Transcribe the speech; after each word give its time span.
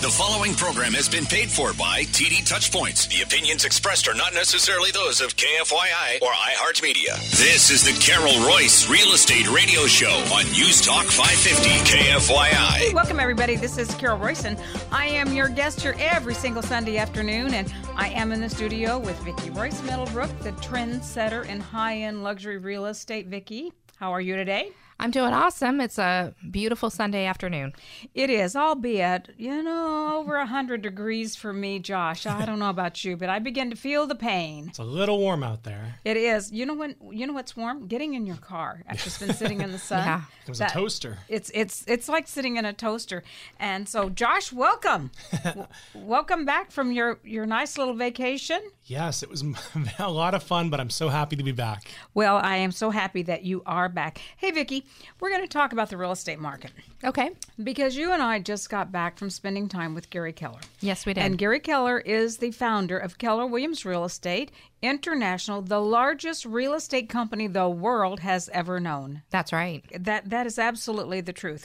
The 0.00 0.08
following 0.08 0.54
program 0.54 0.94
has 0.94 1.10
been 1.10 1.26
paid 1.26 1.50
for 1.50 1.74
by 1.74 2.04
TD 2.04 2.48
Touchpoints. 2.48 3.06
The 3.14 3.20
opinions 3.20 3.66
expressed 3.66 4.08
are 4.08 4.14
not 4.14 4.32
necessarily 4.32 4.90
those 4.92 5.20
of 5.20 5.36
KFYI 5.36 6.22
or 6.22 6.32
iHeartMedia. 6.32 7.20
This 7.36 7.68
is 7.68 7.84
the 7.84 7.92
Carol 8.00 8.32
Royce 8.48 8.88
Real 8.88 9.12
Estate 9.12 9.46
Radio 9.50 9.84
Show 9.84 10.08
on 10.32 10.46
News 10.52 10.80
Talk 10.80 11.04
550 11.04 11.68
KFYI. 11.84 12.94
Welcome, 12.94 13.20
everybody. 13.20 13.56
This 13.56 13.76
is 13.76 13.94
Carol 13.96 14.16
Royce, 14.16 14.46
and 14.46 14.58
I 14.90 15.04
am 15.04 15.34
your 15.34 15.50
guest 15.50 15.82
here 15.82 15.94
every 15.98 16.32
single 16.32 16.62
Sunday 16.62 16.96
afternoon. 16.96 17.52
And 17.52 17.70
I 17.94 18.08
am 18.08 18.32
in 18.32 18.40
the 18.40 18.48
studio 18.48 18.98
with 18.98 19.18
Vicki 19.18 19.50
Royce 19.50 19.82
Middlebrook, 19.82 20.30
the 20.38 20.52
trendsetter 20.52 21.44
in 21.44 21.60
high 21.60 21.98
end 21.98 22.22
luxury 22.22 22.56
real 22.56 22.86
estate. 22.86 23.26
Vicki, 23.26 23.70
how 23.96 24.12
are 24.14 24.20
you 24.22 24.34
today? 24.34 24.72
I'm 25.00 25.10
doing 25.10 25.32
awesome. 25.32 25.80
It's 25.80 25.98
a 25.98 26.34
beautiful 26.50 26.90
Sunday 26.90 27.24
afternoon. 27.24 27.72
It 28.14 28.28
is, 28.28 28.54
albeit, 28.54 29.30
you 29.38 29.62
know, 29.62 30.18
over 30.18 30.36
100 30.36 30.82
degrees 30.82 31.34
for 31.34 31.54
me, 31.54 31.78
Josh. 31.78 32.26
I 32.26 32.44
don't 32.44 32.58
know 32.58 32.68
about 32.68 33.02
you, 33.02 33.16
but 33.16 33.30
I 33.30 33.38
begin 33.38 33.70
to 33.70 33.76
feel 33.76 34.06
the 34.06 34.14
pain. 34.14 34.66
It's 34.68 34.78
a 34.78 34.84
little 34.84 35.18
warm 35.18 35.42
out 35.42 35.62
there. 35.64 35.94
It 36.04 36.18
is. 36.18 36.52
You 36.52 36.66
know 36.66 36.74
when 36.74 36.96
you 37.10 37.26
know 37.26 37.32
what's 37.32 37.56
warm? 37.56 37.86
Getting 37.88 38.12
in 38.12 38.26
your 38.26 38.36
car 38.36 38.82
after 38.86 39.06
it's 39.06 39.18
been 39.18 39.32
sitting 39.32 39.62
in 39.62 39.72
the 39.72 39.78
sun. 39.90 40.04
Yeah. 40.06 40.22
It 40.42 40.48
was 40.50 40.58
That- 40.58 40.72
a 40.72 40.74
toaster. 40.74 41.16
It's 41.30 41.50
it's 41.54 41.82
it's 41.88 42.06
like 42.08 42.28
sitting 42.28 42.58
in 42.58 42.66
a 42.66 42.74
toaster. 42.74 43.22
And 43.58 43.88
so 43.88 44.10
Josh, 44.10 44.52
welcome. 44.52 45.12
W- 45.44 45.66
welcome 45.94 46.44
back 46.44 46.70
from 46.70 46.92
your 46.92 47.18
your 47.24 47.46
nice 47.46 47.78
little 47.78 47.94
vacation. 47.94 48.60
Yes, 48.90 49.22
it 49.22 49.30
was 49.30 49.44
a 50.00 50.10
lot 50.10 50.34
of 50.34 50.42
fun, 50.42 50.68
but 50.68 50.80
I'm 50.80 50.90
so 50.90 51.10
happy 51.10 51.36
to 51.36 51.44
be 51.44 51.52
back. 51.52 51.84
Well, 52.12 52.38
I 52.42 52.56
am 52.56 52.72
so 52.72 52.90
happy 52.90 53.22
that 53.22 53.44
you 53.44 53.62
are 53.64 53.88
back. 53.88 54.20
Hey 54.36 54.50
Vicki, 54.50 54.84
we're 55.20 55.30
going 55.30 55.42
to 55.42 55.46
talk 55.46 55.72
about 55.72 55.90
the 55.90 55.96
real 55.96 56.10
estate 56.10 56.40
market 56.40 56.72
Okay. 57.04 57.30
because 57.62 57.94
you 57.96 58.10
and 58.10 58.20
I 58.20 58.40
just 58.40 58.68
got 58.68 58.90
back 58.90 59.16
from 59.16 59.30
spending 59.30 59.68
time 59.68 59.94
with 59.94 60.10
Gary 60.10 60.32
Keller. 60.32 60.58
Yes, 60.80 61.06
we 61.06 61.14
did. 61.14 61.22
And 61.22 61.38
Gary 61.38 61.60
Keller 61.60 62.00
is 62.00 62.38
the 62.38 62.50
founder 62.50 62.98
of 62.98 63.16
Keller 63.18 63.46
Williams 63.46 63.84
Real 63.84 64.04
Estate 64.04 64.50
International, 64.82 65.62
the 65.62 65.80
largest 65.80 66.44
real 66.44 66.74
estate 66.74 67.08
company 67.08 67.46
the 67.46 67.68
world 67.68 68.18
has 68.20 68.48
ever 68.52 68.80
known. 68.80 69.22
That's 69.30 69.52
right. 69.52 69.84
That 69.96 70.30
that 70.30 70.46
is 70.46 70.58
absolutely 70.58 71.20
the 71.20 71.32
truth. 71.32 71.64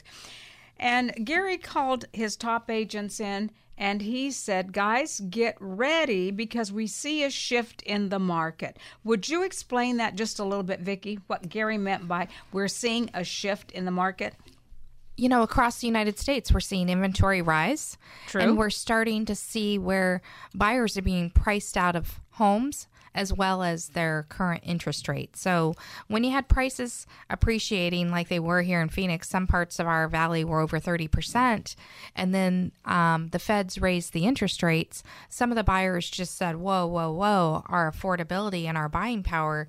And 0.78 1.12
Gary 1.26 1.58
called 1.58 2.04
his 2.12 2.36
top 2.36 2.70
agents 2.70 3.18
in 3.18 3.50
and 3.78 4.02
he 4.02 4.30
said, 4.30 4.72
"Guys, 4.72 5.20
get 5.28 5.56
ready 5.60 6.30
because 6.30 6.72
we 6.72 6.86
see 6.86 7.22
a 7.22 7.30
shift 7.30 7.82
in 7.82 8.08
the 8.08 8.18
market." 8.18 8.78
Would 9.04 9.28
you 9.28 9.42
explain 9.42 9.96
that 9.98 10.16
just 10.16 10.38
a 10.38 10.44
little 10.44 10.64
bit, 10.64 10.80
Vicki? 10.80 11.20
What 11.26 11.48
Gary 11.48 11.78
meant 11.78 12.08
by 12.08 12.28
we're 12.52 12.68
seeing 12.68 13.10
a 13.14 13.24
shift 13.24 13.70
in 13.72 13.84
the 13.84 13.90
market? 13.90 14.34
You 15.16 15.28
know, 15.28 15.42
across 15.42 15.80
the 15.80 15.86
United 15.86 16.18
States, 16.18 16.52
we're 16.52 16.60
seeing 16.60 16.88
inventory 16.88 17.40
rise. 17.40 17.96
True. 18.26 18.42
And 18.42 18.58
we're 18.58 18.70
starting 18.70 19.24
to 19.26 19.34
see 19.34 19.78
where 19.78 20.20
buyers 20.54 20.96
are 20.96 21.02
being 21.02 21.30
priced 21.30 21.76
out 21.76 21.96
of 21.96 22.20
homes 22.32 22.86
as 23.16 23.32
well 23.32 23.62
as 23.62 23.88
their 23.88 24.26
current 24.28 24.62
interest 24.64 25.08
rate. 25.08 25.36
So 25.36 25.74
when 26.06 26.22
you 26.22 26.30
had 26.30 26.48
prices 26.48 27.06
appreciating 27.30 28.10
like 28.10 28.28
they 28.28 28.38
were 28.38 28.62
here 28.62 28.80
in 28.80 28.90
Phoenix, 28.90 29.28
some 29.28 29.46
parts 29.46 29.78
of 29.78 29.86
our 29.86 30.06
valley 30.06 30.44
were 30.44 30.60
over 30.60 30.78
30%, 30.78 31.74
and 32.14 32.34
then 32.34 32.72
um, 32.84 33.28
the 33.28 33.38
feds 33.38 33.80
raised 33.80 34.12
the 34.12 34.26
interest 34.26 34.62
rates, 34.62 35.02
some 35.28 35.50
of 35.50 35.56
the 35.56 35.64
buyers 35.64 36.08
just 36.08 36.36
said, 36.36 36.56
whoa, 36.56 36.86
whoa, 36.86 37.10
whoa, 37.10 37.64
our 37.66 37.90
affordability 37.90 38.66
and 38.66 38.76
our 38.76 38.88
buying 38.88 39.22
power 39.22 39.66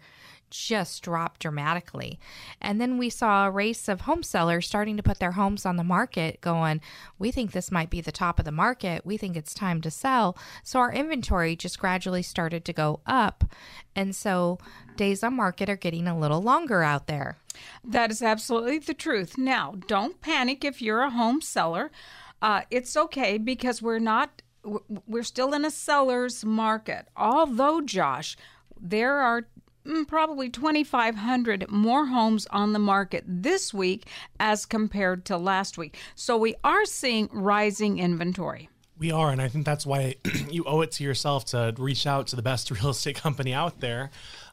just 0.49 1.03
dropped 1.03 1.41
dramatically. 1.41 2.19
And 2.61 2.79
then 2.79 2.97
we 2.97 3.09
saw 3.09 3.47
a 3.47 3.51
race 3.51 3.87
of 3.87 4.01
home 4.01 4.23
sellers 4.23 4.67
starting 4.67 4.97
to 4.97 5.03
put 5.03 5.19
their 5.19 5.33
homes 5.33 5.65
on 5.65 5.77
the 5.77 5.83
market, 5.83 6.41
going, 6.41 6.81
We 7.19 7.31
think 7.31 7.51
this 7.51 7.71
might 7.71 7.89
be 7.89 8.01
the 8.01 8.11
top 8.11 8.39
of 8.39 8.45
the 8.45 8.51
market. 8.51 9.05
We 9.05 9.17
think 9.17 9.35
it's 9.35 9.53
time 9.53 9.81
to 9.81 9.91
sell. 9.91 10.37
So 10.63 10.79
our 10.79 10.91
inventory 10.91 11.55
just 11.55 11.79
gradually 11.79 12.23
started 12.23 12.65
to 12.65 12.73
go 12.73 13.01
up. 13.05 13.43
And 13.95 14.15
so 14.15 14.59
days 14.95 15.23
on 15.23 15.35
market 15.35 15.69
are 15.69 15.75
getting 15.75 16.07
a 16.07 16.17
little 16.17 16.41
longer 16.41 16.83
out 16.83 17.07
there. 17.07 17.37
That 17.83 18.11
is 18.11 18.21
absolutely 18.21 18.79
the 18.79 18.93
truth. 18.93 19.37
Now, 19.37 19.75
don't 19.87 20.21
panic 20.21 20.63
if 20.63 20.81
you're 20.81 21.01
a 21.01 21.09
home 21.09 21.41
seller. 21.41 21.91
Uh, 22.41 22.61
it's 22.69 22.95
okay 22.95 23.37
because 23.37 23.81
we're 23.81 23.99
not, 23.99 24.41
we're 25.07 25.23
still 25.23 25.53
in 25.53 25.65
a 25.65 25.71
seller's 25.71 26.45
market. 26.45 27.07
Although, 27.15 27.81
Josh, 27.81 28.37
there 28.79 29.17
are 29.17 29.47
probably 30.07 30.49
2,500 30.49 31.69
more 31.69 32.05
homes 32.07 32.47
on 32.51 32.73
the 32.73 32.79
market 32.79 33.23
this 33.27 33.73
week 33.73 34.05
as 34.39 34.65
compared 34.65 35.25
to 35.25 35.37
last 35.37 35.77
week. 35.77 35.97
So 36.15 36.37
we 36.37 36.55
are 36.63 36.85
seeing 36.85 37.29
rising 37.31 37.99
inventory. 37.99 38.69
We 38.99 39.11
are, 39.11 39.29
and 39.31 39.39
I 39.41 39.47
think 39.47 39.63
that's 39.65 39.85
why 39.85 40.15
you 40.49 40.63
owe 40.65 40.81
it 40.81 40.91
to 40.93 41.03
yourself 41.03 41.45
to 41.47 41.73
reach 41.77 42.07
out 42.07 42.27
to 42.27 42.35
the 42.35 42.41
best 42.41 42.71
real 42.81 42.89
estate 42.89 43.15
company 43.15 43.53
out 43.53 43.79
there. 43.79 44.09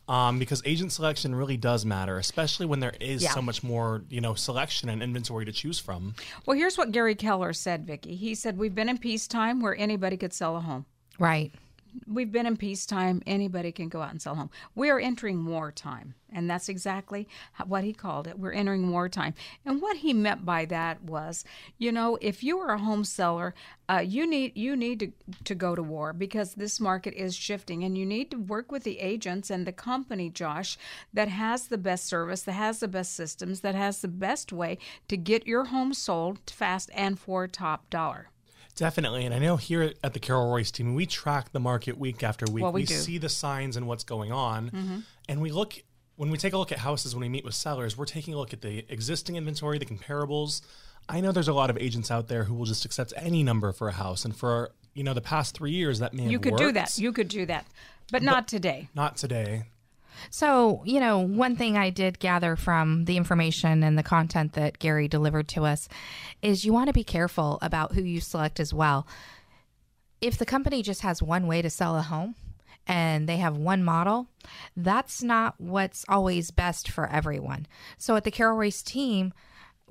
Um, 0.07 0.39
because 0.39 0.61
agent 0.67 0.93
selection 0.93 1.35
really 1.35 1.57
does 1.57 1.87
matter, 1.87 2.19
especially 2.19 2.67
when 2.67 2.79
there 2.79 2.93
is 3.01 3.23
Yeah. 3.23 3.31
so 3.33 3.41
much 3.41 3.63
more, 3.63 4.03
you 4.11 4.21
know, 4.21 4.35
selection 4.35 4.91
and 4.91 5.03
inventory 5.03 5.47
to 5.47 5.53
choose 5.53 5.79
from. 5.79 6.15
Well, 6.45 6.59
here's 6.59 6.77
what 6.77 6.93
Gary 6.93 7.15
Keller 7.15 7.55
said, 7.55 7.87
Vicki. 7.87 8.15
He 8.15 8.35
said, 8.35 8.59
We've 8.59 8.75
been 8.75 8.91
in 8.91 8.99
peacetime 8.99 9.63
where 9.63 9.75
anybody 9.75 10.19
could 10.19 10.35
sell 10.35 10.59
a 10.59 10.61
home. 10.61 10.85
Right. 11.19 11.53
We've 12.07 12.33
been 12.33 12.47
in 12.47 12.57
peacetime. 12.57 13.23
Anybody 13.27 13.73
can 13.73 13.89
go 13.89 14.03
out 14.03 14.11
and 14.11 14.21
sell 14.21 14.35
home. 14.35 14.51
We 14.75 14.91
are 14.91 14.99
entering 14.99 15.47
wartime, 15.47 16.15
and 16.33 16.49
that's 16.49 16.69
exactly 16.69 17.29
what 17.67 17.85
he 17.85 17.93
called 17.93 18.27
it. 18.27 18.39
We're 18.39 18.53
entering 18.53 18.91
wartime, 18.91 19.35
and 19.65 19.81
what 19.81 19.99
he 19.99 20.13
meant 20.13 20.45
by 20.45 20.65
that 20.67 21.03
was, 21.03 21.45
you 21.79 21.93
know, 21.93 22.19
if 22.21 22.43
you 22.43 22.59
are 22.59 22.75
a 22.75 22.79
home 22.79 23.05
seller, 23.05 23.55
uh, 23.89 24.03
you 24.05 24.27
need 24.27 24.57
you 24.57 24.77
need 24.77 25.01
to 25.01 25.13
to 25.45 25.55
go 25.55 25.75
to 25.75 25.83
war 25.83 26.13
because 26.13 26.55
this 26.55 26.81
market 26.81 27.15
is 27.15 27.35
shifting, 27.35 27.85
and 27.85 27.97
you 27.97 28.07
need 28.07 28.31
to 28.31 28.39
work 28.39 28.73
with 28.73 28.85
the 28.85 28.99
agents 29.01 29.51
and 29.51 29.67
the 29.67 29.73
company, 29.73 30.31
Josh, 30.31 30.77
that 31.13 31.29
has 31.29 31.69
the 31.69 31.79
best 31.79 32.07
service, 32.07 32.43
that 32.43 32.53
has 32.53 32.81
the 32.81 32.89
best 32.89 33.15
systems, 33.15 33.61
that 33.61 33.75
has 33.75 34.01
the 34.01 34.09
best 34.09 34.53
way 34.53 34.79
to 35.09 35.17
get 35.17 35.47
your 35.47 35.67
home 35.67 35.95
sold 35.95 36.39
fast 36.51 36.91
and 36.95 37.19
for 37.19 37.47
top 37.47 37.91
dollar. 37.91 38.31
Definitely. 38.77 39.25
And 39.25 39.35
I 39.35 39.39
know 39.39 39.57
here 39.57 39.93
at 40.03 40.15
the 40.15 40.19
Carol 40.19 40.51
Royce 40.51 40.71
team, 40.71 40.95
we 40.95 41.07
track 41.07 41.53
the 41.53 41.61
market 41.61 41.97
week 41.97 42.23
after 42.23 42.45
week. 42.51 42.63
Well, 42.63 42.73
we. 42.73 42.85
Mm-hmm. 42.85 42.95
see 43.01 43.19
the 43.19 43.29
signs 43.29 43.77
and 43.77 43.87
what's 43.87 44.05
going 44.05 44.33
on. 44.33 45.05
And 45.29 45.41
we 45.41 45.53
look, 45.53 45.75
when 46.17 46.31
we 46.31 46.39
take 46.39 46.53
a 46.53 46.59
look 46.59 46.73
at 46.73 46.79
houses, 46.79 47.15
when 47.15 47.23
we 47.23 47.29
meet 47.29 47.45
with 47.45 47.55
sellers, 47.55 47.97
we're 47.97 48.05
taking 48.05 48.35
a 48.35 48.37
look 48.37 48.53
at 48.53 48.63
the 48.63 48.85
existing 48.89 49.37
inventory, 49.37 49.79
the 49.79 49.87
comparables. 49.87 50.63
I 51.09 51.21
know 51.21 51.33
there's 51.33 51.49
a 51.49 51.53
lot 51.53 51.71
of 51.71 51.79
agents 51.79 52.11
out 52.11 52.29
there 52.29 52.45
who 52.45 52.55
will 52.55 52.65
just 52.65 52.85
accept 52.85 53.13
any 53.17 53.43
number 53.43 53.73
for 53.73 53.89
a 53.89 53.93
house. 53.93 54.25
And 54.25 54.35
for, 54.35 54.71
you 54.95 55.05
know, 55.05 55.15
the 55.15 55.21
past 55.21 55.55
three 55.55 55.73
years, 55.73 55.99
that 55.99 56.15
may 56.15 56.23
have 56.25 56.33
You 56.33 56.41
could 56.41 56.57
do 56.57 56.73
that. 56.73 56.99
You 56.99 57.13
could 57.13 57.29
do 57.29 57.47
that, 57.47 57.67
but 58.11 58.23
not 58.23 58.49
today. 58.49 58.89
Not 58.95 59.17
today. 59.17 59.65
So, 60.31 60.83
you 60.85 61.01
know, 61.01 61.19
one 61.19 61.57
thing 61.57 61.77
I 61.77 61.91
did 61.91 62.19
gather 62.19 62.57
from 62.57 63.05
the 63.05 63.17
information 63.17 63.83
and 63.83 63.99
the 63.99 64.03
content 64.03 64.55
that 64.55 64.79
Gary 64.79 65.09
delivered 65.09 65.49
to 65.49 65.65
us 65.65 65.89
is 66.43 66.65
you 66.65 66.73
want 66.73 66.89
to 66.89 66.93
be 66.93 67.05
careful 67.05 67.59
about 67.63 67.93
who 67.93 68.03
you 68.03 68.21
select 68.21 68.61
as 68.61 68.73
well. 68.73 69.07
If 70.21 70.39
the 70.39 70.47
company 70.47 70.83
just 70.83 71.03
has 71.03 71.23
one 71.23 71.47
way 71.47 71.63
to 71.63 71.71
sell 71.71 71.97
a 71.97 72.03
home 72.03 72.35
and 72.87 73.29
they 73.29 73.39
have 73.39 73.57
one 73.57 73.83
model, 73.83 74.29
that's 74.77 75.23
not 75.23 75.55
what's 75.59 76.05
always 76.09 76.51
best 76.51 76.91
for 76.91 77.09
everyone. 77.09 77.67
So 77.99 78.17
at 78.17 78.25
the 78.25 78.31
Carol 78.31 78.57
Royce 78.57 78.83
team, 78.83 79.33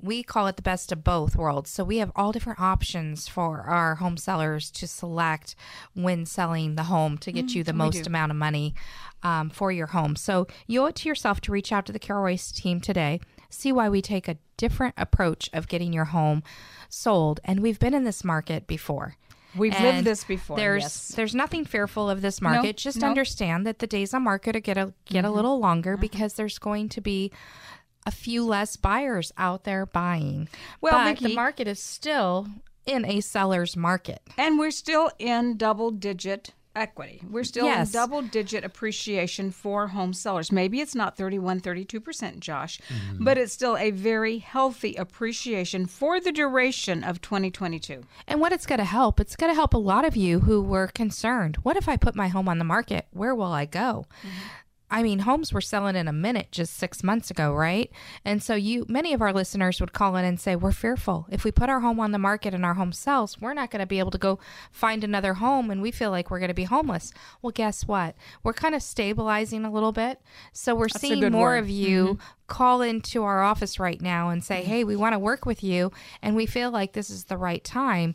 we 0.02 0.22
call 0.22 0.46
it 0.46 0.56
the 0.56 0.62
best 0.62 0.92
of 0.92 1.02
both 1.04 1.36
worlds. 1.36 1.70
So 1.70 1.82
we 1.84 1.98
have 1.98 2.12
all 2.14 2.32
different 2.32 2.60
options 2.60 3.28
for 3.28 3.62
our 3.62 3.94
home 3.96 4.16
sellers 4.16 4.70
to 4.72 4.86
select 4.86 5.54
when 5.94 6.26
selling 6.26 6.74
the 6.74 6.84
home 6.84 7.16
to 7.18 7.32
get 7.32 7.54
you 7.54 7.64
the 7.64 7.72
most 7.72 8.06
amount 8.06 8.30
of 8.30 8.36
money 8.36 8.74
um, 9.22 9.48
for 9.50 9.72
your 9.72 9.86
home. 9.88 10.16
So 10.16 10.46
you 10.66 10.82
owe 10.82 10.86
it 10.86 10.96
to 10.96 11.08
yourself 11.08 11.40
to 11.42 11.52
reach 11.52 11.72
out 11.72 11.86
to 11.86 11.92
the 11.92 11.98
Carol 11.98 12.36
team 12.36 12.80
today, 12.80 13.20
see 13.48 13.72
why 13.72 13.88
we 13.88 14.02
take 14.02 14.28
a 14.28 14.36
different 14.56 14.94
approach 14.98 15.48
of 15.52 15.68
getting 15.68 15.92
your 15.92 16.06
home 16.06 16.42
sold. 16.88 17.40
And 17.44 17.60
we've 17.60 17.78
been 17.78 17.94
in 17.94 18.04
this 18.04 18.24
market 18.24 18.66
before. 18.66 19.16
We've 19.56 19.78
lived 19.80 20.04
this 20.04 20.24
before, 20.24 20.56
There's 20.56 20.82
yes. 20.82 21.08
there's 21.14 21.34
nothing 21.34 21.64
fearful 21.64 22.10
of 22.10 22.22
this 22.22 22.42
market. 22.42 22.76
Just 22.76 22.98
no. 23.00 23.06
understand 23.06 23.64
that 23.66 23.78
the 23.78 23.86
days 23.86 24.12
on 24.12 24.24
market 24.24 24.56
are 24.56 24.60
get 24.60 24.76
a 24.76 24.92
get 25.04 25.24
a 25.24 25.28
Mm-hmm. 25.28 25.36
little 25.36 25.60
longer 25.60 25.96
because 25.96 26.34
there's 26.34 26.58
going 26.58 26.88
to 26.88 27.00
be 27.00 27.30
a 28.06 28.10
few 28.10 28.44
less 28.44 28.76
buyers 28.76 29.32
out 29.38 29.64
there 29.64 29.86
buying. 29.86 30.48
Well, 30.80 30.92
but 30.94 31.04
Vicki- 31.18 31.28
the 31.28 31.34
market 31.34 31.68
is 31.68 31.80
still 31.80 32.48
in 32.86 33.04
a 33.04 33.20
seller's 33.20 33.76
market. 33.76 34.20
And 34.36 34.58
we're 34.58 34.70
still 34.70 35.10
in 35.18 35.56
double 35.56 35.90
digit 35.90 36.52
equity. 36.76 37.22
We're 37.30 37.44
still 37.44 37.66
Yes. 37.66 37.88
in 37.88 37.92
double 37.92 38.20
digit 38.22 38.64
appreciation 38.64 39.52
for 39.52 39.88
home 39.88 40.12
sellers. 40.12 40.50
Maybe 40.50 40.80
it's 40.80 40.94
not 40.94 41.16
31, 41.16 41.60
32%, 41.60 42.40
Josh, 42.40 42.80
mm-hmm. 42.88 43.22
but 43.24 43.38
it's 43.38 43.52
still 43.52 43.76
a 43.76 43.92
very 43.92 44.38
healthy 44.38 44.96
appreciation 44.96 45.86
for 45.86 46.20
the 46.20 46.32
duration 46.32 47.04
of 47.04 47.20
2022. 47.20 48.02
And 48.26 48.40
what 48.40 48.52
it's 48.52 48.66
going 48.66 48.80
to 48.80 48.84
help, 48.84 49.20
it's 49.20 49.36
going 49.36 49.50
to 49.52 49.54
help 49.54 49.72
a 49.72 49.78
lot 49.78 50.04
of 50.04 50.16
you 50.16 50.40
who 50.40 50.60
were 50.60 50.88
concerned. 50.88 51.56
What 51.62 51.76
if 51.76 51.88
I 51.88 51.96
put 51.96 52.16
my 52.16 52.28
home 52.28 52.48
on 52.48 52.58
the 52.58 52.64
market? 52.64 53.06
Where 53.12 53.34
will 53.36 53.52
I 53.52 53.66
go? 53.66 54.06
Mm-hmm. 54.26 54.28
I 54.94 55.02
mean, 55.02 55.18
homes 55.18 55.52
were 55.52 55.60
selling 55.60 55.96
in 55.96 56.06
a 56.06 56.12
minute 56.12 56.52
just 56.52 56.76
six 56.76 57.02
months 57.02 57.28
ago, 57.28 57.52
right? 57.52 57.90
And 58.24 58.40
so 58.40 58.54
you, 58.54 58.86
many 58.88 59.12
of 59.12 59.20
our 59.20 59.32
listeners 59.32 59.80
would 59.80 59.92
call 59.92 60.14
in 60.14 60.24
and 60.24 60.38
say, 60.38 60.54
"We're 60.54 60.70
fearful. 60.70 61.26
If 61.32 61.42
we 61.42 61.50
put 61.50 61.68
our 61.68 61.80
home 61.80 61.98
on 61.98 62.12
the 62.12 62.18
market 62.20 62.54
and 62.54 62.64
our 62.64 62.74
home 62.74 62.92
sells, 62.92 63.40
we're 63.40 63.54
not 63.54 63.72
going 63.72 63.80
to 63.80 63.86
be 63.86 63.98
able 63.98 64.12
to 64.12 64.18
go 64.18 64.38
find 64.70 65.02
another 65.02 65.34
home, 65.34 65.68
and 65.72 65.82
we 65.82 65.90
feel 65.90 66.12
like 66.12 66.30
we're 66.30 66.38
going 66.38 66.46
to 66.46 66.54
be 66.54 66.62
homeless." 66.62 67.12
Well, 67.42 67.50
guess 67.50 67.88
what? 67.88 68.14
We're 68.44 68.52
kind 68.52 68.76
of 68.76 68.84
stabilizing 68.84 69.64
a 69.64 69.72
little 69.72 69.90
bit, 69.90 70.20
so 70.52 70.76
we're 70.76 70.86
a 70.86 70.98
seeing 71.00 71.28
more 71.32 71.48
word. 71.48 71.56
of 71.56 71.64
mm-hmm. 71.64 71.74
you 71.74 72.18
call 72.46 72.80
into 72.80 73.24
our 73.24 73.42
office 73.42 73.80
right 73.80 74.00
now 74.00 74.28
and 74.28 74.44
say, 74.44 74.60
mm-hmm. 74.60 74.70
"Hey, 74.70 74.84
we 74.84 74.94
want 74.94 75.14
to 75.14 75.18
work 75.18 75.44
with 75.44 75.64
you, 75.64 75.90
and 76.22 76.36
we 76.36 76.46
feel 76.46 76.70
like 76.70 76.92
this 76.92 77.10
is 77.10 77.24
the 77.24 77.36
right 77.36 77.64
time." 77.64 78.14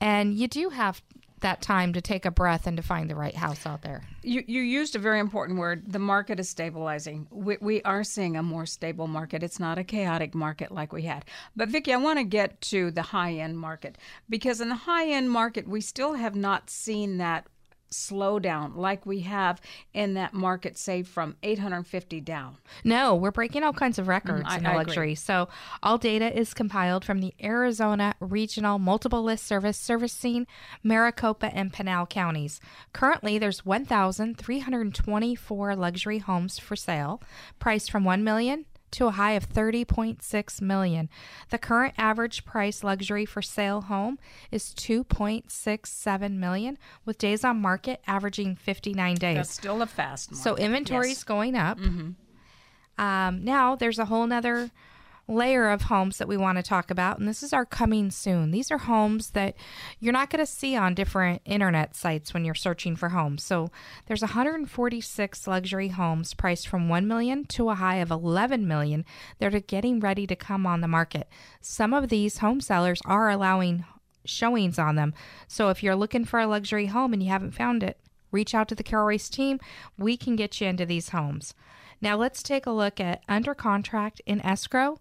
And 0.00 0.34
you 0.34 0.46
do 0.46 0.68
have 0.68 1.02
that 1.40 1.62
time 1.62 1.92
to 1.92 2.00
take 2.00 2.24
a 2.24 2.30
breath 2.30 2.66
and 2.66 2.76
to 2.76 2.82
find 2.82 3.08
the 3.08 3.14
right 3.14 3.34
house 3.34 3.66
out 3.66 3.82
there. 3.82 4.02
You, 4.22 4.44
you 4.46 4.62
used 4.62 4.94
a 4.96 4.98
very 4.98 5.18
important 5.18 5.58
word. 5.58 5.92
The 5.92 5.98
market 5.98 6.38
is 6.40 6.48
stabilizing. 6.48 7.26
We, 7.30 7.56
we 7.60 7.82
are 7.82 8.04
seeing 8.04 8.36
a 8.36 8.42
more 8.42 8.66
stable 8.66 9.06
market. 9.06 9.42
It's 9.42 9.60
not 9.60 9.78
a 9.78 9.84
chaotic 9.84 10.34
market 10.34 10.70
like 10.70 10.92
we 10.92 11.02
had. 11.02 11.24
But 11.56 11.68
Vicki, 11.68 11.92
I 11.92 11.96
want 11.96 12.18
to 12.18 12.24
get 12.24 12.60
to 12.62 12.90
the 12.90 13.02
high 13.02 13.34
end 13.34 13.58
market 13.58 13.96
because 14.28 14.60
in 14.60 14.68
the 14.68 14.74
high 14.74 15.08
end 15.08 15.30
market, 15.30 15.68
we 15.68 15.80
still 15.80 16.14
have 16.14 16.34
not 16.34 16.70
seen 16.70 17.18
that 17.18 17.46
slowdown 17.90 18.76
like 18.76 19.04
we 19.04 19.20
have 19.20 19.60
in 19.92 20.14
that 20.14 20.32
market, 20.32 20.78
say 20.78 21.02
from 21.02 21.36
850 21.42 22.20
down. 22.20 22.56
No, 22.84 23.14
we're 23.16 23.30
breaking 23.30 23.62
all 23.62 23.72
kinds 23.72 23.98
of 23.98 24.06
mm, 24.06 24.10
records 24.10 24.44
I- 24.46 24.58
in 24.58 24.66
I 24.66 24.70
agree. 24.70 24.78
luxury. 24.78 25.14
So, 25.14 25.48
all 25.82 25.98
data 25.98 26.36
is 26.38 26.54
compiled 26.54 27.04
from 27.04 27.20
the 27.20 27.34
Arizona 27.42 28.14
Regional 28.20 28.78
Multiple 28.78 29.22
List 29.22 29.46
Service 29.46 29.78
servicing 29.78 30.46
Maricopa 30.82 31.50
and 31.54 31.72
Pinal 31.72 32.06
counties. 32.06 32.60
Currently, 32.92 33.38
there's 33.38 33.64
1,324 33.66 35.76
luxury 35.76 36.18
homes 36.18 36.58
for 36.58 36.76
sale, 36.76 37.20
priced 37.58 37.90
from 37.90 38.04
1 38.04 38.22
million 38.24 38.64
to 38.92 39.06
a 39.06 39.10
high 39.12 39.32
of 39.32 39.48
30.6 39.48 40.60
million. 40.60 41.08
The 41.50 41.58
current 41.58 41.94
average 41.98 42.44
price 42.44 42.82
luxury 42.84 43.24
for 43.24 43.42
sale 43.42 43.82
home 43.82 44.18
is 44.50 44.74
2.67 44.74 46.32
million 46.36 46.78
with 47.04 47.18
days 47.18 47.44
on 47.44 47.60
market 47.60 48.00
averaging 48.06 48.56
59 48.56 49.14
days. 49.16 49.36
That's 49.36 49.52
still 49.52 49.82
a 49.82 49.86
fast 49.86 50.30
market. 50.32 50.42
So 50.42 50.56
inventory's 50.56 51.10
Yes. 51.18 51.24
going 51.24 51.56
up. 51.56 51.78
Um, 52.98 53.44
now 53.44 53.76
there's 53.76 53.98
a 53.98 54.04
whole 54.06 54.26
nother 54.26 54.70
layer 55.30 55.70
of 55.70 55.82
homes 55.82 56.18
that 56.18 56.28
we 56.28 56.36
want 56.36 56.58
to 56.58 56.62
talk 56.62 56.90
about, 56.90 57.18
and 57.18 57.28
this 57.28 57.42
is 57.42 57.52
our 57.52 57.64
coming 57.64 58.10
soon. 58.10 58.50
These 58.50 58.70
are 58.70 58.78
homes 58.78 59.30
that 59.30 59.54
you're 59.98 60.12
not 60.12 60.30
going 60.30 60.44
to 60.44 60.50
see 60.50 60.76
on 60.76 60.94
different 60.94 61.40
internet 61.44 61.94
sites 61.94 62.34
when 62.34 62.44
you're 62.44 62.54
searching 62.54 62.96
for 62.96 63.10
homes. 63.10 63.42
So 63.42 63.70
there's 64.06 64.22
146 64.22 65.46
luxury 65.46 65.88
homes 65.88 66.34
priced 66.34 66.68
from 66.68 66.88
1 66.88 67.06
million 67.06 67.44
to 67.46 67.70
a 67.70 67.74
high 67.76 67.96
of 67.96 68.10
11 68.10 68.66
million 68.66 69.04
that 69.38 69.54
are 69.54 69.60
getting 69.60 70.00
ready 70.00 70.26
to 70.26 70.36
come 70.36 70.66
on 70.66 70.80
the 70.80 70.88
market. 70.88 71.28
Some 71.60 71.94
of 71.94 72.08
these 72.08 72.38
home 72.38 72.60
sellers 72.60 73.00
are 73.04 73.30
allowing 73.30 73.84
showings 74.24 74.78
on 74.78 74.96
them. 74.96 75.14
So 75.48 75.70
if 75.70 75.82
you're 75.82 75.96
looking 75.96 76.24
for 76.24 76.40
a 76.40 76.46
luxury 76.46 76.86
home 76.86 77.12
and 77.12 77.22
you 77.22 77.30
haven't 77.30 77.52
found 77.52 77.82
it, 77.82 77.98
reach 78.30 78.54
out 78.54 78.68
to 78.68 78.74
the 78.74 78.82
Carol 78.82 79.06
Royce 79.06 79.28
team. 79.28 79.60
We 79.98 80.16
can 80.16 80.36
get 80.36 80.60
you 80.60 80.66
into 80.66 80.86
these 80.86 81.10
homes. 81.10 81.54
Now 82.00 82.16
let's 82.16 82.42
take 82.42 82.66
a 82.66 82.70
look 82.70 83.00
at 83.00 83.22
under 83.28 83.54
contract 83.54 84.22
in 84.26 84.40
escrow. 84.40 84.98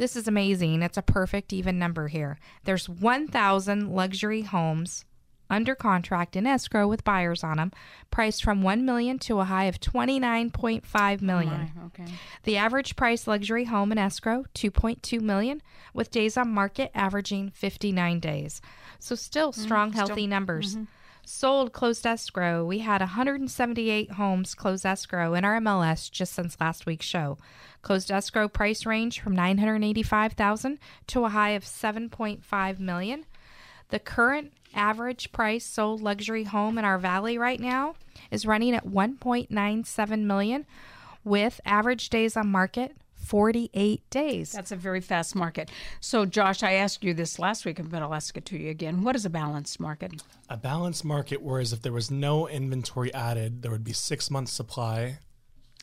This 0.00 0.16
is 0.16 0.26
amazing. 0.26 0.80
It's 0.80 0.96
a 0.96 1.02
perfect 1.02 1.52
even 1.52 1.78
number 1.78 2.08
here. 2.08 2.38
There's 2.64 2.88
1,000 2.88 3.90
luxury 3.90 4.40
homes 4.40 5.04
under 5.50 5.74
contract 5.74 6.36
in 6.36 6.46
escrow 6.46 6.88
with 6.88 7.04
buyers 7.04 7.44
on 7.44 7.58
them, 7.58 7.70
priced 8.10 8.42
from 8.42 8.62
1 8.62 8.86
million 8.86 9.18
to 9.18 9.40
a 9.40 9.44
high 9.44 9.64
of 9.64 9.78
29.5 9.78 11.20
million. 11.20 11.70
My, 11.76 11.84
okay. 11.84 12.10
The 12.44 12.56
average 12.56 12.96
price 12.96 13.26
luxury 13.26 13.64
home 13.66 13.92
in 13.92 13.98
escrow 13.98 14.46
2.2 14.54 15.20
million 15.20 15.60
with 15.92 16.10
days 16.10 16.38
on 16.38 16.48
market 16.48 16.90
averaging 16.94 17.50
59 17.50 18.20
days. 18.20 18.62
So 19.00 19.14
still 19.14 19.52
mm, 19.52 19.56
strong 19.56 19.92
healthy 19.92 20.26
numbers. 20.26 20.76
Mm-hmm. 20.76 20.84
Sold 21.32 21.72
closed 21.72 22.04
escrow. 22.06 22.64
We 22.66 22.80
had 22.80 23.00
178 23.00 24.12
homes 24.12 24.56
close 24.56 24.84
escrow 24.84 25.34
in 25.34 25.44
our 25.44 25.60
MLS 25.60 26.10
just 26.10 26.32
since 26.32 26.60
last 26.60 26.86
week's 26.86 27.06
show. 27.06 27.38
Closed 27.82 28.10
escrow 28.10 28.48
price 28.48 28.84
range 28.84 29.20
from 29.20 29.36
985,000 29.36 30.78
to 31.06 31.24
a 31.24 31.28
high 31.28 31.50
of 31.50 31.62
7.5 31.64 32.80
million. 32.80 33.26
The 33.90 34.00
current 34.00 34.52
average 34.74 35.30
price 35.30 35.64
sold 35.64 36.02
luxury 36.02 36.44
home 36.44 36.76
in 36.78 36.84
our 36.84 36.98
valley 36.98 37.38
right 37.38 37.60
now 37.60 37.94
is 38.32 38.44
running 38.44 38.74
at 38.74 38.84
1.97 38.84 40.22
million 40.24 40.66
with 41.22 41.60
average 41.64 42.10
days 42.10 42.36
on 42.36 42.48
market 42.48 42.96
48 43.34 44.10
days. 44.10 44.50
That's 44.50 44.72
a 44.72 44.76
very 44.76 45.00
fast 45.00 45.36
market. 45.36 45.70
So, 46.00 46.26
Josh, 46.26 46.64
I 46.64 46.72
asked 46.72 47.04
you 47.04 47.14
this 47.14 47.38
last 47.38 47.64
week, 47.64 47.80
but 47.88 48.02
I'll 48.02 48.12
ask 48.12 48.36
it 48.36 48.44
to 48.46 48.58
you 48.58 48.70
again. 48.70 49.04
What 49.04 49.14
is 49.14 49.24
a 49.24 49.30
balanced 49.30 49.78
market? 49.78 50.20
A 50.48 50.56
balanced 50.56 51.04
market, 51.04 51.40
whereas 51.40 51.72
if 51.72 51.80
there 51.80 51.92
was 51.92 52.10
no 52.10 52.48
inventory 52.48 53.14
added, 53.14 53.62
there 53.62 53.70
would 53.70 53.84
be 53.84 53.92
six 53.92 54.32
months 54.32 54.52
supply. 54.52 55.18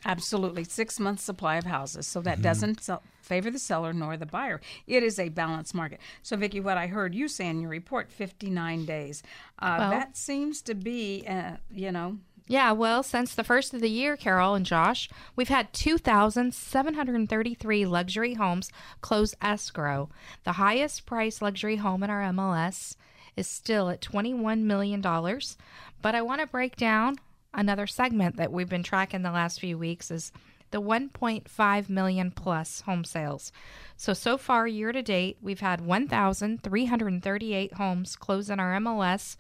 Absolutely, 0.03 0.65
six 0.65 0.99
months 0.99 1.23
supply 1.23 1.55
of 1.55 1.63
houses. 1.63 2.05
So 2.05 2.19
Mm-hmm. 2.19 2.25
that 2.25 2.41
doesn't 2.41 2.83
sell, 2.83 3.01
favor 3.21 3.49
the 3.49 3.59
seller 3.59 3.93
nor 3.93 4.17
the 4.17 4.25
buyer. 4.25 4.59
It 4.85 5.01
is 5.03 5.17
a 5.17 5.29
balanced 5.29 5.73
market. 5.73 6.01
So, 6.23 6.35
Vicki, 6.35 6.59
what 6.59 6.77
I 6.77 6.87
heard 6.87 7.15
you 7.15 7.29
say 7.29 7.47
in 7.47 7.61
your 7.61 7.69
report, 7.69 8.11
fifty-nine 8.11 8.83
days. 8.85 9.23
Uh, 9.57 9.77
Well- 9.79 9.91
that 9.91 10.17
seems 10.17 10.61
to 10.63 10.75
be, 10.75 11.23
uh, 11.25 11.55
you 11.71 11.93
know, 11.93 12.17
Yeah, 12.49 12.71
well, 12.71 13.03
since 13.03 13.35
the 13.35 13.43
first 13.43 13.73
of 13.73 13.81
the 13.81 13.89
year, 13.89 14.15
Carol 14.15 14.55
and 14.55 14.65
Josh, 14.65 15.09
we've 15.35 15.49
had 15.49 15.73
2,733 15.73 17.85
luxury 17.85 18.35
homes 18.35 18.71
close 19.01 19.35
escrow. 19.41 20.07
The 20.45 20.53
highest 20.53 21.05
price 21.05 21.41
luxury 21.41 21.75
home 21.75 22.03
in 22.03 22.09
our 22.09 22.21
MLS 22.31 22.95
is 23.35 23.47
still 23.47 23.89
at 23.89 23.99
$21 23.99 24.61
million. 24.61 25.01
But 25.01 26.15
I 26.15 26.21
want 26.21 26.39
to 26.39 26.47
break 26.47 26.77
down 26.77 27.17
another 27.53 27.85
segment 27.85 28.37
that 28.37 28.53
we've 28.53 28.69
been 28.69 28.83
tracking 28.83 29.23
the 29.23 29.31
last 29.31 29.59
few 29.59 29.77
weeks 29.77 30.09
is 30.09 30.31
the 30.71 30.81
1.5 30.81 31.89
million 31.89 32.31
plus 32.31 32.81
home 32.81 33.03
sales. 33.03 33.51
So 33.95 34.13
so 34.13 34.37
far 34.37 34.67
year 34.67 34.91
to 34.91 35.01
date, 35.01 35.37
we've 35.41 35.61
had 35.61 35.81
1,338 35.81 37.73
homes 37.73 38.15
close 38.15 38.49
in 38.49 38.59
our 38.59 38.77
MLS 38.79 39.37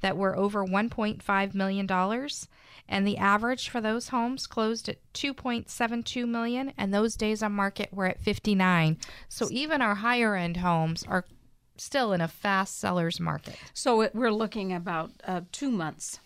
that 0.00 0.16
were 0.16 0.36
over 0.36 0.66
1.5 0.66 1.54
million 1.54 1.86
dollars 1.86 2.48
and 2.88 3.06
the 3.06 3.16
average 3.16 3.68
for 3.68 3.80
those 3.80 4.08
homes 4.08 4.46
closed 4.46 4.88
at 4.88 4.98
2.72 5.14 6.28
million 6.28 6.72
and 6.76 6.92
those 6.92 7.16
days 7.16 7.42
on 7.42 7.52
market 7.52 7.92
were 7.92 8.06
at 8.06 8.20
59. 8.20 8.98
So 9.28 9.48
even 9.50 9.80
our 9.80 9.96
higher 9.96 10.36
end 10.36 10.58
homes 10.58 11.04
are 11.08 11.24
still 11.76 12.12
in 12.12 12.20
a 12.20 12.28
fast 12.28 12.78
sellers 12.78 13.18
market. 13.18 13.56
so 13.72 14.08
we're 14.14 14.30
looking 14.30 14.72
about 14.72 15.10
uh, 15.26 15.40
two 15.50 15.70
months 15.70 16.20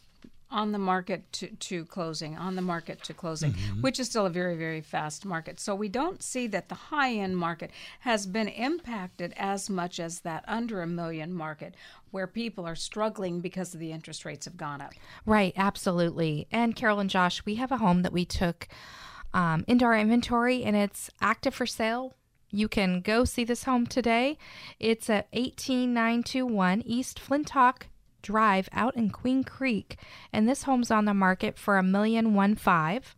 on 0.50 0.72
the 0.72 0.78
market 0.78 1.30
to, 1.32 1.48
to 1.48 1.84
closing, 1.84 2.36
on 2.36 2.56
the 2.56 2.62
market 2.62 3.02
to 3.04 3.12
closing, 3.12 3.52
which 3.80 4.00
is 4.00 4.08
still 4.08 4.26
a 4.26 4.30
very, 4.30 4.56
very 4.56 4.80
fast 4.80 5.24
market. 5.24 5.60
So 5.60 5.74
we 5.74 5.88
don't 5.88 6.22
see 6.22 6.46
that 6.48 6.68
the 6.68 6.74
high 6.74 7.12
end 7.12 7.36
market 7.36 7.70
has 8.00 8.26
been 8.26 8.48
impacted 8.48 9.34
as 9.36 9.68
much 9.68 10.00
as 10.00 10.20
that 10.20 10.44
under 10.48 10.80
a 10.80 10.86
million 10.86 11.32
market, 11.34 11.74
where 12.10 12.26
people 12.26 12.66
are 12.66 12.74
struggling 12.74 13.40
because 13.40 13.74
of 13.74 13.80
the 13.80 13.92
interest 13.92 14.24
rates 14.24 14.46
have 14.46 14.56
gone 14.56 14.80
up. 14.80 14.92
Right, 15.26 15.52
absolutely. 15.56 16.46
And 16.50 16.74
Carol 16.74 17.00
and 17.00 17.10
Josh, 17.10 17.44
we 17.44 17.56
have 17.56 17.70
a 17.70 17.78
home 17.78 18.02
that 18.02 18.12
we 18.12 18.24
took 18.24 18.68
um, 19.34 19.64
into 19.68 19.84
our 19.84 19.96
inventory 19.96 20.64
and 20.64 20.74
it's 20.74 21.10
active 21.20 21.54
for 21.54 21.66
sale. 21.66 22.14
You 22.50 22.68
can 22.68 23.02
go 23.02 23.24
see 23.24 23.44
this 23.44 23.64
home 23.64 23.86
today. 23.86 24.38
It's 24.80 25.10
at 25.10 25.28
18921 25.32 26.82
East 26.86 27.20
Flintock 27.20 27.82
Drive 28.28 28.68
out 28.72 28.94
in 28.94 29.08
Queen 29.08 29.42
Creek. 29.42 29.96
And 30.34 30.46
this 30.46 30.64
home's 30.64 30.90
on 30.90 31.06
the 31.06 31.14
market 31.14 31.58
for 31.58 31.78
a 31.78 31.82
million 31.82 32.34
one 32.34 32.56
five. 32.56 33.16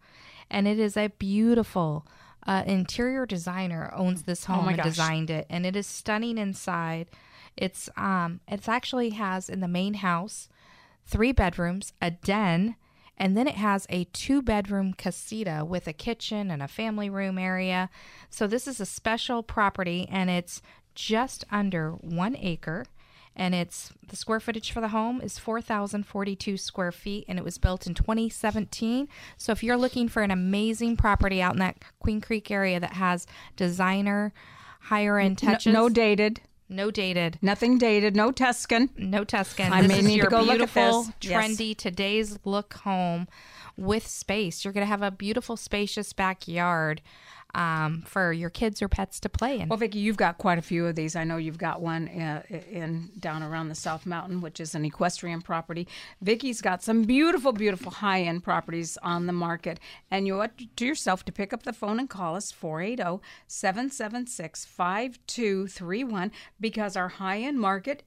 And 0.48 0.68
it 0.68 0.78
is 0.78 0.96
a 0.96 1.08
beautiful 1.08 2.06
uh, 2.46 2.62
interior 2.64 3.26
designer 3.26 3.92
owns 3.96 4.22
this 4.22 4.44
home 4.44 4.66
my 4.66 4.72
and 4.72 4.76
gosh. 4.76 4.86
designed 4.86 5.30
it. 5.30 5.46
And 5.50 5.66
it 5.66 5.74
is 5.74 5.86
stunning 5.88 6.38
inside. 6.38 7.08
It's 7.56 7.90
um 7.96 8.38
it's 8.46 8.68
actually 8.68 9.10
has 9.10 9.48
in 9.48 9.58
the 9.58 9.68
main 9.80 9.94
house 9.94 10.48
three 11.04 11.32
bedrooms, 11.32 11.92
a 12.00 12.12
den, 12.12 12.76
and 13.18 13.36
then 13.36 13.48
it 13.48 13.56
has 13.56 13.86
a 13.90 14.04
two 14.12 14.40
bedroom 14.42 14.94
casita 14.94 15.64
with 15.66 15.88
a 15.88 15.92
kitchen 15.92 16.52
and 16.52 16.62
a 16.62 16.68
family 16.68 17.10
room 17.10 17.36
area. 17.36 17.90
So 18.30 18.46
this 18.46 18.68
is 18.68 18.80
a 18.80 18.86
special 18.86 19.42
property 19.42 20.08
and 20.08 20.30
it's 20.30 20.62
just 20.94 21.44
under 21.50 21.92
one 21.92 22.36
acre. 22.36 22.84
And 23.36 23.54
it's 23.54 23.92
the 24.06 24.16
square 24.16 24.40
footage 24.40 24.72
for 24.72 24.80
the 24.80 24.88
home 24.88 25.20
is 25.20 25.38
4,042 25.38 26.56
square 26.56 26.92
feet, 26.92 27.24
and 27.28 27.38
it 27.38 27.44
was 27.44 27.58
built 27.58 27.86
in 27.86 27.94
2017. 27.94 29.08
So, 29.38 29.52
if 29.52 29.62
you're 29.62 29.76
looking 29.76 30.08
for 30.08 30.22
an 30.22 30.30
amazing 30.30 30.96
property 30.96 31.40
out 31.40 31.54
in 31.54 31.60
that 31.60 31.76
Queen 32.00 32.20
Creek 32.20 32.50
area 32.50 32.80
that 32.80 32.94
has 32.94 33.26
designer 33.56 34.32
higher 34.80 35.18
end 35.18 35.42
No, 35.42 35.52
touches, 35.52 35.72
no 35.72 35.88
dated. 35.88 36.40
No 36.68 36.90
dated. 36.90 37.38
Nothing 37.42 37.78
dated, 37.78 38.14
no 38.14 38.30
Tuscan. 38.30 38.90
No 38.96 39.24
Tuscan. 39.24 39.72
I 39.72 39.82
this 39.82 39.88
may 39.88 39.98
is 39.98 40.04
need 40.04 40.10
to 40.12 40.16
your 40.18 40.30
go 40.30 40.40
look 40.40 40.50
at 40.50 40.56
beautiful, 40.58 41.02
this. 41.02 41.12
Yes. 41.22 41.32
trendy 41.32 41.76
today's 41.76 42.38
look 42.44 42.74
home 42.74 43.26
with 43.76 44.06
space. 44.06 44.64
You're 44.64 44.72
going 44.72 44.86
to 44.86 44.88
have 44.88 45.02
a 45.02 45.10
beautiful, 45.10 45.56
spacious 45.56 46.12
backyard 46.12 47.02
um, 47.54 48.02
for 48.06 48.32
your 48.32 48.50
kids 48.50 48.82
or 48.82 48.88
pets 48.88 49.20
to 49.20 49.28
play 49.28 49.60
in. 49.60 49.68
Well, 49.68 49.78
Vicki, 49.78 49.98
you've 49.98 50.16
got 50.16 50.38
quite 50.38 50.58
a 50.58 50.62
few 50.62 50.86
of 50.86 50.96
these. 50.96 51.16
I 51.16 51.24
know 51.24 51.36
you've 51.36 51.58
got 51.58 51.80
one 51.80 52.08
uh, 52.08 52.42
in 52.48 53.10
down 53.18 53.42
around 53.42 53.68
the 53.68 53.74
South 53.74 54.06
Mountain, 54.06 54.40
which 54.40 54.60
is 54.60 54.74
an 54.74 54.84
equestrian 54.84 55.42
property. 55.42 55.88
Vicky's 56.20 56.60
got 56.60 56.82
some 56.82 57.04
beautiful, 57.04 57.52
beautiful 57.52 57.92
high-end 57.92 58.44
properties 58.44 58.98
on 59.02 59.26
the 59.26 59.32
market, 59.32 59.80
and 60.10 60.26
you 60.26 60.40
it 60.40 60.52
to 60.76 60.86
yourself 60.86 61.24
to 61.24 61.32
pick 61.32 61.52
up 61.52 61.64
the 61.64 61.72
phone 61.72 61.98
and 61.98 62.08
call 62.08 62.36
us 62.36 62.54
oh, 62.62 62.66
480-776-5231 63.48 66.30
because 66.58 66.96
our 66.96 67.08
high-end 67.08 67.60
market 67.60 68.02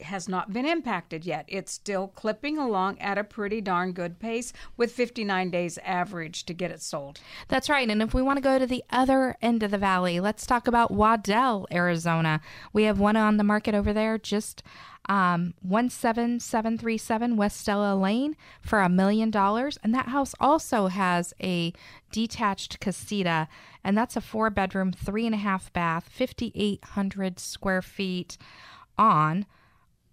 has 0.00 0.28
not 0.28 0.52
been 0.52 0.66
impacted 0.66 1.24
yet. 1.24 1.44
It's 1.46 1.72
still 1.72 2.08
clipping 2.08 2.58
along 2.58 2.98
at 2.98 3.16
a 3.16 3.24
pretty 3.24 3.60
darn 3.60 3.92
good 3.92 4.18
pace 4.18 4.52
with 4.76 4.90
59 4.90 5.50
days 5.50 5.78
average 5.84 6.44
to 6.46 6.54
get 6.54 6.72
it 6.72 6.82
sold. 6.82 7.20
That's 7.48 7.70
right. 7.70 7.88
And 7.88 8.02
if 8.02 8.12
we 8.12 8.22
want 8.22 8.38
to 8.38 8.42
go 8.42 8.58
to 8.58 8.66
the 8.66 8.82
other 8.90 9.36
end 9.40 9.62
of 9.62 9.70
the 9.70 9.78
valley, 9.78 10.18
let's 10.18 10.46
talk 10.46 10.66
about 10.66 10.90
Waddell, 10.90 11.68
Arizona. 11.72 12.40
We 12.72 12.84
have 12.84 12.98
one 12.98 13.16
on 13.16 13.36
the 13.36 13.44
market 13.44 13.74
over 13.74 13.92
there, 13.92 14.18
just 14.18 14.64
um, 15.08 15.54
17737 15.62 17.36
West 17.36 17.60
Stella 17.60 17.94
Lane 17.94 18.36
for 18.60 18.80
a 18.80 18.88
million 18.88 19.30
dollars. 19.30 19.78
And 19.84 19.94
that 19.94 20.08
house 20.08 20.34
also 20.40 20.88
has 20.88 21.32
a 21.40 21.72
detached 22.10 22.80
casita, 22.80 23.46
and 23.84 23.96
that's 23.96 24.16
a 24.16 24.20
four 24.20 24.50
bedroom, 24.50 24.90
three 24.90 25.26
and 25.26 25.34
a 25.34 25.38
half 25.38 25.72
bath, 25.72 26.08
5,800 26.08 27.38
square 27.38 27.82
feet 27.82 28.38
on 28.98 29.46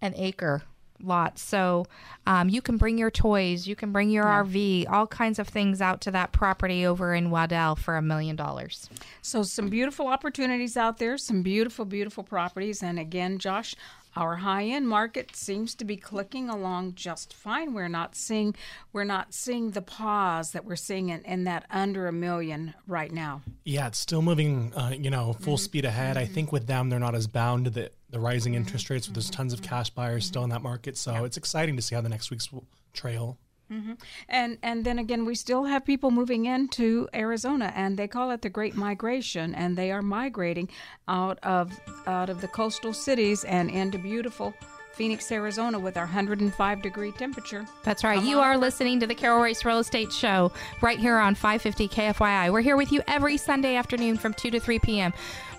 an 0.02 0.14
acre 0.16 0.64
lot. 1.04 1.40
So 1.40 1.86
um, 2.28 2.50
you 2.50 2.62
can 2.62 2.78
bring 2.78 2.98
your 2.98 3.12
toys, 3.12 3.68
you 3.68 3.76
can 3.76 3.92
bring 3.92 4.10
your 4.10 4.26
RV, 4.26 4.90
all 4.90 5.08
kinds 5.08 5.40
of 5.40 5.48
things 5.48 5.82
out 5.82 6.02
to 6.02 6.12
that 6.12 6.32
property 6.32 6.86
over 6.86 7.14
in 7.14 7.32
Waddell 7.32 7.76
for 7.76 7.98
a 7.98 8.02
million 8.02 8.36
dollars. 8.36 8.90
So, 9.22 9.44
some 9.44 9.70
beautiful 9.70 10.08
opportunities 10.08 10.78
out 10.78 10.98
there, 10.98 11.18
some 11.18 11.42
beautiful, 11.42 11.86
beautiful 11.86 12.24
properties. 12.24 12.84
And 12.84 13.00
again, 13.00 13.38
Josh, 13.38 13.76
our 14.16 14.38
high-end 14.38 14.90
market 14.90 15.36
seems 15.36 15.74
to 15.76 15.86
be 15.86 15.96
clicking 15.96 16.50
along 16.50 16.96
just 16.96 17.34
fine. 17.34 17.74
We're 17.74 17.88
not 17.88 18.16
seeing 18.16 18.56
we're 18.92 19.06
not 19.06 19.34
seeing 19.34 19.72
the 19.72 19.82
pause 19.82 20.52
that 20.52 20.66
we're 20.66 20.76
seeing 20.76 21.10
in, 21.10 21.22
in 21.22 21.46
that 21.46 21.66
under 21.72 22.08
a 22.08 22.12
million 22.12 22.74
right 22.88 23.12
now. 23.12 23.42
Yeah, 23.64 23.88
it's 23.88 24.00
still 24.00 24.22
moving, 24.22 24.74
uh, 24.76 24.94
you 24.98 25.10
know, 25.10 25.34
full 25.34 25.58
speed 25.58 25.86
ahead. 25.86 26.18
I 26.18 26.26
think 26.26 26.52
with 26.52 26.68
them, 26.68 26.90
they're 26.90 27.00
not 27.00 27.16
as 27.16 27.28
bound 27.28 27.66
to 27.66 27.72
the, 27.72 27.92
the 28.12 28.20
rising 28.20 28.54
interest 28.54 28.90
rates. 28.90 29.08
There's 29.08 29.28
mm-hmm. 29.28 29.36
tons 29.36 29.54
of 29.54 29.62
cash 29.62 29.90
buyers 29.90 30.26
still 30.26 30.44
in 30.44 30.50
that 30.52 30.62
market. 30.62 30.98
So 30.98 31.26
it's 31.26 31.38
exciting 31.38 31.76
to 31.78 31.82
see 31.82 31.96
how 31.96 32.02
the 32.02 32.10
next 32.10 32.30
week's 32.30 32.52
will 32.52 32.66
trail. 32.94 33.38
Mm-hmm. 33.72 33.94
And 34.28 34.58
and 34.62 34.84
then 34.84 35.00
again, 35.00 35.24
we 35.24 35.34
still 35.34 35.64
have 35.64 35.86
people 35.86 36.12
moving 36.12 36.46
into 36.46 37.08
Arizona, 37.14 37.72
and 37.74 37.98
they 37.98 38.08
call 38.08 38.32
it 38.32 38.42
the 38.42 38.50
Great 38.50 38.76
Migration, 38.76 39.56
and 39.56 39.78
they 39.78 39.92
are 39.92 40.02
migrating 40.02 40.68
out 41.08 41.40
of 41.40 41.72
out 42.06 42.30
of 42.30 42.42
the 42.42 42.50
coastal 42.50 42.92
cities 42.92 43.46
and 43.46 43.72
into 43.72 43.98
beautiful 43.98 44.54
Phoenix, 45.02 45.32
Arizona, 45.32 45.80
with 45.80 45.98
our 45.98 46.06
105 46.06 46.82
degree 46.84 47.12
temperature. 47.12 47.66
That's 47.82 48.04
right. 48.04 48.22
You 48.22 48.40
are 48.40 48.56
listening 48.56 49.00
to 49.00 49.08
the 49.08 49.16
Carol 49.16 49.42
Royce 49.42 49.66
Real 49.66 49.80
Estate 49.80 50.14
Show 50.14 50.52
right 50.80 51.00
here 51.00 51.18
on 51.18 51.34
550 51.34 51.88
KFYI. 51.88 52.54
We're 52.54 52.62
here 52.62 52.78
with 52.78 52.92
you 52.92 53.02
every 53.08 53.38
Sunday 53.38 53.76
afternoon 53.78 54.20
from 54.20 54.36
2 54.36 54.52
to 54.52 54.60
3 54.60 54.78
p.m. 54.78 55.12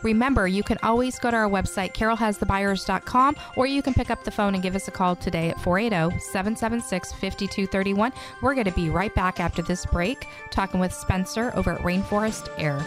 Remember, 0.04 0.46
you 0.46 0.62
can 0.62 0.78
always 0.84 1.18
go 1.18 1.32
to 1.32 1.36
our 1.36 1.48
website, 1.48 1.92
carolhasthebuyers.com, 1.92 3.36
or 3.56 3.66
you 3.66 3.82
can 3.82 3.94
pick 3.94 4.10
up 4.10 4.22
the 4.22 4.30
phone 4.30 4.54
and 4.54 4.62
give 4.62 4.76
us 4.76 4.86
a 4.86 4.92
call 4.92 5.16
today 5.16 5.50
at 5.50 5.60
480 5.60 6.20
776 6.20 7.10
5231. 7.10 8.12
We're 8.42 8.54
going 8.54 8.66
to 8.66 8.70
be 8.70 8.90
right 8.90 9.12
back 9.12 9.40
after 9.40 9.60
this 9.60 9.84
break 9.86 10.24
talking 10.52 10.78
with 10.78 10.92
Spencer 10.92 11.50
over 11.56 11.72
at 11.72 11.80
Rainforest 11.80 12.48
Air. 12.58 12.80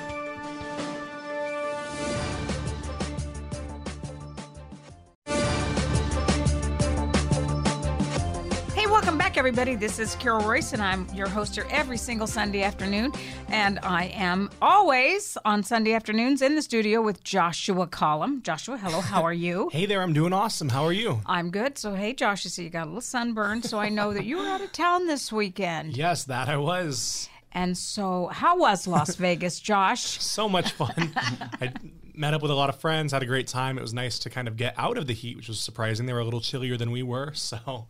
Back, 9.35 9.39
everybody. 9.39 9.75
This 9.75 9.99
is 9.99 10.15
Carol 10.15 10.47
Royce, 10.47 10.71
and 10.71 10.81
I'm 10.81 11.13
your 11.13 11.27
host 11.27 11.55
here 11.55 11.67
every 11.69 11.97
single 11.97 12.25
Sunday 12.25 12.63
afternoon. 12.63 13.11
And 13.49 13.79
I 13.83 14.05
am 14.15 14.49
always 14.61 15.37
on 15.43 15.61
Sunday 15.61 15.91
afternoons 15.91 16.41
in 16.41 16.55
the 16.55 16.61
studio 16.61 17.01
with 17.01 17.21
Joshua 17.21 17.85
Collum. 17.85 18.41
Joshua, 18.43 18.77
hello, 18.77 19.01
how 19.01 19.23
are 19.23 19.33
you? 19.33 19.69
Hey 19.75 19.87
there, 19.87 20.01
I'm 20.01 20.13
doing 20.13 20.31
awesome. 20.31 20.69
How 20.69 20.85
are 20.85 20.93
you? 20.93 21.19
I'm 21.25 21.51
good. 21.51 21.77
So, 21.77 21.93
hey, 21.95 22.13
Josh, 22.13 22.45
you 22.45 22.49
see 22.49 22.63
you 22.63 22.69
got 22.69 22.83
a 22.83 22.85
little 22.85 23.01
sunburn, 23.01 23.61
so 23.61 23.77
I 23.77 23.89
know 23.89 24.13
that 24.13 24.23
you 24.23 24.37
were 24.37 24.45
out 24.45 24.61
of 24.61 24.71
town 24.71 25.05
this 25.05 25.33
weekend. 25.33 25.97
Yes, 25.97 26.23
that 26.23 26.47
I 26.47 26.55
was. 26.55 27.27
And 27.51 27.77
so, 27.77 28.27
how 28.27 28.57
was 28.57 28.87
Las 28.87 29.15
Vegas, 29.17 29.59
Josh? 29.59 30.01
So 30.01 30.47
much 30.47 30.71
fun. 30.71 31.11
I 31.61 31.73
met 32.13 32.33
up 32.33 32.41
with 32.41 32.51
a 32.51 32.55
lot 32.55 32.69
of 32.69 32.79
friends, 32.79 33.11
had 33.11 33.21
a 33.21 33.25
great 33.25 33.47
time. 33.47 33.77
It 33.77 33.81
was 33.81 33.93
nice 33.93 34.17
to 34.19 34.29
kind 34.29 34.47
of 34.47 34.55
get 34.55 34.75
out 34.77 34.97
of 34.97 35.07
the 35.07 35.13
heat, 35.13 35.35
which 35.35 35.49
was 35.49 35.59
surprising. 35.59 36.05
They 36.05 36.13
were 36.13 36.19
a 36.19 36.25
little 36.25 36.41
chillier 36.41 36.77
than 36.77 36.91
we 36.91 37.03
were. 37.03 37.33
So 37.33 37.87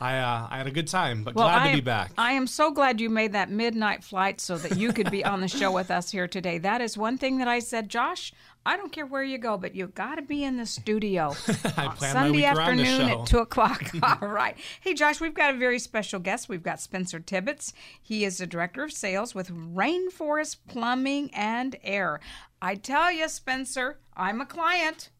I, 0.00 0.18
uh, 0.18 0.46
I 0.50 0.58
had 0.58 0.66
a 0.66 0.70
good 0.70 0.86
time, 0.86 1.24
but 1.24 1.34
glad 1.34 1.62
I 1.62 1.64
to 1.64 1.70
am, 1.70 1.74
be 1.76 1.80
back. 1.80 2.12
I 2.16 2.32
am 2.32 2.46
so 2.46 2.70
glad 2.70 3.00
you 3.00 3.10
made 3.10 3.32
that 3.32 3.50
midnight 3.50 4.04
flight 4.04 4.40
so 4.40 4.56
that 4.58 4.78
you 4.78 4.92
could 4.92 5.10
be 5.10 5.24
on 5.24 5.40
the 5.40 5.48
show 5.48 5.72
with 5.72 5.90
us 5.90 6.10
here 6.10 6.28
today. 6.28 6.58
That 6.58 6.80
is 6.80 6.96
one 6.96 7.18
thing 7.18 7.38
that 7.38 7.48
I 7.48 7.58
said, 7.58 7.88
Josh. 7.88 8.32
I 8.64 8.76
don't 8.76 8.92
care 8.92 9.06
where 9.06 9.22
you 9.22 9.38
go, 9.38 9.56
but 9.56 9.74
you 9.74 9.86
got 9.86 10.16
to 10.16 10.22
be 10.22 10.44
in 10.44 10.56
the 10.56 10.66
studio 10.66 11.34
I 11.76 11.86
on 11.86 11.96
Sunday 11.98 12.30
week 12.30 12.44
around 12.44 12.76
the 12.76 12.84
afternoon 12.84 13.08
at 13.08 13.26
two 13.26 13.38
o'clock. 13.38 13.90
All 14.02 14.28
right. 14.28 14.56
Hey, 14.80 14.94
Josh, 14.94 15.20
we've 15.20 15.34
got 15.34 15.54
a 15.54 15.58
very 15.58 15.78
special 15.78 16.20
guest. 16.20 16.48
We've 16.48 16.62
got 16.62 16.80
Spencer 16.80 17.18
Tippetts. 17.18 17.72
He 18.00 18.24
is 18.24 18.38
the 18.38 18.46
director 18.46 18.84
of 18.84 18.92
sales 18.92 19.34
with 19.34 19.50
Rainforest 19.50 20.58
Plumbing 20.68 21.30
and 21.32 21.76
Air. 21.82 22.20
I 22.60 22.74
tell 22.74 23.10
you, 23.10 23.28
Spencer, 23.28 23.98
I'm 24.16 24.40
a 24.40 24.46
client. 24.46 25.10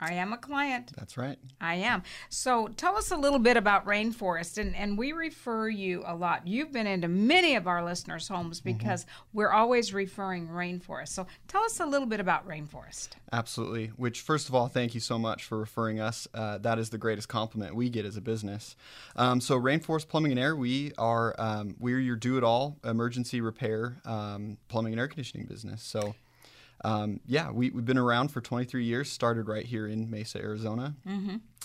I 0.00 0.14
am 0.14 0.32
a 0.32 0.38
client. 0.38 0.92
That's 0.96 1.16
right. 1.16 1.38
I 1.60 1.74
am. 1.74 2.02
So 2.28 2.68
tell 2.68 2.96
us 2.96 3.10
a 3.10 3.16
little 3.16 3.38
bit 3.38 3.56
about 3.56 3.84
Rainforest, 3.84 4.58
and, 4.58 4.74
and 4.74 4.96
we 4.96 5.12
refer 5.12 5.68
you 5.68 6.02
a 6.06 6.14
lot. 6.14 6.46
You've 6.46 6.72
been 6.72 6.86
into 6.86 7.08
many 7.08 7.54
of 7.54 7.66
our 7.66 7.84
listeners' 7.84 8.26
homes 8.26 8.60
because 8.60 9.04
we're 9.32 9.50
always 9.50 9.92
referring 9.92 10.48
Rainforest. 10.48 11.08
So 11.08 11.26
tell 11.48 11.62
us 11.64 11.80
a 11.80 11.86
little 11.86 12.06
bit 12.06 12.20
about 12.20 12.48
Rainforest. 12.48 13.10
Absolutely. 13.32 13.88
Which, 13.88 14.22
first 14.22 14.48
of 14.48 14.54
all, 14.54 14.68
thank 14.68 14.94
you 14.94 15.00
so 15.00 15.18
much 15.18 15.44
for 15.44 15.58
referring 15.58 16.00
us. 16.00 16.26
Uh, 16.32 16.58
that 16.58 16.78
is 16.78 16.90
the 16.90 16.98
greatest 16.98 17.28
compliment 17.28 17.74
we 17.74 17.90
get 17.90 18.04
as 18.04 18.16
a 18.16 18.20
business. 18.20 18.76
Um, 19.16 19.40
so, 19.40 19.60
Rainforest 19.60 20.08
Plumbing 20.08 20.32
and 20.32 20.40
Air, 20.40 20.56
we 20.56 20.92
are 20.96 21.34
um, 21.38 21.76
we're 21.78 22.00
your 22.00 22.16
do-it-all 22.16 22.78
emergency 22.84 23.40
repair 23.40 23.98
um, 24.04 24.56
plumbing 24.68 24.92
and 24.94 25.00
air 25.00 25.08
conditioning 25.08 25.46
business. 25.46 25.82
So. 25.82 26.14
Um, 26.84 27.20
yeah, 27.26 27.50
we, 27.50 27.70
we've 27.70 27.84
been 27.84 27.98
around 27.98 28.28
for 28.28 28.40
23 28.40 28.84
years. 28.84 29.10
Started 29.10 29.48
right 29.48 29.66
here 29.66 29.86
in 29.86 30.10
Mesa, 30.10 30.38
Arizona, 30.38 30.94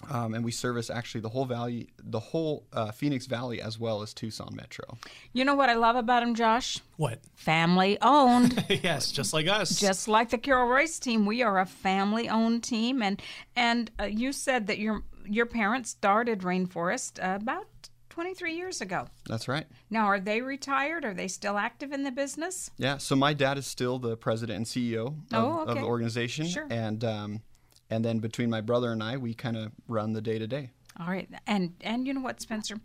um, 0.10 0.34
and 0.34 0.44
we 0.44 0.52
service 0.52 0.90
actually 0.90 1.22
the 1.22 1.30
whole 1.30 1.46
valley, 1.46 1.90
the 2.04 2.20
whole 2.20 2.66
uh, 2.74 2.92
Phoenix 2.92 3.26
Valley, 3.26 3.62
as 3.62 3.80
well 3.80 4.02
as 4.02 4.14
Tucson 4.14 4.54
Metro. 4.54 4.98
You 5.34 5.46
know 5.46 5.56
what 5.56 5.70
I 5.70 5.76
love 5.76 5.96
about 5.96 6.24
him, 6.24 6.36
Josh? 6.36 6.80
what? 6.98 7.20
Family 7.36 7.98
owned. 8.02 8.64
yes, 8.84 9.12
just 9.12 9.34
like 9.34 9.48
us. 9.48 9.80
Just 9.80 10.08
like 10.08 10.30
the 10.30 10.38
Carol 10.38 10.68
Royce 10.68 11.00
team, 11.00 11.26
we 11.26 11.42
are 11.42 11.60
a 11.60 11.66
family-owned 11.66 12.64
team, 12.64 13.02
and 13.02 13.22
and 13.56 13.92
uh, 14.00 14.06
you 14.06 14.32
said 14.32 14.68
that 14.68 14.80
your 14.80 15.04
your 15.28 15.46
parents 15.46 15.90
started 15.90 16.42
Rainforest 16.42 17.24
uh, 17.24 17.36
about 17.36 17.68
23 18.16 18.56
years 18.56 18.80
ago. 18.80 19.10
That's 19.28 19.50
right. 19.50 19.66
Now, 19.90 20.06
are 20.06 20.22
they 20.22 20.40
retired? 20.40 21.04
Are 21.04 21.14
they 21.14 21.28
still 21.28 21.58
active 21.58 21.92
in 21.92 22.04
the 22.04 22.12
business? 22.12 22.72
Yeah, 22.78 22.98
so 22.98 23.14
my 23.14 23.34
dad 23.34 23.58
is 23.58 23.68
still 23.68 24.00
the 24.00 24.16
president 24.16 24.56
and 24.56 24.66
CEO 24.66 25.08
of, 25.08 25.16
Oh, 25.34 25.64
of 25.66 25.76
the 25.76 25.84
organization, 25.84 26.48
Sure. 26.48 26.66
and 26.70 27.04
um, 27.04 27.42
and 27.90 28.06
then 28.06 28.20
between 28.20 28.50
my 28.50 28.62
brother 28.62 28.94
and 28.94 29.04
I, 29.04 29.18
we 29.18 29.34
kind 29.34 29.58
of 29.58 29.74
run 29.90 30.14
the 30.14 30.22
day 30.22 30.40
to 30.40 30.48
day. 30.48 30.70
All 30.98 31.08
right, 31.08 31.28
and 31.46 31.74
and 31.82 32.08
you 32.08 32.14
know 32.14 32.22
what, 32.22 32.40
Spencer? 32.40 32.78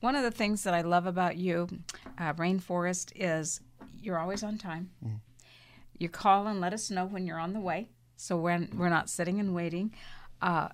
One 0.00 0.16
of 0.16 0.22
the 0.22 0.30
things 0.30 0.62
that 0.64 0.72
I 0.72 0.80
love 0.80 1.04
about 1.04 1.36
you, 1.36 1.68
uh, 2.18 2.32
Rainforest, 2.32 3.12
is 3.14 3.60
you're 4.00 4.18
always 4.18 4.42
on 4.42 4.56
time. 4.56 4.88
You 5.98 6.08
call 6.08 6.46
and 6.46 6.62
let 6.62 6.72
us 6.72 6.90
know 6.90 7.04
when 7.04 7.26
you're 7.26 7.38
on 7.38 7.52
the 7.52 7.60
way, 7.60 7.90
so 8.16 8.38
when 8.38 8.70
we're 8.74 8.88
not 8.88 9.10
sitting 9.10 9.38
and 9.38 9.54
waiting. 9.54 9.92
Uh, 10.40 10.68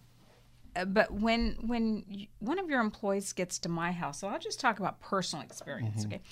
Uh, 0.77 0.85
but 0.85 1.13
when 1.13 1.57
when 1.61 2.05
you, 2.09 2.27
one 2.39 2.59
of 2.59 2.69
your 2.69 2.81
employees 2.81 3.33
gets 3.33 3.59
to 3.61 3.69
my 3.69 3.93
house, 3.93 4.21
so 4.21 4.29
I'll 4.29 4.39
just 4.39 4.61
talk 4.61 4.79
about 4.79 5.01
personal 5.01 5.45
experience. 5.45 6.05
Mm-hmm. 6.05 6.15
Okay, 6.15 6.23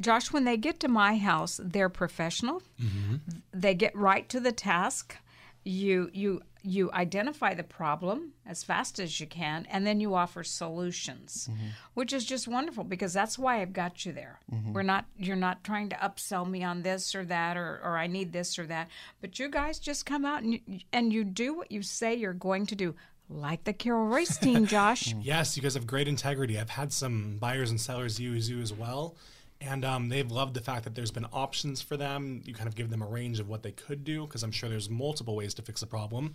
Josh, 0.00 0.32
when 0.32 0.44
they 0.44 0.56
get 0.56 0.80
to 0.80 0.88
my 0.88 1.16
house, 1.16 1.60
they're 1.62 1.88
professional. 1.88 2.62
Mm-hmm. 2.80 3.16
They 3.52 3.74
get 3.74 3.94
right 3.96 4.28
to 4.28 4.40
the 4.40 4.52
task. 4.52 5.16
You 5.64 6.10
you 6.12 6.42
you 6.64 6.90
identify 6.92 7.54
the 7.54 7.62
problem 7.62 8.32
as 8.46 8.62
fast 8.62 9.00
as 9.00 9.18
you 9.18 9.26
can 9.26 9.66
and 9.70 9.86
then 9.86 10.00
you 10.00 10.14
offer 10.14 10.44
solutions 10.44 11.48
mm-hmm. 11.50 11.68
which 11.94 12.12
is 12.12 12.24
just 12.24 12.46
wonderful 12.46 12.84
because 12.84 13.12
that's 13.12 13.38
why 13.38 13.60
i've 13.60 13.72
got 13.72 14.06
you 14.06 14.12
there 14.12 14.38
we're 14.72 14.82
not 14.82 15.06
you're 15.16 15.34
not 15.34 15.64
trying 15.64 15.88
to 15.88 15.96
upsell 15.96 16.48
me 16.48 16.62
on 16.62 16.82
this 16.82 17.14
or 17.14 17.24
that 17.24 17.56
or, 17.56 17.80
or 17.82 17.98
i 17.98 18.06
need 18.06 18.32
this 18.32 18.58
or 18.58 18.66
that 18.66 18.88
but 19.20 19.38
you 19.38 19.48
guys 19.48 19.78
just 19.78 20.06
come 20.06 20.24
out 20.24 20.42
and 20.42 20.54
you, 20.54 20.80
and 20.92 21.12
you 21.12 21.24
do 21.24 21.54
what 21.54 21.70
you 21.72 21.82
say 21.82 22.14
you're 22.14 22.32
going 22.32 22.64
to 22.64 22.76
do 22.76 22.94
like 23.32 23.64
the 23.64 23.72
carol 23.72 24.06
royce 24.06 24.36
team 24.38 24.66
josh 24.66 25.14
Yes, 25.22 25.56
you 25.56 25.62
guys 25.62 25.74
have 25.74 25.86
great 25.86 26.08
integrity. 26.08 26.58
I've 26.58 26.70
had 26.70 26.92
some 26.92 27.38
buyers 27.38 27.70
and 27.70 27.80
sellers 27.80 28.18
use 28.20 28.48
you 28.50 28.60
as 28.60 28.72
well. 28.72 29.16
And 29.60 29.84
um, 29.84 30.08
they've 30.08 30.30
loved 30.30 30.54
the 30.54 30.60
fact 30.60 30.82
that 30.84 30.94
there's 30.96 31.12
been 31.12 31.26
options 31.32 31.80
for 31.80 31.96
them. 31.96 32.42
You 32.44 32.52
kind 32.52 32.66
of 32.68 32.74
give 32.74 32.90
them 32.90 33.00
a 33.00 33.06
range 33.06 33.38
of 33.38 33.48
what 33.48 33.62
they 33.62 33.70
could 33.70 34.02
do 34.04 34.26
because 34.26 34.42
I'm 34.42 34.50
sure 34.50 34.68
there's 34.68 34.90
multiple 34.90 35.36
ways 35.36 35.54
to 35.54 35.62
fix 35.62 35.82
a 35.82 35.86
problem. 35.86 36.34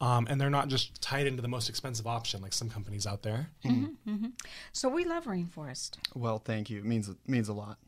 Um, 0.00 0.26
and 0.28 0.38
they're 0.40 0.50
not 0.50 0.68
just 0.68 1.00
tied 1.00 1.26
into 1.26 1.40
the 1.42 1.48
most 1.48 1.68
expensive 1.70 2.06
option 2.06 2.42
like 2.42 2.52
some 2.52 2.68
companies 2.68 3.06
out 3.06 3.22
there. 3.22 3.50
so 4.72 4.88
we 4.88 5.04
love 5.04 5.24
rainforest 5.24 5.96
Well, 6.14 6.38
thank 6.38 6.68
you. 6.68 6.78
It 6.78 6.84
means 6.84 7.08
it 7.08 7.16
means 7.26 7.48
a 7.48 7.54
lot. 7.54 7.78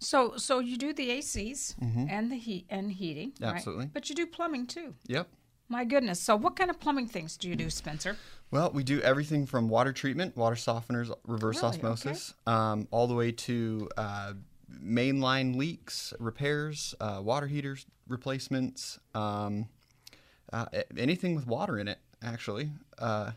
so 0.00 0.36
so 0.36 0.58
you 0.58 0.76
do 0.76 0.92
the 0.92 1.10
acs 1.10 1.74
and 2.10 2.32
the 2.32 2.36
heat 2.36 2.66
and 2.70 2.90
heating 2.90 3.32
right? 3.40 3.48
Mm-hmm. 3.48 3.56
Absolutely. 3.56 3.86
but 3.92 4.08
you 4.08 4.14
do 4.16 4.26
plumbing 4.26 4.66
too 4.66 4.94
Yep. 5.06 5.28
My 5.68 5.84
goodness. 5.84 6.20
So, 6.20 6.36
what 6.36 6.56
kind 6.56 6.70
of 6.70 6.78
plumbing 6.78 7.08
things 7.08 7.36
do 7.36 7.48
you 7.48 7.56
do, 7.56 7.70
Spencer? 7.70 8.16
Well, 8.50 8.70
we 8.72 8.84
do 8.84 9.00
everything 9.00 9.46
from 9.46 9.68
water 9.68 9.92
treatment, 9.92 10.36
water 10.36 10.56
softeners, 10.56 11.12
reverse 11.26 11.56
Really? 11.62 11.68
Okay. 11.78 11.88
osmosis, 11.88 12.34
um, 12.46 12.86
all 12.90 13.06
the 13.06 13.14
way 13.14 13.32
to 13.32 13.88
uh, 13.96 14.34
mainline 14.70 15.56
leaks, 15.56 16.12
repairs, 16.18 16.94
uh, 17.00 17.20
water 17.22 17.46
heaters 17.46 17.86
replacements, 18.06 18.98
um, 19.14 19.66
uh, 20.52 20.66
anything 20.96 21.34
with 21.34 21.46
water 21.46 21.78
in 21.78 21.88
it, 21.88 21.98
actually, 22.22 22.70
uh, 22.98 23.32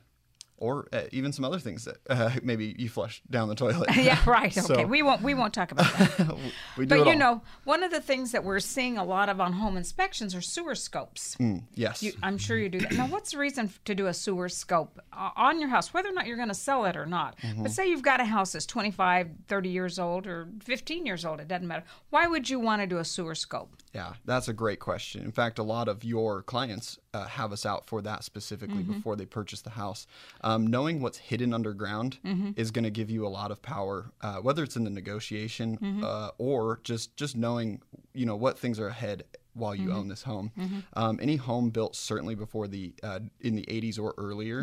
or 0.58 0.88
uh, 0.92 1.04
even 1.12 1.32
some 1.32 1.46
other 1.46 1.60
things 1.60 1.86
that 1.86 1.98
uh, 2.10 2.32
maybe 2.44 2.76
you 2.80 2.90
flush 2.90 3.22
down 3.30 3.48
the 3.48 3.56
toilet. 3.56 3.90
yeah, 3.96 4.20
right. 4.26 4.56
Okay, 4.58 4.82
So- 4.82 4.88
we 4.88 5.02
won't 5.04 5.22
we 5.22 5.34
won't 5.34 5.54
talk 5.54 5.72
about 5.72 5.86
that. 5.98 6.36
we 6.78 6.86
do 6.86 6.90
but 6.90 7.06
you 7.06 7.12
all. 7.12 7.18
know, 7.18 7.42
one 7.64 7.84
of 7.84 7.92
the 7.92 8.02
things 8.02 8.32
that 8.32 8.44
we're 8.44 8.60
seeing 8.60 8.98
a 8.98 9.04
lot 9.04 9.30
of 9.30 9.40
on 9.40 9.54
home 9.54 9.78
inspections 9.78 10.34
are 10.36 10.42
sewer 10.42 10.76
scopes. 10.76 11.36
Mm, 11.40 11.64
yes. 11.76 12.02
You, 12.04 12.14
I'm 12.24 12.38
sure 12.38 12.58
you 12.58 12.70
do 12.70 12.80
that. 12.80 12.94
Now, 12.94 13.08
what's 13.08 13.32
the 13.32 13.38
reason 13.38 13.70
to 13.86 13.94
do 13.96 14.08
a 14.08 14.14
sewer 14.14 14.50
scope 14.50 15.00
uh, 15.14 15.30
on 15.36 15.60
your 15.60 15.70
house, 15.70 15.94
whether 15.94 16.10
or 16.10 16.14
not 16.14 16.26
you're 16.28 16.38
going 16.38 16.48
to 16.48 16.54
sell 16.54 16.86
it 16.86 16.96
or 16.98 17.06
not? 17.06 17.38
Mm-hmm. 17.40 17.64
But 17.64 17.72
say 17.72 17.88
you've 17.88 18.02
got 18.02 18.20
a 18.20 18.26
house 18.26 18.54
that's 18.54 18.66
25, 18.66 19.30
30 19.48 19.70
years 19.70 20.00
old, 20.00 20.26
or 20.28 20.48
15 20.64 21.06
years 21.06 21.24
old, 21.26 21.40
it 21.40 21.48
doesn't 21.48 21.68
matter. 21.68 21.84
Why 22.10 22.28
would 22.28 22.50
you 22.50 22.60
want 22.60 22.82
to 22.82 22.88
do 22.88 22.98
a 22.98 23.06
sewer 23.06 23.36
scope? 23.36 23.76
Yeah, 23.94 24.14
that's 24.26 24.48
a 24.48 24.54
great 24.54 24.80
question. 24.80 25.24
In 25.24 25.32
fact, 25.32 25.60
a 25.60 25.64
lot 25.64 25.88
of 25.88 26.04
your 26.04 26.42
clients 26.44 27.00
uh, 27.14 27.26
have 27.26 27.52
us 27.52 27.66
out 27.66 27.86
for 27.88 28.02
that 28.02 28.24
specifically 28.24 28.84
Mm-hmm. 28.84 28.94
before 28.94 29.16
they 29.16 29.26
purchase 29.26 29.62
the 29.62 29.72
house. 29.72 30.08
Um, 30.48 30.68
knowing 30.68 31.01
what's 31.01 31.18
hidden 31.18 31.54
underground 31.54 32.20
Mm-hmm. 32.24 32.51
is 32.56 32.72
going 32.72 32.84
to 32.86 32.96
give 33.00 33.10
you 33.16 33.22
a 33.27 33.32
lot 33.39 33.50
of 33.51 33.62
power, 33.62 33.96
uh, 34.22 34.38
whether 34.46 34.63
it's 34.63 34.75
in 34.80 34.84
the 34.84 34.89
negotiation 35.01 35.77
Mm-hmm. 35.77 36.04
uh, 36.04 36.30
or 36.38 36.80
just 36.84 37.16
just 37.18 37.36
knowing 37.36 37.82
you 38.13 38.25
know 38.25 38.36
what 38.36 38.58
things 38.58 38.80
are 38.80 38.88
ahead 38.88 39.24
while 39.54 39.75
you 39.75 39.89
Mm-hmm. 39.89 39.98
own 39.98 40.08
this 40.08 40.24
home. 40.24 40.51
Um, 40.94 41.20
any 41.22 41.36
home 41.38 41.70
built 41.77 41.96
certainly 41.96 42.36
before 42.36 42.68
the 42.68 42.94
uh, 43.04 43.20
in 43.42 43.56
the 43.56 43.66
80s 43.77 44.00
or 44.00 44.13
earlier. 44.18 44.60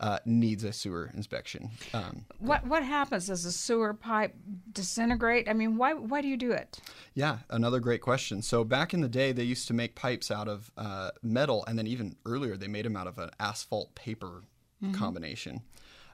Uh, 0.00 0.18
needs 0.26 0.64
a 0.64 0.72
sewer 0.72 1.08
inspection. 1.14 1.70
Um, 1.94 2.24
What 2.40 2.66
what 2.66 2.82
happens? 2.82 3.28
Does 3.28 3.44
the 3.44 3.52
sewer 3.52 3.94
pipe 3.94 4.34
disintegrate? 4.72 5.48
I 5.48 5.52
mean, 5.52 5.76
why 5.76 5.94
why 5.94 6.20
do 6.20 6.28
you 6.28 6.36
do 6.36 6.50
it? 6.50 6.80
Yeah, 7.14 7.38
another 7.48 7.78
great 7.80 8.00
question. 8.00 8.42
So 8.42 8.64
back 8.64 8.92
in 8.92 9.00
the 9.02 9.08
day, 9.08 9.32
they 9.32 9.44
used 9.44 9.68
to 9.68 9.74
make 9.74 9.94
pipes 9.94 10.30
out 10.30 10.48
of 10.48 10.70
uh, 10.76 11.10
metal, 11.22 11.64
and 11.66 11.78
then 11.78 11.86
even 11.86 12.16
earlier, 12.26 12.56
they 12.56 12.66
made 12.68 12.84
them 12.84 12.96
out 12.96 13.06
of 13.06 13.18
an 13.18 13.30
asphalt 13.38 13.94
paper 13.94 14.42
combination. 14.92 15.62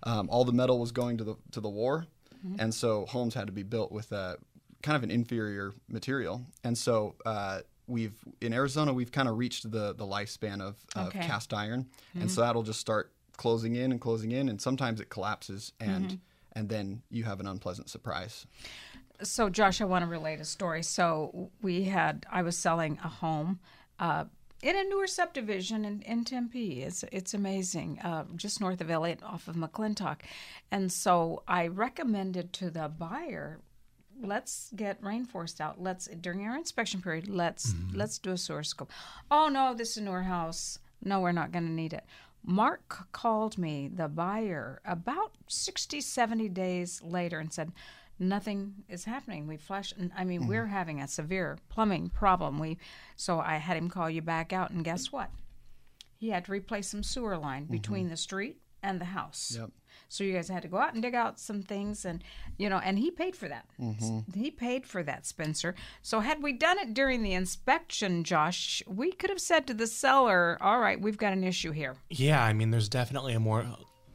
Um, 0.03 0.29
all 0.31 0.45
the 0.45 0.53
metal 0.53 0.79
was 0.79 0.93
going 0.93 1.17
to 1.19 1.25
the 1.25 1.37
to 1.53 1.61
the 1.61 1.69
war, 1.69 2.07
and 2.59 2.73
so 2.75 3.07
homes 3.07 3.35
had 3.35 3.47
to 3.47 3.53
be 3.53 3.63
built 3.63 3.93
with 3.93 4.13
a 4.13 4.39
kind 4.83 4.97
of 4.97 5.03
an 5.03 5.11
inferior 5.11 5.73
material. 5.89 6.41
And 6.65 6.77
so 6.79 7.15
uh, 7.27 7.61
we've 7.87 8.15
in 8.41 8.53
Arizona, 8.55 8.93
we've 8.95 9.13
kind 9.13 9.29
of 9.29 9.37
reached 9.37 9.71
the 9.71 9.95
the 9.95 10.07
lifespan 10.07 10.61
of, 10.63 10.77
of 10.97 11.09
Okay. 11.09 11.21
cast 11.27 11.53
iron, 11.53 11.87
and 12.15 12.31
so 12.31 12.41
that'll 12.41 12.63
just 12.63 12.81
start 12.81 13.13
closing 13.37 13.77
in 13.77 13.91
and 13.93 14.01
closing 14.01 14.33
in, 14.33 14.49
and 14.49 14.61
sometimes 14.61 15.01
it 15.01 15.09
collapses, 15.11 15.73
and 15.81 16.19
and 16.53 16.69
then 16.69 17.03
you 17.11 17.25
have 17.25 17.41
an 17.41 17.47
unpleasant 17.47 17.89
surprise. 17.91 18.47
so 19.23 19.51
josh 19.51 19.81
i 19.83 19.85
want 19.85 20.03
to 20.03 20.09
relate 20.09 20.41
a 20.41 20.45
story 20.45 20.83
so 20.83 21.51
we 21.61 21.85
had 21.85 22.25
i 22.33 22.41
was 22.43 22.57
selling 22.57 22.99
a 23.05 23.09
home 23.09 23.59
uh, 23.99 24.25
in 24.63 24.77
a 24.77 24.85
newer 24.85 25.07
subdivision 25.07 25.85
in, 25.85 26.03
in 26.03 26.25
tempe. 26.25 26.83
It's, 26.83 27.05
it's 27.13 27.35
amazing 27.35 27.99
uh, 28.01 28.25
just 28.37 28.61
north 28.61 28.81
of 28.81 28.91
elliott 28.91 29.23
off 29.23 29.49
of 29.49 29.57
mcclintock. 29.57 30.19
And 30.71 30.93
so 30.93 31.43
i 31.49 31.67
recommended 31.67 32.53
to 32.55 32.71
the 32.71 32.89
buyer 32.89 33.61
let's 34.23 34.71
get 34.77 35.03
rainforest 35.03 35.61
out. 35.61 35.81
Let's 35.81 36.07
during 36.07 36.47
our 36.47 36.57
inspection 36.57 37.01
period 37.01 37.29
let's 37.29 37.75
let's 37.95 38.19
do 38.19 38.33
a 38.33 38.37
sewer 38.37 38.63
scope. 38.63 38.91
Oh 39.31 39.49
no 39.49 39.75
this 39.75 39.93
is 39.93 39.97
a 39.99 40.03
newer 40.03 40.23
house. 40.23 40.79
No 41.03 41.21
we're 41.21 41.33
not 41.33 41.53
going 41.53 41.67
to 41.67 41.73
need 41.73 41.93
it. 41.93 42.05
Mark 42.45 43.13
called 43.13 43.59
me 43.59 43.91
the 43.93 44.09
buyer 44.09 44.81
about 44.85 45.33
60 45.49 46.01
70 46.01 46.49
days 46.49 47.03
later 47.03 47.39
and 47.39 47.53
said 47.53 47.73
nothing 48.21 48.75
is 48.89 49.05
happening. 49.05 49.47
We 49.47 49.57
flushed 49.57 49.97
and 49.97 50.13
i 50.17 50.25
mean 50.25 50.41
mm-hmm. 50.41 50.51
we're 50.51 50.67
having 50.67 51.01
a 51.01 51.09
severe 51.09 51.59
plumbing 51.69 52.11
problem. 52.11 52.59
We 52.59 52.79
so 53.17 53.41
i 53.41 53.57
had 53.57 53.77
him 53.77 53.89
call 53.89 54.11
you 54.11 54.23
back 54.23 54.53
out 54.53 54.71
and 54.71 54.85
guess 54.85 55.11
what? 55.11 55.31
He 56.17 56.31
had 56.31 56.45
to 56.45 56.53
replace 56.53 56.89
some 56.89 57.03
sewer 57.03 57.37
line 57.39 57.65
mm-hmm. 57.65 57.73
between 57.73 58.09
the 58.09 58.17
street 58.17 58.59
and 58.83 59.01
the 59.01 59.07
house. 59.07 59.57
Yep. 59.59 59.71
so 60.09 60.25
you 60.25 60.33
guys 60.33 60.49
had 60.49 60.63
to 60.63 60.69
go 60.69 60.79
out 60.79 60.95
and 60.95 61.03
dig 61.03 61.15
out 61.15 61.39
some 61.39 61.63
things 61.63 62.05
and 62.05 62.23
you 62.59 62.69
know 62.69 62.79
and 62.79 62.99
he 62.99 63.11
paid 63.11 63.37
for 63.37 63.49
that. 63.49 63.67
Mm-hmm. 63.81 64.39
He 64.39 64.51
paid 64.51 64.87
for 64.87 65.03
that 65.03 65.27
spencer. 65.27 65.75
So 66.03 66.21
had 66.21 66.43
we 66.43 66.53
done 66.53 66.79
it 66.79 66.95
during 66.95 67.23
the 67.23 67.33
inspection 67.33 68.25
josh 68.25 68.83
we 68.87 69.13
could 69.13 69.31
have 69.31 69.41
said 69.41 69.67
to 69.67 69.75
the 69.75 69.87
seller 69.87 70.59
all 70.61 70.79
right 70.79 71.01
we've 71.01 71.19
got 71.19 71.33
an 71.33 71.45
issue 71.45 71.73
here. 71.73 71.97
Yeah, 72.11 72.43
I 72.43 72.53
mean, 72.53 72.71
there's 72.71 72.89
definitely 72.89 73.35
a 73.35 73.41
more 73.41 73.65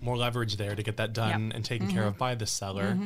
more 0.01 0.17
leverage 0.17 0.57
there 0.57 0.75
to 0.75 0.83
get 0.83 0.97
that 0.97 1.13
done 1.13 1.51
and 1.53 1.65
taken 1.65 1.89
care 1.91 2.05
of 2.05 2.17
by 2.17 2.35
the 2.35 2.45
seller. 2.45 2.97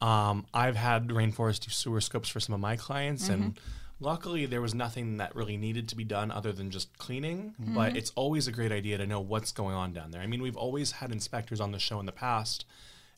Um, 0.00 0.46
I've 0.54 0.76
had 0.76 1.08
Rainforest 1.08 1.60
do 1.60 1.70
sewer 1.70 2.00
scopes 2.00 2.28
for 2.28 2.40
some 2.40 2.54
of 2.54 2.60
my 2.60 2.76
clients, 2.76 3.28
and 3.28 3.58
luckily 4.00 4.46
there 4.46 4.62
was 4.62 4.74
nothing 4.74 5.18
that 5.18 5.34
really 5.36 5.56
needed 5.56 5.88
to 5.90 5.96
be 5.96 6.04
done 6.04 6.30
other 6.30 6.52
than 6.52 6.70
just 6.70 6.96
cleaning. 6.98 7.54
But 7.58 7.96
it's 7.96 8.12
always 8.14 8.48
a 8.48 8.52
great 8.52 8.72
idea 8.72 8.98
to 8.98 9.06
know 9.06 9.20
what's 9.20 9.52
going 9.52 9.74
on 9.74 9.92
down 9.92 10.10
there. 10.10 10.22
I 10.22 10.26
mean, 10.26 10.42
we've 10.42 10.56
always 10.56 10.92
had 10.92 11.12
inspectors 11.12 11.60
on 11.60 11.72
the 11.72 11.78
show 11.78 12.00
in 12.00 12.06
the 12.06 12.12
past. 12.12 12.64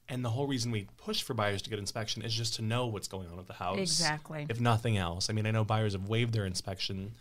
And 0.09 0.25
the 0.25 0.31
whole 0.31 0.49
reason 0.49 0.73
we 0.73 0.88
push 0.99 1.23
for 1.23 1.33
buyers 1.33 1.62
to 1.62 1.71
get 1.71 1.79
inspection 1.79 2.23
is 2.23 2.35
just 2.35 2.55
to 2.55 2.62
know 2.62 2.87
what's 2.87 3.07
going 3.09 3.29
on 3.29 3.37
with 3.37 3.47
the 3.47 3.55
house. 3.55 3.79
Exactly. 3.79 4.47
If 4.49 4.61
nothing 4.61 4.99
else. 4.99 5.31
I 5.31 5.33
mean, 5.33 5.47
I 5.47 5.53
know 5.53 5.64
buyers 5.64 5.92
have 5.92 6.09
waived 6.09 6.35
their 6.35 6.45
inspection 6.45 7.12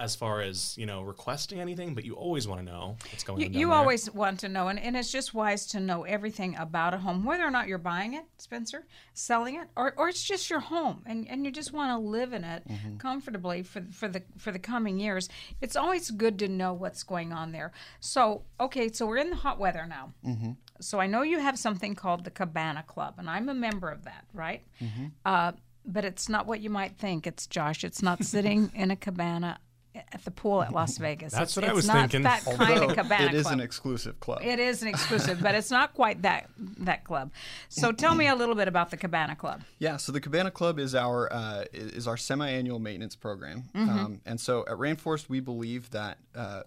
as 0.00 0.14
far 0.14 0.40
as, 0.40 0.78
you 0.78 0.86
know, 0.86 1.02
requesting 1.02 1.60
anything, 1.60 1.92
but 1.92 2.04
you 2.04 2.14
always 2.14 2.46
want 2.46 2.60
to 2.60 2.64
know 2.64 2.96
what's 3.10 3.24
going 3.24 3.40
You, 3.40 3.46
on. 3.46 3.52
down 3.52 3.60
you 3.60 3.66
there. 3.66 3.76
always 3.76 4.10
want 4.12 4.40
to 4.40 4.48
know, 4.48 4.68
and, 4.68 4.78
and 4.78 4.96
it's 4.96 5.10
just 5.10 5.34
wise 5.34 5.66
to 5.68 5.80
know 5.80 6.04
everything 6.04 6.54
about 6.56 6.94
a 6.94 6.98
home, 6.98 7.24
whether 7.24 7.44
or 7.44 7.50
not 7.50 7.66
you're 7.66 7.78
buying 7.78 8.14
it, 8.14 8.24
Spencer, 8.38 8.86
selling 9.12 9.56
it, 9.56 9.66
or, 9.74 9.94
or 9.96 10.08
it's 10.08 10.22
just 10.22 10.50
your 10.50 10.60
home, 10.60 11.02
and, 11.04 11.28
and 11.28 11.44
you 11.44 11.50
just 11.50 11.72
want 11.72 11.90
to 11.90 11.98
live 11.98 12.32
in 12.32 12.44
it 12.44 12.62
mm-hmm. 12.68 12.96
comfortably 12.98 13.62
for 13.64 13.82
for 13.90 14.08
the 14.08 14.22
for 14.36 14.52
the 14.52 14.58
coming 14.58 15.00
years. 15.00 15.28
It's 15.60 15.74
always 15.74 16.10
good 16.12 16.38
to 16.40 16.48
know 16.48 16.72
what's 16.72 17.02
going 17.02 17.32
on 17.32 17.50
there. 17.50 17.72
So, 17.98 18.42
okay, 18.60 18.92
so 18.92 19.04
we're 19.06 19.16
in 19.16 19.30
the 19.30 19.36
hot 19.36 19.58
weather 19.58 19.84
now. 19.88 20.12
Mm-hmm. 20.24 20.52
So 20.80 21.00
I 21.00 21.08
know 21.08 21.22
you 21.22 21.40
have 21.40 21.58
something 21.58 21.96
called 21.96 22.22
the 22.22 22.30
Cabana 22.30 22.84
Club, 22.86 23.14
and 23.18 23.28
I'm 23.28 23.48
a 23.48 23.54
member 23.54 23.90
of 23.90 24.04
that, 24.04 24.26
right? 24.32 24.62
Mm-hmm. 24.80 25.06
Uh, 25.24 25.52
but 25.84 26.04
it's 26.04 26.28
not 26.28 26.46
what 26.46 26.60
you 26.60 26.70
might 26.70 26.96
think. 26.98 27.26
It's 27.26 27.46
Josh. 27.46 27.82
It's 27.82 28.02
not 28.02 28.22
sitting 28.22 28.70
in 28.74 28.90
a 28.90 28.96
cabana 28.96 29.58
at 30.12 30.24
the 30.24 30.30
pool 30.30 30.62
at 30.62 30.72
Las 30.72 30.98
Vegas. 30.98 31.32
That's 31.32 31.56
It's- 31.56 31.62
what 31.64 31.70
I 31.70 31.74
was 31.74 31.86
not 31.86 32.10
thinking. 32.10 32.22
That 32.22 32.44
kind 32.44 32.82
of 32.82 32.94
cabana 32.94 33.26
it 33.28 33.34
is 33.34 33.42
club. 33.42 33.54
an 33.54 33.60
exclusive 33.60 34.20
club. 34.20 34.40
It 34.42 34.58
is 34.58 34.82
an 34.82 34.88
exclusive, 34.88 35.40
but 35.40 35.54
it's 35.54 35.70
not 35.70 35.94
quite 35.94 36.22
that 36.22 36.48
that 36.78 37.04
club. 37.04 37.30
So 37.68 37.92
tell 38.04 38.14
me 38.14 38.28
a 38.28 38.34
little 38.34 38.54
bit 38.54 38.68
about 38.68 38.90
the 38.90 38.96
Cabana 38.96 39.36
Club. 39.36 39.62
Yeah, 39.78 39.96
so 39.96 40.12
the 40.12 40.20
Cabana 40.20 40.50
Club 40.50 40.78
is 40.78 40.94
our 40.94 41.32
uh, 41.32 41.64
is 41.72 42.06
our 42.08 42.16
semi-annual 42.16 42.78
maintenance 42.78 43.16
program, 43.16 43.64
Mm-hmm. 43.74 43.88
um, 43.98 44.20
and 44.26 44.40
so 44.40 44.60
at 44.62 44.76
Rainforest 44.78 45.28
we 45.28 45.40
believe 45.40 45.90
that 45.90 46.18
uh, 46.34 46.62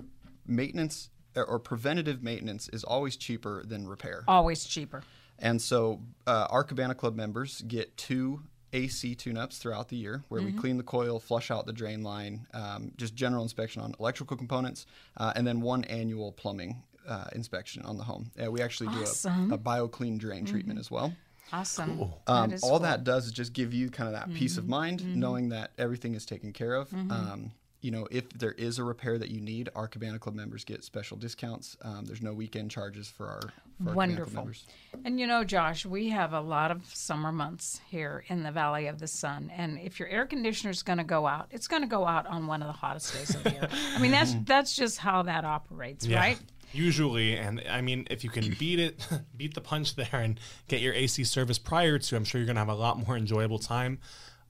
maintenance 0.46 1.10
or- 1.36 1.46
or 1.46 1.60
preventative 1.60 2.22
maintenance 2.24 2.68
is 2.70 2.84
always 2.84 3.16
cheaper 3.16 3.64
than 3.66 3.88
repair. 3.88 4.24
Always 4.28 4.66
cheaper. 4.66 5.04
And 5.40 5.60
so 5.62 6.02
uh, 6.28 6.48
our 6.50 6.64
Cabana 6.64 6.94
Club 6.94 7.16
members 7.16 7.62
get 7.68 7.98
two 7.98 8.42
AC 8.74 9.16
tune-ups 9.16 9.58
throughout 9.58 9.90
the 9.90 9.96
year, 9.98 10.24
where 10.30 10.42
Mm-hmm. 10.42 10.46
we 10.48 10.54
clean 10.54 10.78
the 10.78 10.84
coil, 10.84 11.20
flush 11.20 11.52
out 11.52 11.66
the 11.66 11.74
drain 11.74 12.04
line, 12.04 12.48
um, 12.54 12.92
just 12.98 13.16
general 13.16 13.44
inspection 13.44 13.82
on 13.82 13.94
electrical 14.00 14.38
components, 14.38 14.86
uh, 15.18 15.34
and 15.36 15.46
then 15.46 15.62
one 15.62 15.84
annual 15.86 16.32
plumbing 16.32 16.82
uh, 17.08 17.26
inspection 17.34 17.82
on 17.84 17.98
the 17.98 18.04
home. 18.04 18.32
Uh, 18.42 18.50
we 18.52 18.62
actually 18.62 18.90
do 18.90 19.02
Awesome. 19.02 19.52
a, 19.52 19.56
a 19.56 19.58
BioClean 19.58 20.18
drain 20.18 20.46
treatment 20.46 20.80
as 20.80 20.90
well. 20.92 21.14
Awesome. 21.54 22.00
Um, 22.28 22.50
That 22.50 22.56
is 22.56 22.64
all 22.64 22.72
cool. 22.72 22.80
that 22.80 23.04
does 23.04 23.26
is 23.26 23.32
just 23.34 23.52
give 23.54 23.74
you 23.74 23.90
kind 23.90 24.08
of 24.08 24.14
that 24.14 24.34
peace 24.34 24.54
Mm-hmm. 24.54 24.60
of 24.60 24.68
mind, 24.70 25.16
knowing 25.16 25.50
that 25.50 25.72
everything 25.78 26.16
is 26.16 26.26
taken 26.26 26.54
care 26.54 26.76
of. 26.76 26.94
Um, 26.94 27.52
you 27.82 27.90
know, 27.90 28.08
if 28.12 28.30
there 28.30 28.52
is 28.52 28.78
a 28.78 28.84
repair 28.84 29.18
that 29.18 29.30
you 29.30 29.42
need, 29.42 29.70
our 29.76 29.88
Cabana 29.88 30.20
Club 30.20 30.36
members 30.36 30.64
get 30.64 30.84
special 30.84 31.18
discounts. 31.18 31.76
Um, 31.82 32.06
there's 32.06 32.22
no 32.22 32.34
weekend 32.34 32.70
charges 32.70 33.08
for 33.08 33.28
our, 33.28 33.42
for 33.42 33.48
our 33.48 33.52
Cabana 33.52 33.86
Club 33.86 33.96
Wonderful. 33.96 34.36
members. 34.36 34.66
And 35.04 35.20
you 35.20 35.26
know, 35.26 35.44
Josh, 35.44 35.86
we 35.86 36.10
have 36.10 36.34
a 36.34 36.42
lot 36.42 36.70
of 36.70 36.86
summer 36.86 37.32
months 37.32 37.82
here 37.90 38.24
in 38.28 38.44
the 38.44 38.52
Valley 38.52 38.88
of 38.88 39.00
the 39.00 39.08
Sun. 39.08 39.52
And 39.56 39.80
if 39.80 40.00
your 40.00 40.08
air 40.10 40.26
conditioner 40.28 40.70
is 40.70 40.84
going 40.84 41.00
to 41.00 41.04
go 41.04 41.26
out, 41.26 41.48
it's 41.50 41.68
going 41.68 41.82
to 41.82 41.88
go 41.88 42.06
out 42.06 42.28
on 42.28 42.46
one 42.46 42.62
of 42.62 42.68
the 42.68 42.74
hottest 42.74 43.14
days 43.14 43.34
of 43.36 43.44
the 43.44 43.52
year. 43.52 43.68
I 43.96 44.00
mean, 44.00 44.12
that's 44.12 44.36
that's 44.46 44.76
just 44.76 45.00
how 45.00 45.24
that 45.24 45.44
operates, 45.44 46.08
right? 46.08 46.40
Usually, 46.74 47.36
and 47.36 47.62
I 47.70 47.82
mean, 47.82 48.08
if 48.10 48.24
you 48.24 48.30
can 48.30 48.56
beat 48.58 48.80
it, 48.80 49.06
beat 49.36 49.56
the 49.56 49.62
punch 49.62 49.96
there, 49.96 50.08
and 50.14 50.40
get 50.68 50.80
your 50.82 50.94
AC 50.94 51.24
service 51.26 51.60
prior 51.60 51.98
to, 51.98 52.16
I'm 52.16 52.24
sure 52.24 52.40
you're 52.40 52.48
gonna 52.48 52.60
have 52.60 52.70
a 52.70 52.76
lot 52.76 53.06
more 53.06 53.18
enjoyable 53.18 53.60
time. 53.60 54.00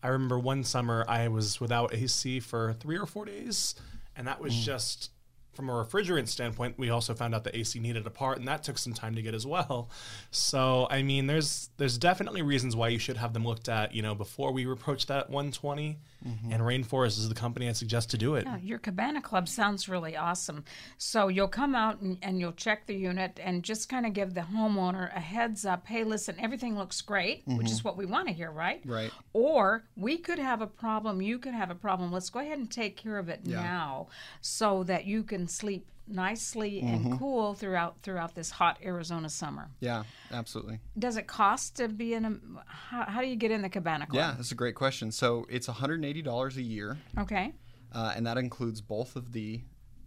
I 0.03 0.07
remember 0.09 0.39
one 0.39 0.63
summer 0.63 1.05
I 1.07 1.27
was 1.27 1.59
without 1.59 1.93
AC 1.93 2.39
for 2.39 2.73
three 2.73 2.97
or 2.97 3.05
four 3.05 3.25
days, 3.25 3.75
and 4.15 4.27
that 4.27 4.41
was 4.41 4.53
mm. 4.53 4.63
just 4.63 5.11
from 5.53 5.69
a 5.69 5.73
refrigerant 5.73 6.27
standpoint. 6.27 6.77
We 6.77 6.89
also 6.89 7.13
found 7.13 7.35
out 7.35 7.43
the 7.43 7.55
AC 7.55 7.79
needed 7.79 8.07
a 8.07 8.09
part, 8.09 8.39
and 8.39 8.47
that 8.47 8.63
took 8.63 8.77
some 8.77 8.93
time 8.93 9.15
to 9.15 9.21
get 9.21 9.33
as 9.33 9.45
well. 9.45 9.89
So, 10.31 10.87
I 10.89 11.03
mean, 11.03 11.27
there's 11.27 11.69
there's 11.77 11.97
definitely 11.97 12.41
reasons 12.41 12.75
why 12.75 12.87
you 12.87 12.99
should 12.99 13.17
have 13.17 13.33
them 13.33 13.45
looked 13.45 13.69
at, 13.69 13.93
you 13.93 14.01
know, 14.01 14.15
before 14.15 14.51
we 14.51 14.69
approach 14.69 15.07
that 15.07 15.29
120. 15.29 15.99
Mm-hmm. 16.27 16.51
And 16.53 16.61
Rainforest 16.61 17.17
is 17.17 17.29
the 17.29 17.35
company 17.35 17.67
I 17.67 17.71
suggest 17.71 18.11
to 18.11 18.17
do 18.17 18.35
it. 18.35 18.45
Yeah, 18.45 18.57
your 18.57 18.77
Cabana 18.77 19.21
Club 19.21 19.47
sounds 19.47 19.89
really 19.89 20.15
awesome. 20.15 20.63
So 20.97 21.29
you'll 21.29 21.47
come 21.47 21.73
out 21.73 22.01
and, 22.01 22.17
and 22.21 22.39
you'll 22.39 22.51
check 22.51 22.85
the 22.85 22.95
unit 22.95 23.39
and 23.41 23.63
just 23.63 23.89
kind 23.89 24.05
of 24.05 24.13
give 24.13 24.33
the 24.33 24.41
homeowner 24.41 25.15
a 25.15 25.19
heads 25.19 25.65
up. 25.65 25.87
Hey, 25.87 26.03
listen, 26.03 26.35
everything 26.39 26.77
looks 26.77 27.01
great, 27.01 27.43
which 27.47 27.67
is 27.67 27.79
mm-hmm. 27.79 27.87
what 27.87 27.97
we 27.97 28.05
want 28.05 28.27
to 28.27 28.33
hear, 28.33 28.51
right? 28.51 28.81
Right. 28.85 29.11
Or 29.33 29.85
we 29.95 30.17
could 30.17 30.39
have 30.39 30.61
a 30.61 30.67
problem. 30.67 31.21
You 31.21 31.39
could 31.39 31.53
have 31.53 31.71
a 31.71 31.75
problem. 31.75 32.11
Let's 32.11 32.29
go 32.29 32.39
ahead 32.39 32.59
and 32.59 32.69
take 32.69 32.97
care 32.97 33.17
of 33.17 33.29
it 33.29 33.45
now, 33.45 34.07
so 34.41 34.83
that 34.83 35.05
you 35.05 35.23
can 35.23 35.47
sleep 35.47 35.87
nicely 36.11 36.81
and 36.81 37.17
cool 37.17 37.53
throughout 37.53 38.01
throughout 38.03 38.35
this 38.35 38.49
hot 38.51 38.77
Arizona 38.83 39.29
summer. 39.29 39.69
Yeah, 39.79 40.03
absolutely. 40.31 40.79
Does 40.97 41.17
it 41.17 41.27
cost 41.27 41.75
to 41.77 41.87
be 41.87 42.13
in 42.13 42.25
a? 42.25 42.37
How, 42.65 43.03
how 43.09 43.21
do 43.21 43.27
you 43.27 43.35
get 43.35 43.51
in 43.51 43.61
the 43.61 43.69
Cabana 43.69 44.05
Club? 44.05 44.15
Yeah, 44.15 44.33
that's 44.35 44.51
a 44.51 44.55
great 44.55 44.75
question. 44.75 45.11
So 45.11 45.45
it's 45.49 45.67
$180 45.67 46.55
a 46.57 46.61
year, 46.61 46.97
Okay. 47.17 47.53
uh, 47.93 48.13
and 48.15 48.25
that 48.27 48.37
includes 48.37 48.81
both 48.81 49.15
of 49.15 49.31
the 49.31 49.61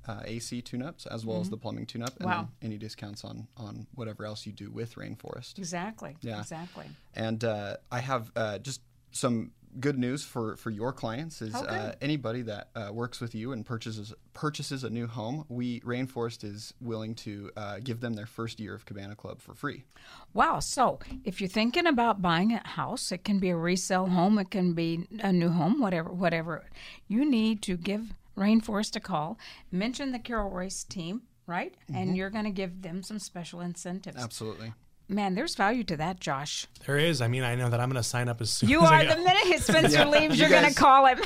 uh, 0.07 0.21
AC 0.25 0.61
tune-ups 0.62 1.07
as 1.07 1.25
well 1.25 1.40
as 1.40 1.49
the 1.49 1.57
plumbing 1.57 1.87
tune-up, 1.87 2.11
and 2.21 2.29
Mm-hmm. 2.29 2.29
Wow. 2.29 2.49
then 2.61 2.71
any 2.71 2.79
discounts 2.79 3.25
on 3.25 3.49
on 3.57 3.87
whatever 3.95 4.27
else 4.27 4.45
you 4.47 4.53
do 4.53 4.71
with 4.71 4.95
Rainforest. 4.97 5.59
Exactly. 5.59 6.17
Yeah. 6.21 6.40
Exactly. 6.40 6.87
And 7.14 7.43
uh, 7.45 7.77
I 7.90 8.01
have 8.01 8.31
uh, 8.37 8.59
just 8.59 8.83
some 9.12 9.53
good 9.81 9.99
news 9.99 10.25
for, 10.25 10.57
for 10.57 10.71
your 10.71 10.93
clients 10.93 11.43
is 11.43 11.55
Oh, 11.55 11.63
good. 11.63 11.71
uh, 11.71 11.93
anybody 12.01 12.43
that 12.43 12.69
uh, 12.75 12.91
works 12.93 13.21
with 13.21 13.35
you 13.35 13.53
and 13.53 13.65
purchases 13.67 14.13
purchases 14.33 14.85
a 14.85 14.91
new 14.91 15.07
home, 15.07 15.45
we 15.49 15.81
Rainforest 15.81 16.45
is 16.45 16.75
willing 16.81 17.15
to 17.17 17.51
uh, 17.57 17.79
give 17.83 18.01
them 18.01 18.15
their 18.15 18.27
first 18.27 18.59
year 18.61 18.75
of 18.75 18.85
Cabana 18.85 19.15
Club 19.15 19.41
for 19.41 19.55
free. 19.55 19.85
Wow. 20.33 20.61
So 20.61 20.99
if 21.25 21.41
you're 21.41 21.49
thinking 21.49 21.87
about 21.87 22.23
buying 22.23 22.53
a 22.53 22.67
house, 22.67 23.13
it 23.13 23.25
can 23.25 23.39
be 23.39 23.51
a 23.51 23.57
resale 23.57 24.07
home, 24.07 24.39
it 24.39 24.51
can 24.51 24.73
be 24.75 25.07
a 25.21 25.33
new 25.33 25.51
home, 25.51 25.81
whatever, 25.81 26.11
whatever. 26.13 26.65
You 27.09 27.25
need 27.29 27.63
to 27.63 27.77
give 27.77 28.15
Rainforest 28.37 28.97
a 28.97 29.01
call, 29.01 29.39
mention 29.71 30.11
the 30.13 30.19
Carol 30.19 30.51
Royce 30.51 30.83
team, 30.85 31.23
right? 31.47 31.75
And 31.95 32.17
you're 32.17 32.31
going 32.31 32.45
to 32.47 32.51
give 32.51 32.83
them 32.83 33.03
some 33.03 33.19
special 33.21 33.61
incentives. 33.61 34.17
Absolutely. 34.23 34.73
Man, 35.09 35.35
there's 35.35 35.55
value 35.55 35.85
to 35.85 35.97
that, 35.99 36.19
Josh. 36.19 36.67
There 36.87 36.97
is. 36.97 37.21
I 37.21 37.29
mean, 37.29 37.43
I 37.43 37.55
know 37.57 37.69
that 37.69 37.79
I'm 37.79 37.90
going 37.90 38.03
to 38.03 38.09
sign 38.09 38.29
up 38.29 38.40
as 38.40 38.51
soon 38.51 38.71
You 38.71 38.83
as 38.83 38.90
I 38.90 38.95
are 39.03 39.05
get 39.07 39.17
the 39.19 39.23
minute 39.23 39.61
Spencer 39.62 39.99
Yeah. 39.99 40.09
leaves, 40.09 40.38
You 40.38 40.47
you're 40.47 40.51
going 40.61 40.73
to 40.73 40.75
call 40.75 41.05
him. 41.07 41.21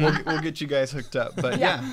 we'll, 0.00 0.16
we'll 0.26 0.40
get 0.40 0.60
you 0.60 0.66
guys 0.66 0.90
hooked 0.90 1.14
up. 1.14 1.36
But 1.36 1.58
yeah, 1.60 1.88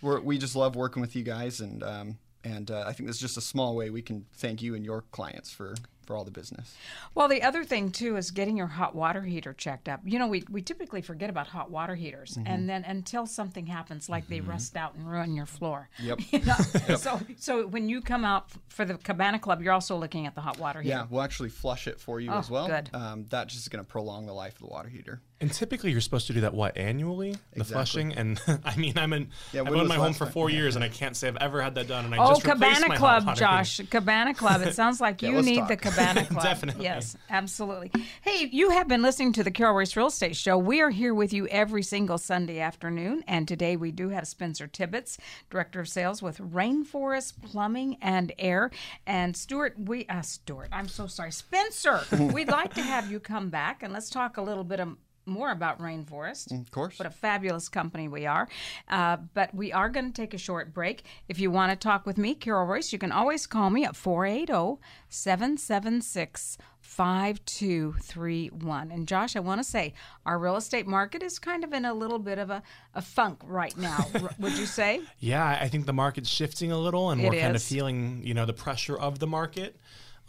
we're, 0.00 0.20
we 0.20 0.38
just 0.38 0.56
love 0.56 0.76
working 0.76 1.02
with 1.02 1.14
you 1.14 1.22
guys, 1.22 1.60
and 1.60 1.82
um, 1.82 2.18
and 2.42 2.70
uh, 2.70 2.84
I 2.86 2.92
think 2.94 3.06
this 3.06 3.16
is 3.16 3.20
just 3.22 3.36
a 3.36 3.40
small 3.42 3.76
way 3.76 3.90
we 3.90 4.00
can 4.00 4.24
thank 4.36 4.62
you 4.62 4.74
and 4.74 4.84
your 4.84 5.02
clients 5.12 5.50
for 5.52 5.74
for 6.08 6.16
all 6.16 6.24
the 6.24 6.30
business. 6.30 6.74
Well, 7.14 7.28
the 7.28 7.42
other 7.42 7.62
thing 7.64 7.90
too 7.92 8.16
is 8.16 8.30
getting 8.30 8.56
your 8.56 8.66
hot 8.66 8.94
water 8.94 9.20
heater 9.22 9.52
checked 9.52 9.88
up. 9.90 10.00
You 10.04 10.18
know, 10.18 10.26
we, 10.26 10.42
we 10.50 10.62
typically 10.62 11.02
forget 11.02 11.28
about 11.28 11.46
hot 11.48 11.70
water 11.70 11.94
heaters, 11.94 12.34
Mm-hmm. 12.38 12.46
and 12.46 12.68
then 12.68 12.82
until 12.84 13.26
something 13.26 13.66
happens, 13.66 14.08
like 14.08 14.26
they 14.28 14.40
rust 14.40 14.74
out 14.76 14.94
and 14.94 15.08
ruin 15.08 15.34
your 15.36 15.46
floor. 15.46 15.88
Yep. 16.02 16.18
You 16.32 16.38
know? 16.40 16.96
So 16.96 17.20
so 17.36 17.66
when 17.66 17.88
you 17.90 18.00
come 18.00 18.24
out 18.24 18.46
for 18.68 18.84
the 18.86 18.94
Cabana 18.94 19.38
Club, 19.38 19.60
you're 19.62 19.74
also 19.74 19.96
looking 19.96 20.26
at 20.26 20.34
the 20.34 20.40
hot 20.40 20.58
water 20.58 20.80
heater. 20.80 20.96
Yeah, 20.96 21.06
we'll 21.10 21.20
actually 21.22 21.50
flush 21.50 21.86
it 21.86 22.00
for 22.00 22.18
you 22.20 22.30
Oh, 22.32 22.38
as 22.38 22.48
well. 22.50 22.66
good. 22.66 22.88
Um, 22.94 23.26
that's 23.28 23.52
just 23.52 23.64
is 23.64 23.68
going 23.68 23.84
to 23.84 23.88
prolong 23.88 24.24
the 24.26 24.32
life 24.32 24.54
of 24.54 24.60
the 24.60 24.66
water 24.68 24.88
heater. 24.88 25.20
And 25.40 25.52
typically, 25.52 25.92
you're 25.92 26.00
supposed 26.00 26.26
to 26.26 26.32
do 26.32 26.40
that 26.40 26.52
what 26.52 26.76
annually, 26.76 27.30
the 27.52 27.60
Exactly. 27.60 27.72
flushing. 27.74 28.12
And 28.14 28.40
I 28.64 28.74
mean, 28.76 28.98
I'm 28.98 29.12
in. 29.12 29.28
Yeah, 29.52 29.60
I've 29.60 29.66
when 29.68 29.74
owned 29.74 29.82
was 29.82 29.88
my 29.90 29.94
home 29.94 30.06
last 30.06 30.18
for 30.18 30.24
time? 30.24 30.32
four 30.32 30.50
years, 30.50 30.74
and 30.74 30.84
I 30.84 30.88
can't 30.88 31.16
say 31.16 31.28
I've 31.28 31.36
ever 31.36 31.62
had 31.62 31.76
that 31.76 31.86
done. 31.86 32.06
And 32.06 32.14
I 32.14 32.18
Oh, 32.18 32.30
just 32.30 32.44
replaced 32.44 32.60
Cabana 32.80 32.88
my 32.88 32.94
hot 32.96 32.98
Club, 32.98 33.26
water 33.26 33.38
Josh. 33.40 33.80
Cabana 33.88 34.34
Club. 34.34 34.62
It 34.62 34.74
sounds 34.74 35.00
like 35.00 35.22
you 35.22 35.36
let's 35.36 35.46
need 35.46 35.58
talk. 35.60 35.68
the 35.68 35.76
Cabana 35.76 36.24
Club. 36.26 36.42
Definitely. 36.42 36.82
Yes, 36.84 37.16
absolutely. 37.30 37.92
Hey, 38.22 38.48
you 38.50 38.70
have 38.70 38.88
been 38.88 39.00
listening 39.00 39.32
to 39.34 39.44
the 39.44 39.52
Carol 39.52 39.74
Royce 39.76 39.94
Real 39.94 40.08
Estate 40.08 40.34
Show. 40.34 40.58
We 40.58 40.80
are 40.80 40.90
here 40.90 41.14
with 41.14 41.32
you 41.32 41.46
every 41.48 41.84
single 41.84 42.18
Sunday 42.18 42.58
afternoon, 42.58 43.22
and 43.28 43.46
today 43.46 43.76
we 43.76 43.92
do 43.92 44.08
have 44.08 44.26
Spencer 44.26 44.66
Tippetts, 44.66 45.18
Director 45.50 45.78
of 45.78 45.88
Sales 45.88 46.20
with 46.20 46.38
Rainforest 46.38 47.34
Plumbing 47.42 47.96
and 48.02 48.32
Air, 48.40 48.72
and 49.06 49.36
Stuart. 49.36 49.74
We 49.78 50.04
uh, 50.06 50.22
Stuart. 50.22 50.70
I'm 50.72 50.88
so 50.88 51.06
sorry, 51.06 51.30
Spencer. 51.30 52.00
we'd 52.32 52.48
like 52.48 52.74
to 52.74 52.82
have 52.82 53.08
you 53.08 53.20
come 53.20 53.50
back 53.50 53.84
and 53.84 53.92
let's 53.92 54.10
talk 54.10 54.36
a 54.36 54.42
little 54.42 54.64
bit 54.64 54.80
of 54.80 54.96
more 55.28 55.50
about 55.50 55.80
Rainforest. 55.80 56.58
Of 56.58 56.70
course. 56.70 56.98
What 56.98 57.06
a 57.06 57.10
fabulous 57.10 57.68
company 57.68 58.08
we 58.08 58.26
are. 58.26 58.48
Uh, 58.88 59.18
but 59.34 59.54
we 59.54 59.72
are 59.72 59.88
going 59.88 60.06
to 60.06 60.12
take 60.12 60.34
a 60.34 60.38
short 60.38 60.74
break. 60.74 61.04
If 61.28 61.38
you 61.38 61.50
want 61.50 61.70
to 61.70 61.76
talk 61.76 62.06
with 62.06 62.18
me, 62.18 62.34
Carol 62.34 62.66
Royce, 62.66 62.92
you 62.92 62.98
can 62.98 63.12
always 63.12 63.46
call 63.46 63.70
me 63.70 63.84
at 63.84 63.94
480 63.94 64.80
776 65.08 66.58
5231. 66.80 68.90
And 68.90 69.06
Josh, 69.06 69.36
I 69.36 69.40
want 69.40 69.60
to 69.60 69.64
say 69.64 69.92
our 70.24 70.38
real 70.38 70.56
estate 70.56 70.86
market 70.86 71.22
is 71.22 71.38
kind 71.38 71.62
of 71.62 71.72
in 71.72 71.84
a 71.84 71.92
little 71.92 72.18
bit 72.18 72.38
of 72.38 72.50
a, 72.50 72.62
a 72.94 73.02
funk 73.02 73.40
right 73.44 73.76
now, 73.76 74.06
would 74.38 74.58
you 74.58 74.66
say? 74.66 75.02
Yeah, 75.18 75.58
I 75.60 75.68
think 75.68 75.86
the 75.86 75.92
market's 75.92 76.30
shifting 76.30 76.72
a 76.72 76.78
little, 76.78 77.10
and 77.10 77.20
It 77.20 77.30
we're 77.30 77.40
kind 77.40 77.54
of 77.54 77.62
feeling, 77.62 78.22
you 78.24 78.34
know, 78.34 78.46
the 78.46 78.54
pressure 78.54 78.98
of 78.98 79.18
the 79.18 79.26
market. 79.26 79.76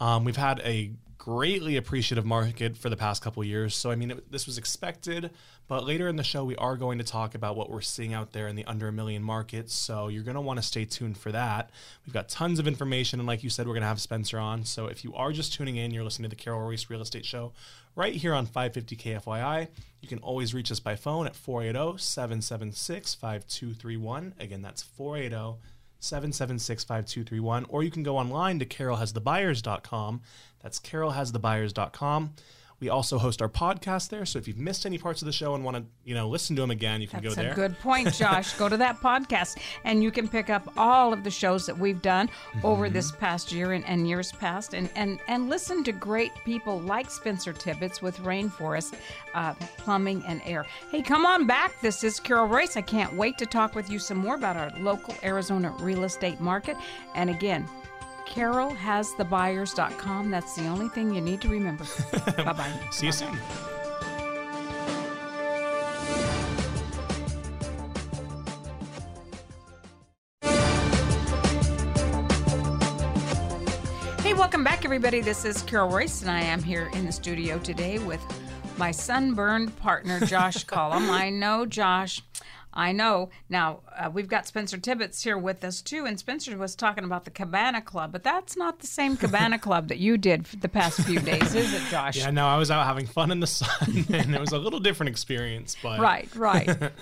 Um, 0.00 0.24
we've 0.24 0.36
had 0.36 0.60
a 0.60 0.92
greatly 1.20 1.76
appreciative 1.76 2.24
market 2.24 2.78
for 2.78 2.88
the 2.88 2.96
past 2.96 3.22
couple 3.22 3.44
years, 3.44 3.76
so 3.76 3.90
I 3.90 3.94
mean, 3.94 4.12
it, 4.12 4.32
this 4.32 4.46
was 4.46 4.56
expected. 4.56 5.30
But 5.68 5.84
later 5.84 6.08
in 6.08 6.16
the 6.16 6.24
show, 6.24 6.44
we 6.44 6.56
are 6.56 6.76
going 6.76 6.96
to 6.96 7.04
talk 7.04 7.34
about 7.34 7.56
what 7.56 7.70
we're 7.70 7.82
seeing 7.82 8.14
out 8.14 8.32
there 8.32 8.48
in 8.48 8.56
the 8.56 8.64
under 8.64 8.88
a 8.88 8.92
million 8.92 9.22
market. 9.22 9.70
So 9.70 10.08
you're 10.08 10.22
going 10.22 10.36
to 10.36 10.40
want 10.40 10.58
to 10.58 10.62
stay 10.64 10.86
tuned 10.86 11.18
for 11.18 11.30
that. 11.30 11.70
We've 12.06 12.14
got 12.14 12.30
tons 12.30 12.58
of 12.58 12.66
information, 12.66 13.20
and 13.20 13.26
like 13.26 13.44
you 13.44 13.50
said, 13.50 13.66
we're 13.66 13.74
going 13.74 13.82
to 13.82 13.88
have 13.88 14.00
Spencer 14.00 14.38
on. 14.38 14.64
So 14.64 14.86
if 14.86 15.04
you 15.04 15.14
are 15.14 15.30
just 15.30 15.52
tuning 15.52 15.76
in, 15.76 15.92
you're 15.92 16.04
listening 16.04 16.30
to 16.30 16.34
the 16.34 16.42
Carol 16.42 16.62
Royce 16.62 16.88
Real 16.88 17.02
Estate 17.02 17.26
Show 17.26 17.52
right 17.94 18.14
here 18.14 18.32
on 18.32 18.46
550 18.46 18.96
KFYI. 18.96 19.68
You 20.00 20.08
can 20.08 20.20
always 20.20 20.54
reach 20.54 20.72
us 20.72 20.80
by 20.80 20.96
phone 20.96 21.26
at 21.26 21.36
480 21.36 22.02
776 22.02 23.14
5231. 23.14 24.34
Again, 24.40 24.62
that's 24.62 24.82
480 24.82 25.60
776 26.00 26.84
5231. 26.84 27.66
Or 27.68 27.82
you 27.82 27.90
can 27.90 28.02
go 28.02 28.16
online 28.16 28.58
to 28.58 28.64
carolhasthebuyers.com. 28.64 30.22
That's 30.62 30.78
carolhasthebuyers.com. 30.80 32.34
We 32.80 32.88
also 32.88 33.18
host 33.18 33.42
our 33.42 33.48
podcast 33.50 34.08
there, 34.08 34.24
so 34.24 34.38
if 34.38 34.48
you've 34.48 34.56
missed 34.56 34.86
any 34.86 34.96
parts 34.96 35.20
of 35.20 35.26
the 35.26 35.32
show 35.32 35.54
and 35.54 35.62
want 35.62 35.76
to, 35.76 35.84
you 36.02 36.14
know, 36.14 36.30
listen 36.30 36.56
to 36.56 36.62
them 36.62 36.70
again, 36.70 37.02
you 37.02 37.08
can 37.08 37.22
That's 37.22 37.34
go 37.34 37.42
there. 37.42 37.52
a 37.52 37.54
good 37.54 37.78
point, 37.80 38.10
Josh. 38.14 38.54
Go 38.54 38.70
to 38.70 38.78
that 38.78 38.96
podcast 39.00 39.58
and 39.84 40.02
you 40.02 40.10
can 40.10 40.26
pick 40.26 40.48
up 40.48 40.66
all 40.78 41.12
of 41.12 41.22
the 41.22 41.30
shows 41.30 41.66
that 41.66 41.76
we've 41.76 42.00
done 42.00 42.30
over 42.64 42.86
Mm-hmm. 42.86 42.94
this 42.94 43.12
past 43.12 43.52
year 43.52 43.72
and, 43.72 43.84
and 43.84 44.08
years 44.08 44.32
past 44.32 44.72
and, 44.72 44.88
and, 44.96 45.20
and 45.28 45.50
listen 45.50 45.84
to 45.84 45.92
great 45.92 46.32
people 46.46 46.80
like 46.80 47.10
Spencer 47.10 47.52
Tippetts 47.52 48.00
with 48.00 48.16
Rainforest 48.20 48.94
uh, 49.34 49.52
Plumbing 49.76 50.24
and 50.26 50.40
Air. 50.46 50.64
Hey, 50.90 51.02
come 51.02 51.26
on 51.26 51.46
back. 51.46 51.78
This 51.82 52.02
is 52.02 52.18
Carol 52.18 52.46
Royce. 52.46 52.78
I 52.78 52.80
can't 52.82 53.12
wait 53.12 53.36
to 53.36 53.44
talk 53.44 53.74
with 53.74 53.90
you 53.90 53.98
some 53.98 54.16
more 54.16 54.36
about 54.36 54.56
our 54.56 54.70
local 54.78 55.14
Arizona 55.22 55.68
real 55.80 56.04
estate 56.04 56.40
market. 56.40 56.78
And 57.14 57.28
again, 57.28 57.68
carolhasthebuyers.com. 58.30 60.30
That's 60.30 60.54
the 60.54 60.66
only 60.68 60.88
thing 60.88 61.14
you 61.14 61.20
need 61.20 61.40
to 61.42 61.48
remember. 61.48 61.84
bye 62.36 62.52
bye. 62.52 62.72
See 62.90 63.06
you 63.06 63.12
soon. 63.12 63.36
Hey, 74.22 74.34
welcome 74.34 74.62
back, 74.62 74.84
everybody. 74.84 75.20
This 75.20 75.44
is 75.44 75.62
Carol 75.62 75.90
Royce, 75.90 76.22
and 76.22 76.30
I 76.30 76.40
am 76.40 76.62
here 76.62 76.88
in 76.94 77.04
the 77.04 77.10
studio 77.12 77.58
today 77.58 77.98
with 77.98 78.20
my 78.78 78.92
sunburned 78.92 79.76
partner, 79.78 80.20
Josh 80.20 80.62
Cullum. 80.64 81.10
I 81.10 81.30
know, 81.30 81.66
Josh, 81.66 82.22
I 82.72 82.92
know. 82.92 83.30
Now, 83.48 83.80
uh, 83.98 84.10
we've 84.12 84.28
got 84.28 84.46
Spencer 84.46 84.78
Tippetts 84.78 85.22
here 85.24 85.36
with 85.36 85.64
us 85.64 85.80
too, 85.82 86.04
and 86.06 86.18
Spencer 86.18 86.56
was 86.56 86.74
talking 86.76 87.04
about 87.04 87.24
the 87.24 87.30
Cabana 87.30 87.80
Club, 87.82 88.12
but 88.12 88.22
that's 88.22 88.56
not 88.56 88.78
the 88.78 88.86
same 88.86 89.16
Cabana 89.16 89.58
Club 89.60 89.88
that 89.88 89.98
you 89.98 90.16
did 90.16 90.46
for 90.46 90.56
the 90.56 90.68
past 90.68 91.00
few 91.02 91.18
days, 91.20 91.54
is 91.54 91.74
it, 91.74 91.82
Josh? 91.90 92.16
Yeah, 92.16 92.30
no, 92.30 92.46
I 92.46 92.58
was 92.58 92.70
out 92.70 92.86
having 92.86 93.06
fun 93.06 93.30
in 93.30 93.40
the 93.40 93.46
sun, 93.46 94.04
and 94.12 94.34
it 94.34 94.40
was 94.40 94.52
a 94.52 94.58
little 94.58 94.80
different 94.80 95.08
experience, 95.10 95.76
but 95.82 95.98
Right, 96.00 96.28
right. 96.36 96.66
happy 96.68 96.92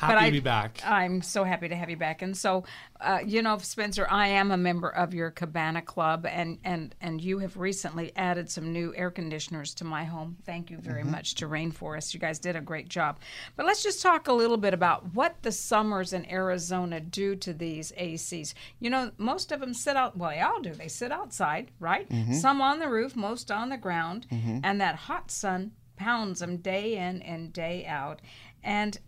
But 0.00 0.14
to 0.14 0.20
I- 0.20 0.30
be 0.30 0.40
back. 0.40 0.80
I'm 0.84 1.22
so 1.22 1.44
happy 1.44 1.68
to 1.68 1.76
have 1.76 1.88
you 1.90 1.96
back. 1.96 2.20
And 2.22 2.36
so, 2.36 2.64
uh, 3.00 3.20
you 3.24 3.42
know, 3.42 3.56
Spencer, 3.58 4.06
I 4.10 4.28
am 4.28 4.50
a 4.50 4.56
member 4.56 4.88
of 4.90 5.14
your 5.14 5.30
Cabana 5.30 5.82
Club, 5.82 6.26
and 6.26 6.58
and 6.64 6.94
and 7.00 7.20
you 7.20 7.38
have 7.38 7.56
recently 7.56 8.12
added 8.16 8.50
some 8.50 8.72
new 8.72 8.94
air 8.96 9.10
conditioners 9.10 9.74
to 9.74 9.84
my 9.84 10.04
home. 10.04 10.36
Thank 10.46 10.70
you 10.70 10.78
very 10.78 11.04
much 11.04 11.34
to 11.36 11.46
Rainforest. 11.46 12.14
You 12.14 12.20
guys 12.20 12.38
did 12.38 12.56
a 12.56 12.60
great 12.60 12.88
job. 12.88 13.18
But 13.56 13.66
let's 13.66 13.82
just 13.82 14.00
talk 14.02 14.28
a 14.28 14.32
little 14.32 14.56
bit 14.56 14.72
about 14.74 15.13
what 15.14 15.42
the 15.42 15.52
summers 15.52 16.12
in 16.12 16.30
Arizona 16.30 17.00
do 17.00 17.36
to 17.36 17.52
these 17.52 17.92
ACs. 17.92 18.52
You 18.80 18.90
know, 18.90 19.12
most 19.16 19.52
of 19.52 19.60
them 19.60 19.72
sit 19.72 19.96
out. 19.96 20.16
Well, 20.16 20.30
they 20.30 20.40
all 20.40 20.60
do. 20.60 20.74
They 20.74 20.88
sit 20.88 21.12
outside, 21.12 21.70
right? 21.78 22.08
Mm-hmm. 22.08 22.34
Some 22.34 22.60
on 22.60 22.80
the 22.80 22.88
roof, 22.88 23.16
most 23.16 23.50
on 23.50 23.68
the 23.68 23.76
ground, 23.76 24.26
mm-hmm. 24.30 24.58
and 24.62 24.80
that 24.80 24.96
hot 24.96 25.30
sun 25.30 25.72
pounds 25.96 26.40
them 26.40 26.56
day 26.58 26.96
in 26.96 27.22
and 27.22 27.52
day 27.52 27.86
out. 27.86 28.20
And 28.62 28.98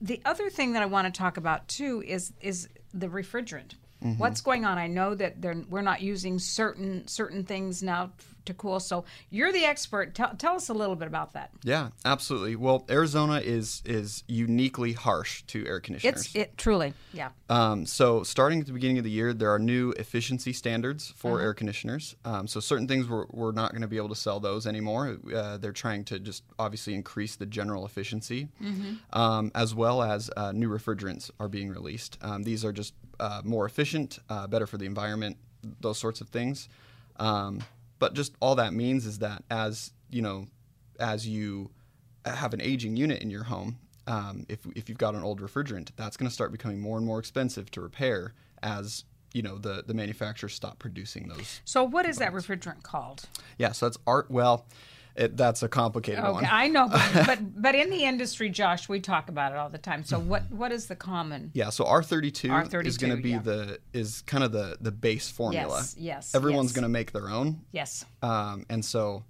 the 0.00 0.20
other 0.24 0.50
thing 0.50 0.72
that 0.72 0.82
I 0.82 0.86
want 0.86 1.12
to 1.12 1.18
talk 1.18 1.36
about 1.36 1.68
too 1.68 2.02
is 2.06 2.32
is 2.40 2.68
the 2.92 3.08
refrigerant. 3.08 3.74
Mm-hmm. 4.02 4.18
What's 4.18 4.40
going 4.40 4.64
on? 4.64 4.78
I 4.78 4.86
know 4.86 5.14
that 5.14 5.36
we're 5.68 5.82
not 5.82 6.00
using 6.00 6.38
certain 6.38 7.06
certain 7.06 7.44
things 7.44 7.82
now 7.82 8.12
to 8.46 8.54
cool. 8.54 8.80
So 8.80 9.04
you're 9.30 9.52
the 9.52 9.64
expert. 9.64 10.14
Tell, 10.14 10.34
tell 10.36 10.54
us 10.56 10.68
a 10.68 10.74
little 10.74 10.96
bit 10.96 11.08
about 11.08 11.32
that. 11.34 11.50
Yeah, 11.62 11.88
absolutely. 12.04 12.56
Well, 12.56 12.84
Arizona 12.90 13.40
is 13.40 13.82
is 13.84 14.24
uniquely 14.28 14.92
harsh 14.92 15.42
to 15.48 15.66
air 15.66 15.80
conditioners. 15.80 16.26
It's 16.26 16.34
it 16.36 16.56
truly, 16.58 16.94
yeah. 17.12 17.30
Um, 17.48 17.84
so, 17.86 18.22
starting 18.22 18.60
at 18.60 18.66
the 18.66 18.72
beginning 18.72 18.98
of 18.98 19.04
the 19.04 19.10
year, 19.10 19.32
there 19.34 19.52
are 19.52 19.58
new 19.58 19.90
efficiency 19.92 20.52
standards 20.52 21.12
for 21.16 21.34
Uh-huh. 21.36 21.44
air 21.44 21.54
conditioners. 21.54 22.16
Um, 22.24 22.46
so, 22.46 22.60
certain 22.60 22.86
things 22.88 23.08
we're, 23.08 23.26
we're 23.30 23.52
not 23.52 23.72
going 23.72 23.82
to 23.82 23.88
be 23.88 23.96
able 23.96 24.08
to 24.10 24.14
sell 24.14 24.40
those 24.40 24.66
anymore. 24.66 25.18
Uh, 25.34 25.56
they're 25.58 25.72
trying 25.72 26.04
to 26.04 26.18
just 26.18 26.44
obviously 26.58 26.94
increase 26.94 27.36
the 27.36 27.46
general 27.46 27.84
efficiency, 27.86 28.48
Mm-hmm. 28.62 29.18
um, 29.18 29.50
as 29.54 29.74
well 29.74 30.02
as 30.02 30.30
uh, 30.36 30.52
new 30.52 30.68
refrigerants 30.68 31.30
are 31.40 31.48
being 31.48 31.68
released. 31.70 32.18
Um, 32.22 32.42
these 32.44 32.64
are 32.64 32.72
just 32.72 32.94
uh, 33.18 33.42
more 33.44 33.66
efficient, 33.66 34.18
uh, 34.28 34.46
better 34.46 34.66
for 34.66 34.78
the 34.78 34.86
environment, 34.86 35.36
those 35.80 35.98
sorts 35.98 36.20
of 36.20 36.28
things. 36.28 36.68
Um, 37.16 37.60
but 38.00 38.14
just 38.14 38.34
all 38.40 38.56
that 38.56 38.72
means 38.74 39.06
is 39.06 39.20
that 39.20 39.44
as 39.48 39.92
you 40.10 40.22
know, 40.22 40.48
as 40.98 41.28
you 41.28 41.70
have 42.24 42.52
an 42.52 42.60
aging 42.60 42.96
unit 42.96 43.22
in 43.22 43.30
your 43.30 43.44
home, 43.44 43.78
um, 44.08 44.44
if, 44.48 44.66
if 44.74 44.88
you've 44.88 44.98
got 44.98 45.14
an 45.14 45.22
old 45.22 45.40
refrigerant, 45.40 45.90
that's 45.94 46.16
going 46.16 46.28
to 46.28 46.34
start 46.34 46.50
becoming 46.50 46.80
more 46.80 46.96
and 46.96 47.06
more 47.06 47.20
expensive 47.20 47.70
to 47.70 47.80
repair 47.80 48.34
as 48.62 49.04
you 49.32 49.42
know 49.42 49.58
the 49.58 49.84
the 49.86 49.94
manufacturers 49.94 50.54
stop 50.54 50.80
producing 50.80 51.28
those. 51.28 51.60
So 51.64 51.84
what 51.84 52.04
is 52.06 52.18
that 52.18 52.32
refrigerant 52.32 52.82
called? 52.82 53.28
Yeah, 53.58 53.70
so 53.70 53.86
that's 53.86 53.98
art. 54.06 54.28
Well, 54.30 54.66
it, 55.20 55.36
that's 55.36 55.62
a 55.62 55.68
complicated 55.68 56.24
Okay, 56.24 56.32
one. 56.32 56.48
I 56.50 56.68
know, 56.68 56.88
but, 56.88 57.12
but 57.26 57.62
but 57.62 57.74
in 57.74 57.90
the 57.90 58.04
industry, 58.04 58.48
Josh, 58.48 58.88
we 58.88 59.00
talk 59.00 59.28
about 59.28 59.52
it 59.52 59.58
all 59.58 59.68
the 59.68 59.78
time. 59.78 60.02
So 60.04 60.18
what 60.18 60.50
what 60.50 60.72
is 60.72 60.86
the 60.86 60.96
common? 60.96 61.50
Yeah, 61.54 61.70
so 61.70 61.84
R 61.84 62.02
thirty 62.02 62.30
two 62.30 62.48
is 62.48 62.68
R32, 62.68 63.00
going 63.00 63.16
to 63.16 63.22
be 63.22 63.30
yeah. 63.30 63.38
the 63.40 63.78
is 63.92 64.22
kind 64.22 64.42
of 64.42 64.52
the 64.52 64.78
the 64.80 64.90
base 64.92 65.30
formula. 65.30 65.78
Yes, 65.78 65.96
yes, 65.98 66.34
Everyone's 66.34 66.70
yes. 66.70 66.76
going 66.76 66.82
to 66.84 66.88
make 66.88 67.12
their 67.12 67.28
own, 67.28 67.60
Yes. 67.72 68.04
um, 68.22 68.64
and 68.70 68.84
so 68.84 69.24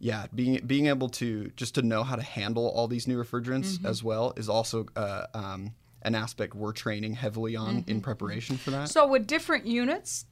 yeah, 0.00 0.26
being 0.34 0.60
being 0.66 0.86
able 0.86 1.08
to 1.10 1.50
just 1.56 1.74
to 1.76 1.82
know 1.82 2.02
how 2.02 2.16
to 2.16 2.22
handle 2.22 2.68
all 2.68 2.88
these 2.88 3.06
new 3.06 3.22
refrigerants 3.22 3.76
Mm-hmm. 3.76 3.86
as 3.86 4.02
well 4.02 4.32
is 4.36 4.48
also 4.48 4.86
uh, 4.96 5.26
um, 5.34 5.74
an 6.02 6.14
aspect 6.14 6.54
we're 6.54 6.72
training 6.72 7.14
heavily 7.14 7.54
on 7.54 7.76
Mm-hmm. 7.82 7.90
in 7.90 8.00
preparation 8.00 8.56
for 8.56 8.70
that. 8.72 8.88
So 8.88 9.06
with 9.06 9.26
different 9.26 9.66
units 9.66 10.24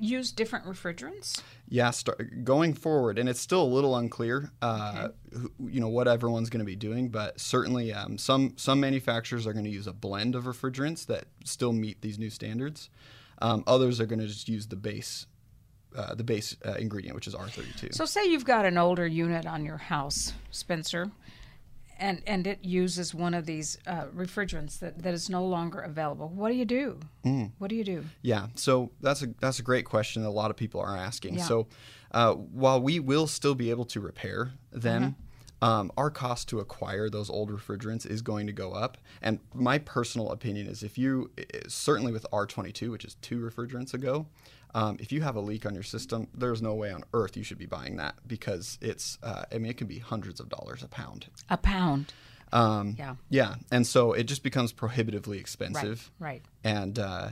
use 0.00 0.32
different 0.32 0.64
refrigerants? 0.64 1.42
Yeah, 1.68 1.90
start, 1.90 2.44
going 2.44 2.74
forward, 2.74 3.18
and 3.18 3.28
it's 3.28 3.40
still 3.40 3.62
a 3.62 3.64
little 3.64 3.96
unclear, 3.96 4.50
uh, 4.60 5.08
who, 5.32 5.50
you 5.68 5.80
know, 5.80 5.88
what 5.88 6.08
everyone's 6.08 6.50
going 6.50 6.60
to 6.60 6.66
be 6.66 6.76
doing. 6.76 7.08
But 7.08 7.40
certainly, 7.40 7.92
um, 7.92 8.18
some 8.18 8.54
some 8.56 8.80
manufacturers 8.80 9.46
are 9.46 9.52
going 9.52 9.64
to 9.64 9.70
use 9.70 9.86
a 9.86 9.92
blend 9.92 10.34
of 10.34 10.44
refrigerants 10.44 11.06
that 11.06 11.26
still 11.44 11.72
meet 11.72 12.02
these 12.02 12.18
new 12.18 12.30
standards. 12.30 12.90
Um, 13.40 13.64
others 13.66 14.00
are 14.00 14.06
going 14.06 14.18
to 14.18 14.26
just 14.26 14.48
use 14.48 14.66
the 14.66 14.76
base, 14.76 15.26
uh, 15.96 16.14
the 16.14 16.24
base 16.24 16.56
uh, 16.66 16.72
ingredient, 16.72 17.14
which 17.14 17.26
is 17.26 17.34
R32. 17.34 17.94
So 17.94 18.04
say 18.04 18.26
you've 18.26 18.44
got 18.44 18.66
an 18.66 18.76
older 18.76 19.06
unit 19.06 19.46
on 19.46 19.64
your 19.64 19.78
house, 19.78 20.34
Spencer, 20.50 21.10
and 22.00 22.22
and 22.26 22.46
it 22.46 22.64
uses 22.64 23.14
one 23.14 23.34
of 23.34 23.46
these 23.46 23.78
uh, 23.86 24.06
refrigerants 24.06 24.78
that, 24.80 25.02
that 25.02 25.14
is 25.14 25.30
no 25.30 25.44
longer 25.44 25.80
available. 25.80 26.28
What 26.28 26.48
do 26.48 26.56
you 26.56 26.64
do? 26.64 26.98
Mm. 27.24 27.52
What 27.58 27.68
do 27.68 27.76
you 27.76 27.84
do? 27.84 28.04
Yeah, 28.22 28.46
so 28.54 28.90
that's 29.00 29.22
a 29.22 29.28
that's 29.40 29.58
a 29.58 29.62
great 29.62 29.84
question 29.84 30.22
that 30.22 30.28
a 30.28 30.30
lot 30.30 30.50
of 30.50 30.56
people 30.56 30.80
are 30.80 30.96
asking. 30.96 31.34
Yeah. 31.34 31.44
So, 31.44 31.66
uh, 32.10 32.34
while 32.34 32.80
we 32.80 32.98
will 32.98 33.26
still 33.26 33.54
be 33.54 33.70
able 33.70 33.84
to 33.86 34.00
repair 34.00 34.52
them, 34.72 35.14
um, 35.62 35.92
our 35.96 36.10
cost 36.10 36.48
to 36.48 36.58
acquire 36.60 37.10
those 37.10 37.28
old 37.30 37.50
refrigerants 37.50 38.06
is 38.06 38.22
going 38.22 38.46
to 38.46 38.52
go 38.52 38.72
up. 38.72 38.96
And 39.20 39.40
my 39.54 39.78
personal 39.78 40.30
opinion 40.30 40.66
is, 40.66 40.82
if 40.82 40.96
you 40.96 41.30
certainly 41.68 42.12
with 42.12 42.26
R22, 42.32 42.90
which 42.90 43.04
is 43.04 43.16
two 43.16 43.38
refrigerants 43.38 43.92
ago, 43.94 44.26
um, 44.74 44.96
if 45.00 45.10
you 45.12 45.20
have 45.22 45.36
a 45.36 45.40
leak 45.40 45.66
on 45.66 45.74
your 45.74 45.82
system, 45.82 46.28
there's 46.32 46.62
no 46.62 46.74
way 46.74 46.92
on 46.92 47.02
earth 47.12 47.36
you 47.36 47.42
should 47.42 47.58
be 47.58 47.66
buying 47.66 47.96
that 47.96 48.14
because 48.26 48.78
it's 48.80 49.18
uh, 49.22 49.42
I 49.52 49.58
mean 49.58 49.70
it 49.70 49.76
can 49.76 49.86
be 49.88 49.98
hundreds 49.98 50.40
of 50.40 50.48
dollars 50.48 50.82
a 50.82 50.88
pound. 50.88 51.26
A 51.50 51.56
pound. 51.56 52.12
Um, 52.52 52.96
Yeah. 52.98 53.14
yeah, 53.28 53.54
and 53.70 53.86
so 53.86 54.12
it 54.12 54.24
just 54.24 54.42
becomes 54.42 54.72
prohibitively 54.72 55.38
expensive. 55.38 56.10
right. 56.18 56.28
right. 56.28 56.42
And 56.64 56.98
uh, 56.98 57.28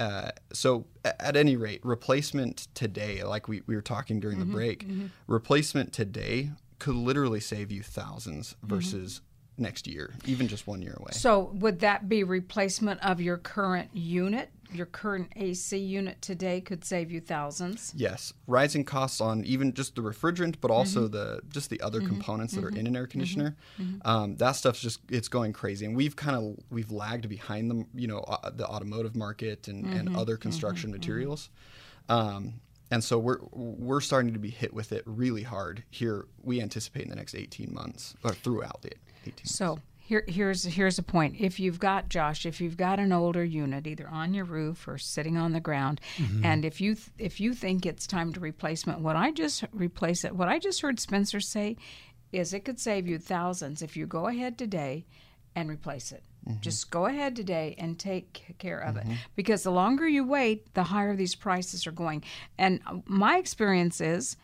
uh, 0.00 0.30
so, 0.52 0.86
at 1.04 1.36
any 1.36 1.56
rate, 1.56 1.80
replacement 1.84 2.68
today, 2.74 3.22
like 3.22 3.48
we, 3.48 3.62
we 3.66 3.74
were 3.76 3.80
talking 3.82 4.20
during 4.20 4.38
Mm-hmm, 4.38 4.50
the 4.50 4.54
break, 4.56 4.86
replacement 5.26 5.92
today 5.92 6.50
could 6.78 6.94
literally 6.94 7.40
save 7.40 7.70
you 7.70 7.82
1000s 7.82 8.54
versus 8.62 9.20
next 9.58 9.86
year, 9.86 10.12
even 10.26 10.46
just 10.48 10.66
one 10.66 10.82
year 10.82 10.94
away. 10.98 11.12
So 11.12 11.50
would 11.54 11.80
that 11.80 12.08
be 12.10 12.22
replacement 12.24 13.02
of 13.02 13.20
your 13.22 13.38
current 13.38 13.88
unit? 13.94 14.50
Your 14.72 14.84
current 14.84 15.32
AC 15.36 15.78
unit 15.78 16.20
today 16.20 16.60
could 16.60 16.84
save 16.84 17.10
you 17.10 17.20
thousands. 17.20 17.92
Yes, 17.96 18.34
rising 18.46 18.84
costs 18.84 19.20
on 19.20 19.44
even 19.44 19.72
just 19.72 19.94
the 19.94 20.02
refrigerant, 20.02 20.56
but 20.60 20.70
also 20.70 21.04
Mm-hmm. 21.04 21.12
the 21.12 21.40
just 21.48 21.70
the 21.70 21.80
other 21.80 22.00
components 22.02 22.54
that 22.54 22.64
are 22.64 22.68
in 22.70 22.86
an 22.86 22.96
air 22.96 23.06
conditioner. 23.06 23.56
Um, 24.04 24.36
that 24.36 24.52
stuff's 24.56 24.80
just 24.80 25.00
it's 25.08 25.28
going 25.28 25.52
crazy, 25.54 25.86
and 25.86 25.96
we've 25.96 26.16
kind 26.16 26.36
of 26.36 26.56
we've 26.68 26.90
lagged 26.90 27.28
behind 27.28 27.70
them, 27.70 27.86
you 27.94 28.08
know, 28.08 28.18
uh, 28.18 28.50
the 28.50 28.66
automotive 28.66 29.14
market 29.16 29.68
and, 29.68 29.84
Mm-hmm. 29.86 29.96
and 30.08 30.16
other 30.16 30.36
construction 30.36 30.90
materials. 30.90 31.48
Um, 32.08 32.54
and 32.90 33.02
so 33.02 33.18
we're 33.18 33.38
we're 33.52 34.00
starting 34.00 34.32
to 34.32 34.38
be 34.38 34.50
hit 34.50 34.72
with 34.72 34.92
it 34.92 35.02
really 35.06 35.42
hard 35.42 35.84
here. 35.90 36.26
We 36.42 36.60
anticipate 36.60 37.04
in 37.04 37.10
the 37.10 37.16
next 37.16 37.34
18 37.34 37.72
months 37.72 38.14
or 38.22 38.32
throughout 38.32 38.82
the 38.82 38.92
18 39.22 39.32
months. 39.32 39.54
So 39.56 39.78
here, 40.06 40.24
here's 40.28 40.62
here's 40.62 40.98
a 40.98 41.02
point. 41.02 41.36
If 41.40 41.58
you've 41.58 41.80
got 41.80 42.08
Josh, 42.08 42.46
if 42.46 42.60
you've 42.60 42.76
got 42.76 43.00
an 43.00 43.12
older 43.12 43.44
unit, 43.44 43.88
either 43.88 44.08
on 44.08 44.34
your 44.34 44.44
roof 44.44 44.86
or 44.86 44.98
sitting 44.98 45.36
on 45.36 45.52
the 45.52 45.60
ground, 45.60 46.00
mm-hmm. 46.16 46.44
and 46.44 46.64
if 46.64 46.80
you 46.80 46.94
th- 46.94 47.10
if 47.18 47.40
you 47.40 47.54
think 47.54 47.84
it's 47.84 48.06
time 48.06 48.32
to 48.34 48.40
replacement, 48.40 49.00
what 49.00 49.16
I 49.16 49.32
just 49.32 49.64
replace 49.72 50.24
it. 50.24 50.36
What 50.36 50.48
I 50.48 50.60
just 50.60 50.80
heard 50.80 51.00
Spencer 51.00 51.40
say 51.40 51.76
is 52.30 52.54
it 52.54 52.64
could 52.64 52.78
save 52.78 53.08
you 53.08 53.18
thousands 53.18 53.82
if 53.82 53.96
you 53.96 54.06
go 54.06 54.28
ahead 54.28 54.56
today 54.56 55.06
and 55.56 55.68
replace 55.68 56.12
it. 56.12 56.22
Just 56.60 56.90
go 56.90 57.06
ahead 57.06 57.34
today 57.34 57.74
and 57.78 57.98
take 57.98 58.54
care 58.58 58.78
of 58.78 58.96
it. 58.96 59.04
Because 59.34 59.64
the 59.64 59.72
longer 59.72 60.06
you 60.06 60.24
wait, 60.24 60.72
the 60.74 60.84
higher 60.84 61.16
these 61.16 61.34
prices 61.34 61.86
are 61.86 61.92
going. 61.92 62.22
And 62.56 62.80
uh, 62.86 62.98
my 63.06 63.38
experience 63.38 64.00
is 64.00 64.36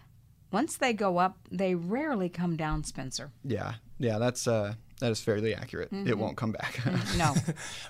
once 0.50 0.76
they 0.76 0.92
go 0.92 1.18
up, 1.18 1.38
they 1.50 1.74
rarely 1.74 2.28
come 2.28 2.56
down, 2.56 2.84
Spencer. 2.84 3.30
Yeah, 3.44 3.74
yeah, 3.98 4.18
that's 4.18 4.46
uh, 4.48 4.74
that 5.02 5.10
is 5.10 5.20
fairly 5.20 5.52
accurate. 5.54 5.92
Mm-hmm. 5.92 6.08
It 6.08 6.16
won't 6.16 6.36
come 6.36 6.52
back. 6.52 6.78
No. 7.16 7.34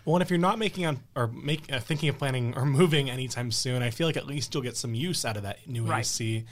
Well, 0.05 0.17
and 0.17 0.23
if 0.23 0.31
you're 0.31 0.39
not 0.39 0.59
making 0.59 0.87
on 0.87 1.01
or 1.15 1.29
make 1.29 1.71
uh, 1.71 1.79
thinking 1.79 2.09
of 2.09 2.19
planning 2.19 2.55
or 2.57 2.65
moving 2.65 3.09
anytime 3.11 3.53
soon, 3.53 3.83
I 3.83 3.91
feel 3.91 4.07
like 4.09 4.17
at 4.17 4.27
least 4.27 4.53
you'll 4.55 4.63
get 4.63 4.77
some 4.77 4.95
use 4.95 5.25
out 5.25 5.37
of 5.37 5.43
that 5.45 5.69
new 5.69 5.85
Right. 5.85 6.01
AC. 6.01 6.45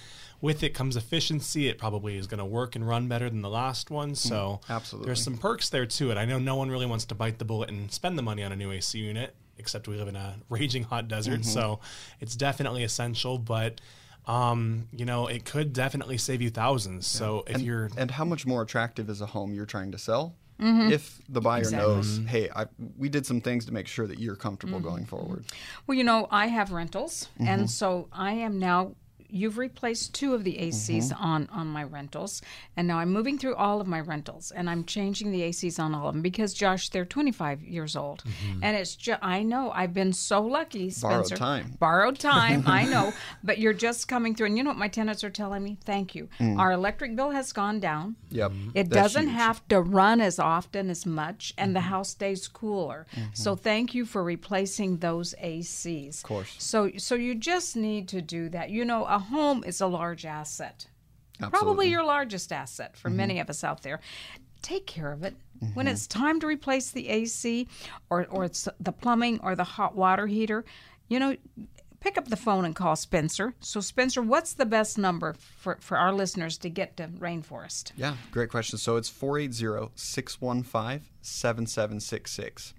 With 0.43 0.63
it 0.63 0.71
comes 0.71 0.97
efficiency. 0.97 1.69
It 1.69 1.79
probably 1.79 2.17
is 2.17 2.27
going 2.27 2.39
to 2.39 2.45
work 2.45 2.77
and 2.77 2.87
run 2.87 3.09
better 3.09 3.29
than 3.29 3.41
the 3.43 3.49
last 3.51 3.91
one. 3.91 4.15
So 4.15 4.61
absolutely. 4.69 5.07
there's 5.07 5.23
some 5.23 5.37
perks 5.39 5.69
there 5.71 5.87
to 5.87 6.11
it. 6.11 6.19
I 6.19 6.25
know 6.27 6.39
no 6.39 6.57
one 6.57 6.71
really 6.71 6.87
wants 6.87 7.07
to 7.07 7.15
bite 7.15 7.39
the 7.39 7.45
bullet 7.45 7.71
and 7.71 7.91
spend 7.91 8.19
the 8.19 8.23
money 8.23 8.43
on 8.43 8.53
a 8.53 8.57
new 8.57 8.71
AC 8.71 8.99
unit, 8.99 9.35
except 9.59 9.89
we 9.89 9.97
live 9.97 10.09
in 10.09 10.17
a 10.17 10.37
raging 10.51 10.85
hot 10.85 11.09
desert. 11.09 11.45
So 11.45 11.81
it's 12.21 12.37
definitely 12.37 12.85
essential, 12.85 13.39
but. 13.39 13.81
Um, 14.27 14.87
you 14.93 15.07
know, 15.07 15.27
it 15.27 15.47
could 15.47 15.73
definitely 15.73 16.19
save 16.19 16.43
you 16.43 16.51
thousands. 16.51 17.07
So 17.07 17.43
if 17.49 17.57
and, 17.57 17.65
you're 17.65 17.91
and 17.97 18.11
how 18.11 18.25
much 18.25 18.47
more 18.47 18.61
attractive 18.63 19.09
is 19.09 19.23
a 19.23 19.27
home 19.27 19.55
you're 19.55 19.67
trying 19.67 19.91
to 19.93 19.99
sell 19.99 20.37
Mm-hmm. 20.61 20.93
if 20.93 21.21
the 21.29 21.41
buyer 21.41 21.61
Exactly. 21.61 21.95
knows, 21.95 22.19
mm-hmm. 22.19 22.27
hey, 22.27 22.51
I, 22.55 22.67
we 22.97 23.09
did 23.09 23.25
some 23.27 23.41
things 23.41 23.65
to 23.67 23.73
make 23.73 23.87
sure 23.87 24.07
that 24.07 24.19
you're 24.19 24.37
comfortable 24.37 24.79
mm-hmm. 24.79 24.89
going 24.89 25.07
forward. 25.07 25.47
Well, 25.87 25.97
you 25.97 26.05
know, 26.05 26.29
I 26.31 26.47
have 26.49 26.71
rentals, 26.71 27.29
and 27.39 27.71
so 27.71 28.09
I 28.13 28.33
am 28.33 28.59
now 28.59 28.95
you've 29.33 29.59
replaced 29.59 30.15
two 30.15 30.35
of 30.35 30.45
the 30.45 30.57
ACs 30.57 31.09
mm-hmm. 31.11 31.23
on 31.23 31.49
on 31.53 31.67
my 31.67 31.85
rentals, 31.85 32.43
and 32.77 32.89
now 32.89 32.99
I'm 32.99 33.11
moving 33.11 33.39
through 33.39 33.57
all 33.57 33.81
of 33.81 33.87
my 33.87 34.01
rentals, 34.01 34.51
and 34.51 34.69
I'm 34.69 34.85
changing 34.85 35.33
the 35.33 35.43
ACs 35.43 35.79
on 35.79 35.95
all 35.95 36.09
of 36.09 36.15
them 36.15 36.23
because 36.23 36.55
Josh, 36.55 36.89
they're 36.89 37.05
25 37.05 37.63
years 37.63 37.97
old, 37.97 38.25
mm-hmm. 38.25 38.61
and 38.63 38.77
it's 38.77 38.97
just 38.97 39.21
I 39.23 39.43
know 39.43 39.71
I've 39.75 39.95
been 39.95 40.13
so 40.13 40.43
lucky, 40.43 40.93
Borrowed 41.01 41.27
Spencer. 41.27 41.37
time. 41.37 41.77
Borrowed 41.79 42.19
time, 42.19 42.65
I 42.67 42.85
know, 42.95 43.13
but 43.43 43.59
you're 43.59 43.73
just 43.73 44.09
coming 44.09 44.35
through, 44.35 44.47
and 44.47 44.57
you 44.57 44.65
know 44.65 44.71
what 44.71 44.79
my 44.79 44.89
tenants 44.89 45.25
are 45.25 45.31
telling 45.31 45.63
me? 45.63 45.79
Thank 45.85 46.15
you. 46.15 46.29
Mm. 46.39 46.59
Our 46.59 46.73
electric 46.73 47.17
bill 47.17 47.31
has 47.31 47.53
gone 47.53 47.81
down. 47.81 48.17
Yep. 48.31 48.53
It 48.75 48.91
That's 48.91 49.15
doesn't 49.15 49.29
huge. 49.29 49.37
have 49.37 49.67
to 49.69 49.81
run 49.81 50.21
as 50.21 50.39
often 50.39 50.91
as 50.91 51.07
much, 51.07 51.55
and 51.57 51.75
the 51.75 51.81
mm-hmm. 51.81 51.89
house 51.89 52.11
stays 52.11 52.49
cooler. 52.49 53.07
So 53.33 53.57
thank 53.57 53.95
you 53.95 54.05
for 54.05 54.23
replacing 54.23 54.99
those 54.99 55.35
ACs. 55.43 56.19
Of 56.19 56.23
course. 56.23 56.55
So 56.59 56.91
so 56.97 57.15
you 57.15 57.35
just 57.35 57.77
need 57.77 58.09
to 58.09 58.21
do 58.21 58.49
that. 58.51 58.71
You 58.71 58.85
know, 58.85 59.05
a 59.05 59.19
home 59.21 59.63
is 59.65 59.81
a 59.81 59.87
large 59.87 60.25
asset. 60.27 60.87
Probably 61.51 61.89
your 61.89 62.05
largest 62.05 62.53
asset 62.53 62.97
for 62.97 63.09
many 63.09 63.41
of 63.41 63.49
us 63.49 63.65
out 63.65 63.83
there. 63.83 64.01
Take 64.63 64.87
care 64.87 65.13
of 65.13 65.23
it. 65.23 65.35
When 65.75 65.87
Mm-hmm. 65.87 65.89
it's 65.89 66.07
time 66.07 66.41
to 66.41 66.47
replace 66.47 66.91
the 66.91 67.09
AC 67.09 67.69
or 68.11 68.27
or 68.31 68.45
it's 68.45 68.67
the 68.79 68.93
plumbing 68.93 69.41
or 69.43 69.55
the 69.55 69.65
hot 69.65 69.95
water 69.95 70.27
heater, 70.27 70.65
you 71.09 71.19
know, 71.19 71.37
pick 72.01 72.17
up 72.19 72.29
the 72.29 72.37
phone 72.37 72.65
and 72.65 72.75
call 72.75 72.97
Spencer. 72.97 73.55
So 73.61 73.81
Spencer, 73.81 74.23
what's 74.23 74.55
the 74.55 74.65
best 74.67 74.97
number 74.99 75.35
for, 75.35 75.77
for 75.81 75.99
our 75.99 76.13
listeners 76.15 76.57
to 76.59 76.71
get 76.71 76.97
to 76.97 77.09
Rainforest? 77.09 77.93
Yeah, 77.97 78.17
great 78.31 78.49
question. 78.51 78.79
So 78.79 78.97
it's 78.97 79.09
480 79.11 79.93
615 79.95 81.07
7766. 81.23 82.75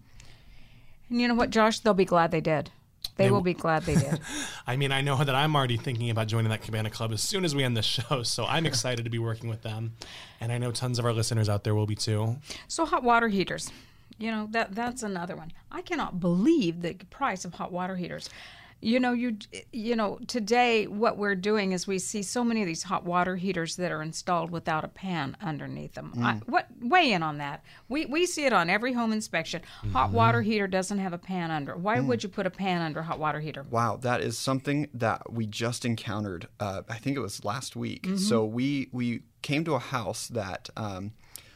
And 1.10 1.22
you 1.22 1.28
know 1.28 1.36
what, 1.36 1.50
Josh? 1.50 1.80
They'll 1.80 1.94
be 1.94 2.06
glad 2.06 2.32
they 2.32 2.42
did. 2.42 2.72
They, 3.18 3.30
will 3.30 3.42
be 3.42 3.54
glad 3.54 3.84
they 3.84 3.96
did. 3.96 4.20
I 4.68 4.76
mean, 4.76 4.92
I 4.92 5.02
know 5.02 5.24
that 5.24 5.36
I'm 5.36 5.56
already 5.56 5.78
thinking 5.78 6.10
about 6.10 6.28
joining 6.28 6.50
that 6.50 6.62
Cabana 6.62 6.90
Club 6.90 7.12
as 7.12 7.22
soon 7.22 7.46
as 7.46 7.54
we 7.54 7.64
end 7.64 7.78
the 7.78 7.82
show, 7.84 8.24
so 8.24 8.46
I'm 8.46 8.66
excited 8.66 9.04
to 9.04 9.12
be 9.12 9.20
working 9.20 9.50
with 9.50 9.62
them. 9.62 9.94
And 10.40 10.52
I 10.52 10.58
know 10.58 10.72
tons 10.72 10.98
of 11.00 11.06
our 11.06 11.14
listeners 11.14 11.50
out 11.50 11.64
there 11.64 11.76
will 11.76 11.86
be 11.86 11.96
too. 11.96 12.38
so 12.68 12.86
hot 12.86 13.04
water 13.04 13.28
heaters, 13.28 13.72
you 14.18 14.32
know 14.32 14.48
that 14.52 14.76
that's 14.76 15.04
another 15.04 15.36
one. 15.36 15.52
I 15.72 15.82
cannot 15.82 16.20
believe 16.20 16.82
the 16.82 16.94
price 17.10 17.46
of 17.46 17.56
hot 17.56 17.72
water 17.72 17.96
heaters. 17.96 18.30
You 18.82 19.00
know, 19.00 19.14
you 19.14 19.38
you 19.72 19.96
know 19.96 20.20
today 20.28 20.88
what 20.88 21.18
we're 21.18 21.36
doing 21.36 21.72
is 21.72 21.86
we 21.86 22.00
see 22.00 22.24
so 22.24 22.44
many 22.44 22.62
of 22.62 22.68
these 22.68 22.84
hot 22.84 23.06
water 23.06 23.36
heaters 23.36 23.76
that 23.76 23.92
are 23.92 24.02
installed 24.02 24.50
without 24.50 24.84
a 24.84 24.88
pan 24.88 25.38
underneath 25.40 25.94
them. 25.94 26.14
I, 26.22 26.34
what 26.48 26.68
weigh 26.82 27.12
in 27.12 27.22
on 27.22 27.38
that? 27.38 27.64
We 27.90 28.08
we 28.08 28.26
see 28.26 28.46
it 28.46 28.54
on 28.54 28.70
every 28.70 28.94
home 28.94 29.14
inspection. 29.14 29.62
Hot 29.94 30.12
water 30.12 30.42
heater 30.42 30.68
doesn't 30.68 30.98
have 30.98 31.14
a 31.14 31.20
pan 31.20 31.52
under. 31.52 31.76
Why 31.76 32.00
would 32.00 32.24
you 32.24 32.30
put 32.30 32.48
a 32.48 32.50
pan 32.50 32.82
under 32.82 33.02
a 33.02 33.04
hot 33.04 33.20
water 33.20 33.40
heater? 33.40 33.66
Wow, 33.70 33.98
that 33.98 34.22
is 34.22 34.38
something 34.38 34.90
that 34.96 35.32
we 35.32 35.46
just 35.46 35.86
encountered. 35.86 36.48
Uh, 36.60 36.82
I 36.90 36.98
think 36.98 37.18
it 37.18 37.22
was 37.22 37.46
last 37.46 37.76
week. 37.76 38.04
Mm-hmm. 38.04 38.18
So 38.18 38.46
we 38.46 38.90
we 38.92 39.22
came 39.44 39.64
to 39.66 39.74
a 39.74 39.80
house 39.80 40.28
that 40.30 40.70
um, 40.76 41.12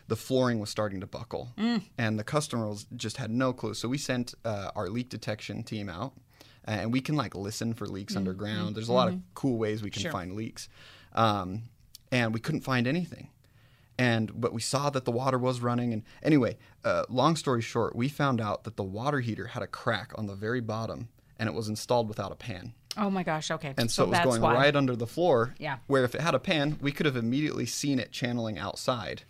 the 0.07 0.15
flooring 0.15 0.59
was 0.59 0.69
starting 0.69 0.99
to 1.01 1.07
buckle, 1.07 1.53
Mm. 1.57 1.81
and 1.97 2.19
the 2.19 2.23
customer 2.23 2.67
was, 2.67 2.85
just 2.95 3.17
had 3.17 3.31
no 3.31 3.51
clue. 3.53 3.73
So 3.73 3.89
we 3.89 3.97
sent 3.97 4.35
uh, 4.45 4.69
our 4.75 4.89
leak 4.89 5.09
detection 5.09 5.63
team 5.63 5.89
out, 5.89 6.13
and 6.65 6.91
we 6.91 6.99
can 7.01 7.15
like 7.15 7.33
listen 7.35 7.73
for 7.73 7.85
leaks 7.87 8.13
Mm-hmm. 8.13 8.17
underground. 8.19 8.75
There's 8.75 8.89
a 8.89 8.93
lot 8.93 9.07
of 9.07 9.19
cool 9.33 9.57
ways 9.57 9.81
we 9.81 9.89
can 9.91 10.11
find 10.11 10.33
leaks, 10.35 10.67
um, 11.13 11.63
and 12.11 12.33
we 12.33 12.39
couldn't 12.39 12.61
find 12.61 12.87
anything. 12.87 13.29
And 13.97 14.39
but 14.41 14.51
we 14.51 14.59
saw 14.61 14.89
that 14.89 15.05
the 15.05 15.11
water 15.11 15.37
was 15.37 15.61
running, 15.61 15.93
and 15.93 16.03
anyway, 16.21 16.57
uh, 16.83 17.03
long 17.07 17.37
story 17.37 17.61
short, 17.61 17.95
we 17.95 18.09
found 18.09 18.41
out 18.41 18.65
that 18.65 18.75
the 18.75 18.83
water 18.83 19.21
heater 19.21 19.47
had 19.47 19.63
a 19.63 19.67
crack 19.67 20.11
on 20.15 20.27
the 20.27 20.35
very 20.35 20.59
bottom, 20.59 21.07
and 21.39 21.47
it 21.47 21.53
was 21.55 21.69
installed 21.69 22.09
without 22.09 22.31
a 22.33 22.35
pan. 22.35 22.73
Oh 22.97 23.09
my 23.09 23.23
gosh! 23.23 23.51
Okay, 23.51 23.73
And 23.77 23.89
so, 23.89 24.03
it 24.03 24.09
was 24.09 24.19
going 24.19 24.41
why. 24.41 24.53
right 24.53 24.75
under 24.75 24.95
the 24.97 25.07
floor. 25.07 25.53
Yeah. 25.59 25.77
Where 25.87 26.03
if 26.03 26.13
it 26.13 26.19
had 26.21 26.35
a 26.35 26.39
pan, 26.39 26.77
we 26.81 26.91
could 26.91 27.05
have 27.05 27.15
immediately 27.15 27.65
seen 27.65 27.99
it 27.99 28.11
channeling 28.11 28.57
outside. 28.57 29.23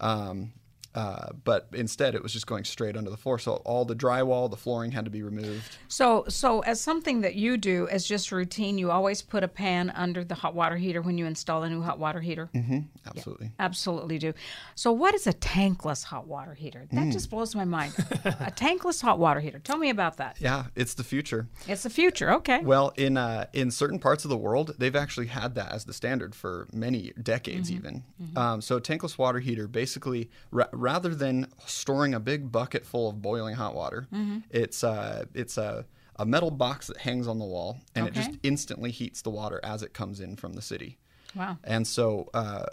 Um, 0.00 0.52
uh, 0.96 1.28
but 1.44 1.68
instead, 1.72 2.14
it 2.14 2.22
was 2.22 2.32
just 2.32 2.46
going 2.46 2.64
straight 2.64 2.96
under 2.96 3.10
the 3.10 3.16
floor. 3.16 3.38
So 3.38 3.56
all 3.64 3.84
the 3.84 3.94
drywall, 3.94 4.50
the 4.50 4.56
flooring 4.56 4.90
had 4.92 5.04
to 5.04 5.10
be 5.10 5.22
removed. 5.22 5.76
So, 5.88 6.24
so 6.28 6.60
as 6.60 6.80
something 6.80 7.20
that 7.20 7.34
you 7.36 7.56
do 7.58 7.86
as 7.88 8.04
just 8.06 8.32
routine, 8.32 8.78
you 8.78 8.90
always 8.90 9.20
put 9.22 9.44
a 9.44 9.48
pan 9.48 9.90
under 9.90 10.24
the 10.24 10.34
hot 10.34 10.54
water 10.54 10.76
heater 10.76 11.02
when 11.02 11.18
you 11.18 11.26
install 11.26 11.62
a 11.62 11.68
new 11.70 11.82
hot 11.82 11.98
water 11.98 12.20
heater. 12.20 12.48
Mm-hmm. 12.54 12.78
Absolutely. 13.06 13.52
Absolutely 13.58 14.18
do. 14.18 14.32
So, 14.74 14.90
what 14.90 15.14
is 15.14 15.26
a 15.26 15.32
tankless 15.34 16.02
hot 16.04 16.26
water 16.26 16.54
heater? 16.54 16.86
That 16.92 17.12
just 17.12 17.30
blows 17.30 17.54
my 17.54 17.64
mind. 17.66 17.92
a 18.24 18.50
tankless 18.56 19.02
hot 19.02 19.18
water 19.18 19.40
heater. 19.40 19.58
Tell 19.58 19.76
me 19.76 19.90
about 19.90 20.16
that. 20.16 20.36
Yeah, 20.40 20.64
it's 20.74 20.94
the 20.94 21.04
future. 21.04 21.46
It's 21.68 21.82
the 21.82 21.90
future. 21.90 22.32
Okay. 22.34 22.60
Well, 22.60 22.92
in 22.96 23.16
uh, 23.18 23.46
in 23.52 23.70
certain 23.70 23.98
parts 23.98 24.24
of 24.24 24.30
the 24.30 24.36
world, 24.36 24.74
they've 24.78 24.96
actually 24.96 25.26
had 25.26 25.54
that 25.56 25.72
as 25.72 25.84
the 25.84 25.92
standard 25.92 26.34
for 26.34 26.66
many 26.72 27.12
decades, 27.22 27.70
Mm-hmm. 27.70 27.86
even. 27.86 28.04
Um, 28.36 28.60
so, 28.60 28.76
a 28.76 28.80
tankless 28.80 29.18
water 29.18 29.40
heater 29.40 29.66
basically, 29.68 30.30
ra- 30.50 30.66
rather 30.92 31.12
than 31.14 31.36
storing 31.66 32.12
a 32.14 32.20
big 32.20 32.40
bucket 32.52 32.84
full 32.86 33.06
of 33.10 33.20
boiling 33.20 33.54
hot 33.62 33.74
water, 33.74 34.00
Mm-hmm. 34.12 34.38
it's 34.50 34.82
uh, 34.84 35.24
it's 35.34 35.56
a 35.58 35.84
a 36.18 36.24
metal 36.24 36.50
box 36.50 36.86
that 36.86 36.96
hangs 37.08 37.26
on 37.28 37.38
the 37.38 37.44
wall, 37.54 37.70
and 37.94 38.06
it 38.08 38.14
just 38.14 38.30
instantly 38.42 38.90
heats 38.90 39.20
the 39.22 39.30
water 39.40 39.58
as 39.62 39.82
it 39.82 39.92
comes 40.00 40.20
in 40.20 40.36
from 40.36 40.52
the 40.54 40.62
city. 40.62 40.96
Wow. 41.34 41.58
And 41.64 41.86
so, 41.86 42.30
uh, 42.32 42.66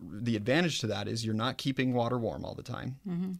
the 0.00 0.36
advantage 0.36 0.80
to 0.80 0.86
that 0.88 1.08
is 1.08 1.24
you're 1.24 1.34
not 1.46 1.56
keeping 1.56 1.94
water 1.94 2.18
warm 2.18 2.44
all 2.44 2.54
the 2.54 2.62
time. 2.76 2.96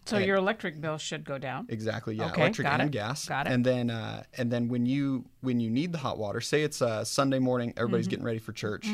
So 0.06 0.18
your 0.18 0.36
electric 0.36 0.80
bill 0.80 0.98
should 0.98 1.24
go 1.24 1.36
down. 1.38 1.66
Exactly. 1.68 2.14
Yeah. 2.16 2.26
Okay, 2.30 2.40
Electric 2.42 2.66
got 2.66 2.80
and 2.80 2.88
it, 2.88 2.92
gas. 2.92 3.28
got 3.28 3.46
it. 3.46 3.52
And 3.52 3.64
then 3.64 3.90
uh, 3.90 4.22
and 4.38 4.50
then 4.50 4.68
when 4.68 4.86
you 4.86 5.24
when 5.42 5.60
you 5.60 5.68
need 5.70 5.92
the 5.92 5.98
hot 5.98 6.16
water, 6.18 6.40
say 6.40 6.62
it's 6.62 6.80
a 6.80 7.04
Sunday 7.04 7.38
morning, 7.38 7.68
Mm-hmm. 7.70 7.80
everybody's 7.80 8.08
getting 8.08 8.24
ready 8.24 8.38
for 8.40 8.52
church. 8.52 8.86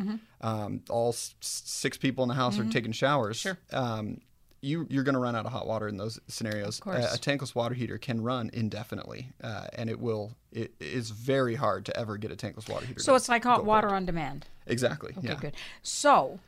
Um, 0.42 0.83
all 0.90 1.11
s- 1.11 1.35
six 1.40 1.96
people 1.96 2.24
in 2.24 2.29
the 2.29 2.35
house 2.35 2.59
are 2.59 2.64
taking 2.64 2.92
showers. 2.92 3.38
Mm-hmm. 3.42 3.57
Sure. 3.76 3.83
Um, 3.83 4.20
you 4.62 4.87
you're 4.90 5.05
going 5.05 5.14
to 5.14 5.20
run 5.20 5.35
out 5.35 5.46
of 5.46 5.53
hot 5.53 5.66
water 5.66 5.88
in 5.88 5.96
those 5.96 6.18
scenarios. 6.29 6.79
Of 6.79 6.85
course. 6.85 7.12
A, 7.12 7.14
a 7.14 7.18
tankless 7.18 7.55
water 7.55 7.75
heater 7.75 7.99
can 7.99 8.23
run 8.23 8.51
indefinitely, 8.53 9.33
uh, 9.42 9.66
and 9.75 9.88
it 9.88 10.01
will. 10.01 10.35
It 10.53 10.75
is 10.81 11.11
very 11.11 11.55
hard 11.55 11.87
to 11.87 11.96
ever 11.96 12.16
get 12.16 12.33
a 12.33 12.37
tankless 12.37 12.68
water 12.68 12.87
heater. 12.87 13.01
So 13.01 13.14
it's 13.14 13.29
like 13.29 13.44
hot 13.44 13.64
water 13.64 13.88
cold. 13.88 13.96
on 13.96 14.07
demand. 14.07 14.46
Exactly. 14.66 15.12
Okay, 15.16 15.29
yeah. 15.29 15.35
good. 15.35 15.55
So, 15.83 16.40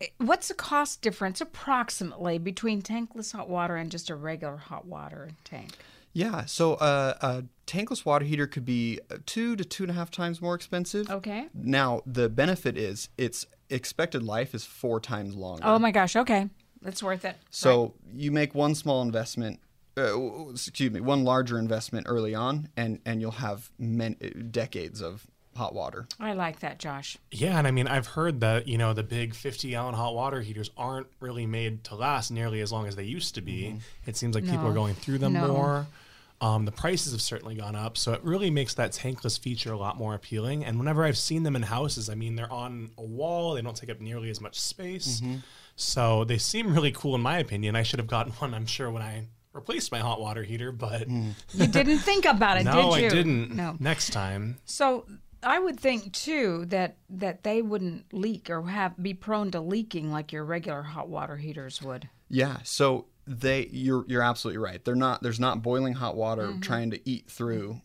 eh, 0.00 0.06
what's 0.18 0.48
the 0.48 0.54
cost 0.54 1.02
difference 1.02 1.40
approximately 1.40 2.38
between 2.38 2.82
tankless 2.82 3.32
hot 3.32 3.48
water 3.48 3.76
and 3.76 3.90
just 3.90 4.10
a 4.10 4.14
regular 4.14 4.56
hot 4.56 4.86
water 4.86 5.30
tank? 5.44 5.70
Yeah. 6.12 6.44
So 6.44 6.74
uh, 6.74 7.14
a 7.20 7.44
tankless 7.66 8.04
water 8.04 8.24
heater 8.24 8.46
could 8.46 8.64
be 8.64 9.00
uh, 9.10 9.16
two 9.24 9.56
to 9.56 9.64
two 9.64 9.84
and 9.84 9.90
a 9.90 9.94
half 9.94 10.10
times 10.10 10.42
more 10.42 10.54
expensive. 10.54 11.10
Okay. 11.10 11.48
Now 11.54 12.02
the 12.06 12.28
benefit 12.28 12.76
is 12.76 13.08
its 13.16 13.46
expected 13.72 14.22
life 14.22 14.54
is 14.54 14.64
four 14.64 15.00
times 15.00 15.34
longer. 15.34 15.62
Oh 15.64 15.78
my 15.78 15.90
gosh. 15.90 16.14
Okay, 16.16 16.48
that's 16.82 17.02
worth 17.02 17.24
it. 17.24 17.36
so 17.50 17.94
you 18.12 18.30
make 18.30 18.54
one 18.54 18.74
small 18.74 19.02
investment. 19.02 19.60
Uh, 19.96 20.06
w- 20.12 20.30
w- 20.30 20.50
excuse 20.52 20.90
me, 20.90 21.00
one 21.00 21.22
larger 21.22 21.58
investment 21.58 22.06
early 22.08 22.34
on, 22.34 22.68
and 22.76 23.00
and 23.04 23.20
you'll 23.20 23.30
have 23.32 23.70
men- 23.78 24.16
decades 24.50 25.02
of 25.02 25.26
hot 25.54 25.74
water. 25.74 26.06
I 26.18 26.32
like 26.32 26.60
that, 26.60 26.78
Josh. 26.78 27.18
Yeah, 27.30 27.58
and 27.58 27.66
I 27.66 27.72
mean, 27.72 27.86
I've 27.86 28.06
heard 28.06 28.40
that, 28.40 28.66
you 28.66 28.78
know, 28.78 28.94
the 28.94 29.02
big 29.02 29.34
50 29.34 29.68
gallon 29.68 29.94
hot 29.94 30.14
water 30.14 30.40
heaters 30.40 30.70
aren't 30.78 31.08
really 31.20 31.44
made 31.44 31.84
to 31.84 31.94
last 31.94 32.30
nearly 32.30 32.62
as 32.62 32.72
long 32.72 32.86
as 32.86 32.96
they 32.96 33.04
used 33.04 33.34
to 33.34 33.42
be. 33.42 33.76
It 34.06 34.16
seems 34.16 34.34
like 34.34 34.44
people 34.46 34.66
are 34.66 34.72
going 34.72 34.94
through 34.94 35.18
them 35.18 35.34
No. 35.34 35.48
more. 35.48 35.86
Um, 36.42 36.64
the 36.64 36.72
prices 36.72 37.12
have 37.12 37.22
certainly 37.22 37.54
gone 37.54 37.76
up. 37.76 37.96
So 37.96 38.12
it 38.12 38.22
really 38.24 38.50
makes 38.50 38.74
that 38.74 38.90
tankless 38.90 39.38
feature 39.38 39.72
a 39.72 39.78
lot 39.78 39.96
more 39.96 40.14
appealing. 40.14 40.64
And 40.64 40.76
whenever 40.76 41.04
I've 41.04 41.16
seen 41.16 41.44
them 41.44 41.54
in 41.54 41.62
houses, 41.62 42.10
I 42.10 42.16
mean, 42.16 42.34
they're 42.34 42.52
on 42.52 42.90
a 42.98 43.02
wall, 43.02 43.54
they 43.54 43.62
don't 43.62 43.76
take 43.76 43.90
up 43.90 44.00
nearly 44.00 44.28
as 44.28 44.40
much 44.40 44.60
space. 44.60 45.22
So 45.76 46.24
they 46.24 46.38
seem 46.38 46.74
really 46.74 46.90
cool, 46.90 47.14
in 47.14 47.20
my 47.20 47.38
opinion. 47.38 47.76
I 47.76 47.84
should 47.84 48.00
have 48.00 48.08
gotten 48.08 48.32
one, 48.38 48.54
I'm 48.54 48.66
sure, 48.66 48.90
when 48.90 49.02
I 49.02 49.28
replaced 49.52 49.92
my 49.92 50.00
hot 50.00 50.20
water 50.20 50.42
heater, 50.42 50.72
but 50.72 51.08
You 51.54 51.66
didn't 51.68 52.00
think 52.00 52.24
about 52.24 52.58
it, 52.58 52.64
no, 52.64 52.90
did 52.90 53.00
you? 53.00 53.06
I 53.06 53.08
didn't. 53.08 53.54
No. 53.54 53.76
Next 53.78 54.10
time. 54.12 54.56
So 54.64 55.06
I 55.44 55.58
would 55.60 55.78
think 55.78 56.12
too 56.12 56.64
that 56.66 56.96
that 57.10 57.42
they 57.42 57.62
wouldn't 57.62 58.12
leak 58.12 58.50
or 58.50 58.62
have 58.62 59.00
be 59.00 59.14
prone 59.14 59.50
to 59.52 59.60
leaking 59.60 60.10
like 60.10 60.32
your 60.32 60.44
regular 60.44 60.82
hot 60.82 61.08
water 61.08 61.36
heaters 61.36 61.80
would. 61.82 62.08
Yeah. 62.28 62.58
So 62.64 63.06
they, 63.26 63.68
you're 63.70 64.04
you're 64.08 64.22
absolutely 64.22 64.58
right. 64.58 64.84
They're 64.84 64.94
not. 64.94 65.22
There's 65.22 65.38
not 65.40 65.62
boiling 65.62 65.94
hot 65.94 66.16
water 66.16 66.48
Mm-hmm. 66.48 66.60
trying 66.60 66.90
to 66.90 67.08
eat 67.08 67.28
through, 67.30 67.80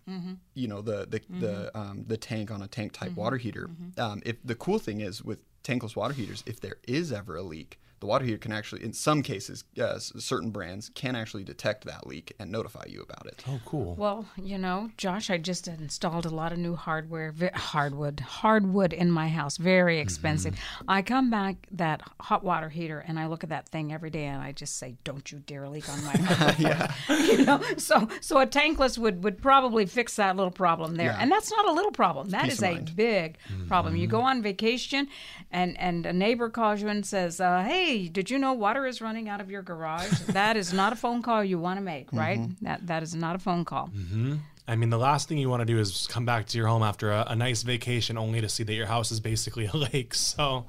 you 0.56 0.68
know, 0.68 0.82
the 0.82 1.06
the 1.10 1.22
the 1.40 1.78
um, 1.78 2.06
the 2.08 2.18
tank 2.18 2.50
on 2.52 2.62
a 2.62 2.68
tank 2.68 2.94
Mm-hmm. 2.94 3.06
type 3.06 3.16
water 3.16 3.38
heater. 3.38 3.70
Um, 3.98 4.22
if 4.26 4.38
the 4.44 4.56
cool 4.56 4.80
thing 4.80 5.02
is 5.02 5.24
with 5.24 5.40
tankless 5.64 5.96
water 5.96 6.14
heaters, 6.14 6.44
if 6.48 6.60
there 6.60 6.78
is 6.88 7.12
ever 7.12 7.36
a 7.36 7.44
leak, 7.44 7.80
the 8.00 8.06
water 8.06 8.26
heater 8.26 8.38
can 8.38 8.52
actually, 8.52 8.84
in 8.84 8.94
some 8.94 9.22
cases, 9.24 9.64
uh, 9.82 9.98
certain 9.98 10.52
brands 10.52 10.90
can 10.94 11.16
actually 11.16 11.44
detect 11.44 11.86
that 11.86 12.06
leak 12.06 12.34
and 12.40 12.52
notify 12.52 12.84
you 12.88 13.02
about 13.02 13.26
it. 13.26 13.44
Oh, 13.48 13.60
cool. 13.66 13.96
Well, 13.96 14.26
you 14.38 14.58
know, 14.58 14.92
Josh, 14.98 15.30
I 15.30 15.38
just 15.38 15.68
installed 15.68 16.26
a 16.26 16.30
lot 16.30 16.52
of 16.52 16.60
new 16.60 16.76
hardware, 16.76 17.34
hardwood, 17.54 18.20
hardwood 18.20 18.94
in 18.94 19.10
my 19.10 19.30
house, 19.30 19.58
very 19.58 20.00
expensive. 20.00 20.54
Mm-hmm. 20.54 20.90
I 20.90 21.02
come 21.02 21.30
back 21.30 21.68
that 21.72 22.02
hot 22.20 22.44
water 22.44 22.70
heater 22.70 23.04
and 23.08 23.20
I 23.20 23.28
look 23.28 23.44
at 23.44 23.50
that 23.50 23.68
thing 23.70 23.92
every 23.92 24.10
day 24.10 24.26
and 24.26 24.42
I 24.42 24.52
just 24.52 24.78
say, 24.78 24.96
"Don't 25.04 25.32
you 25.32 25.40
dare 25.40 25.68
leak 25.68 25.90
on 25.90 26.04
my 26.04 26.14
yeah. 26.58 26.94
you 27.10 27.46
know, 27.46 27.62
so 27.78 28.08
so 28.22 28.40
a 28.40 28.48
tankless 28.48 28.98
would 28.98 29.24
would 29.24 29.42
probably 29.42 29.86
fix 29.86 30.16
that 30.18 30.36
little 30.36 30.52
problem 30.52 30.96
there, 30.96 31.12
yeah. 31.12 31.18
and 31.20 31.32
that's 31.32 31.52
not 31.52 31.68
a 31.68 31.72
little 31.72 31.92
problem. 31.92 32.30
That 32.30 32.44
Peace 32.44 32.54
is 32.54 32.64
a 32.64 32.74
mind. 32.74 32.96
big 32.96 33.38
mm-hmm. 33.50 33.68
problem. 33.68 33.96
You 33.96 34.08
go 34.08 34.22
on 34.22 34.42
vacation, 34.42 35.08
and 35.52 35.78
and 35.80 36.06
a 36.06 36.14
neighbor 36.14 36.50
calls 36.50 36.82
you 36.82 36.88
and 36.88 37.06
says, 37.06 37.40
uh, 37.40 37.64
"Hey, 37.64 37.87
did 38.12 38.30
you 38.30 38.38
know 38.38 38.54
water 38.54 38.86
is 38.86 39.02
running 39.02 39.30
out 39.30 39.42
of 39.42 39.50
your 39.50 39.62
garage?" 39.62 40.12
that 40.28 40.58
is 40.58 40.74
not 40.74 40.94
a 40.94 40.96
phone 40.96 41.22
call 41.22 41.44
you 41.44 41.60
want 41.60 41.78
to 41.78 41.84
make, 41.84 42.12
right? 42.12 42.40
Mm-hmm. 42.40 42.66
That 42.66 42.88
that 42.88 43.04
is 43.04 43.16
not 43.16 43.36
a 43.36 43.40
phone 43.40 43.66
call. 43.66 43.88
Mm-hmm. 43.88 44.36
I 44.68 44.76
mean, 44.76 44.90
the 44.90 44.98
last 44.98 45.30
thing 45.30 45.38
you 45.38 45.50
want 45.50 45.62
to 45.62 45.66
do 45.66 45.80
is 45.80 46.08
come 46.08 46.26
back 46.26 46.46
to 46.48 46.58
your 46.58 46.68
home 46.68 46.84
after 46.84 47.12
a, 47.12 47.26
a 47.30 47.36
nice 47.36 47.64
vacation 47.64 48.18
only 48.18 48.42
to 48.42 48.50
see 48.50 48.64
that 48.64 48.74
your 48.74 48.88
house 48.88 49.12
is 49.12 49.20
basically 49.20 49.66
a 49.66 49.76
lake. 49.94 50.14
So, 50.14 50.66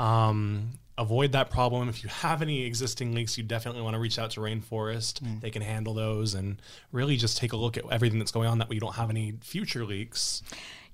um, 0.00 0.70
avoid 0.98 1.32
that 1.32 1.50
problem. 1.50 1.88
If 1.88 2.02
you 2.02 2.10
have 2.10 2.42
any 2.42 2.64
existing 2.64 3.14
leaks, 3.14 3.38
you 3.38 3.44
definitely 3.44 3.82
want 3.82 3.94
to 3.94 4.00
reach 4.00 4.18
out 4.18 4.32
to 4.32 4.40
Rainforest. 4.40 5.22
Mm. 5.22 5.40
They 5.40 5.50
can 5.50 5.62
handle 5.62 5.94
those 5.94 6.34
and 6.34 6.60
really 6.90 7.16
just 7.16 7.38
take 7.38 7.52
a 7.52 7.56
look 7.56 7.76
at 7.76 7.84
everything 7.90 8.18
that's 8.18 8.32
going 8.32 8.48
on 8.48 8.58
that 8.58 8.68
we 8.68 8.80
don't 8.80 8.96
have 8.96 9.08
any 9.08 9.34
future 9.40 9.84
leaks. 9.84 10.42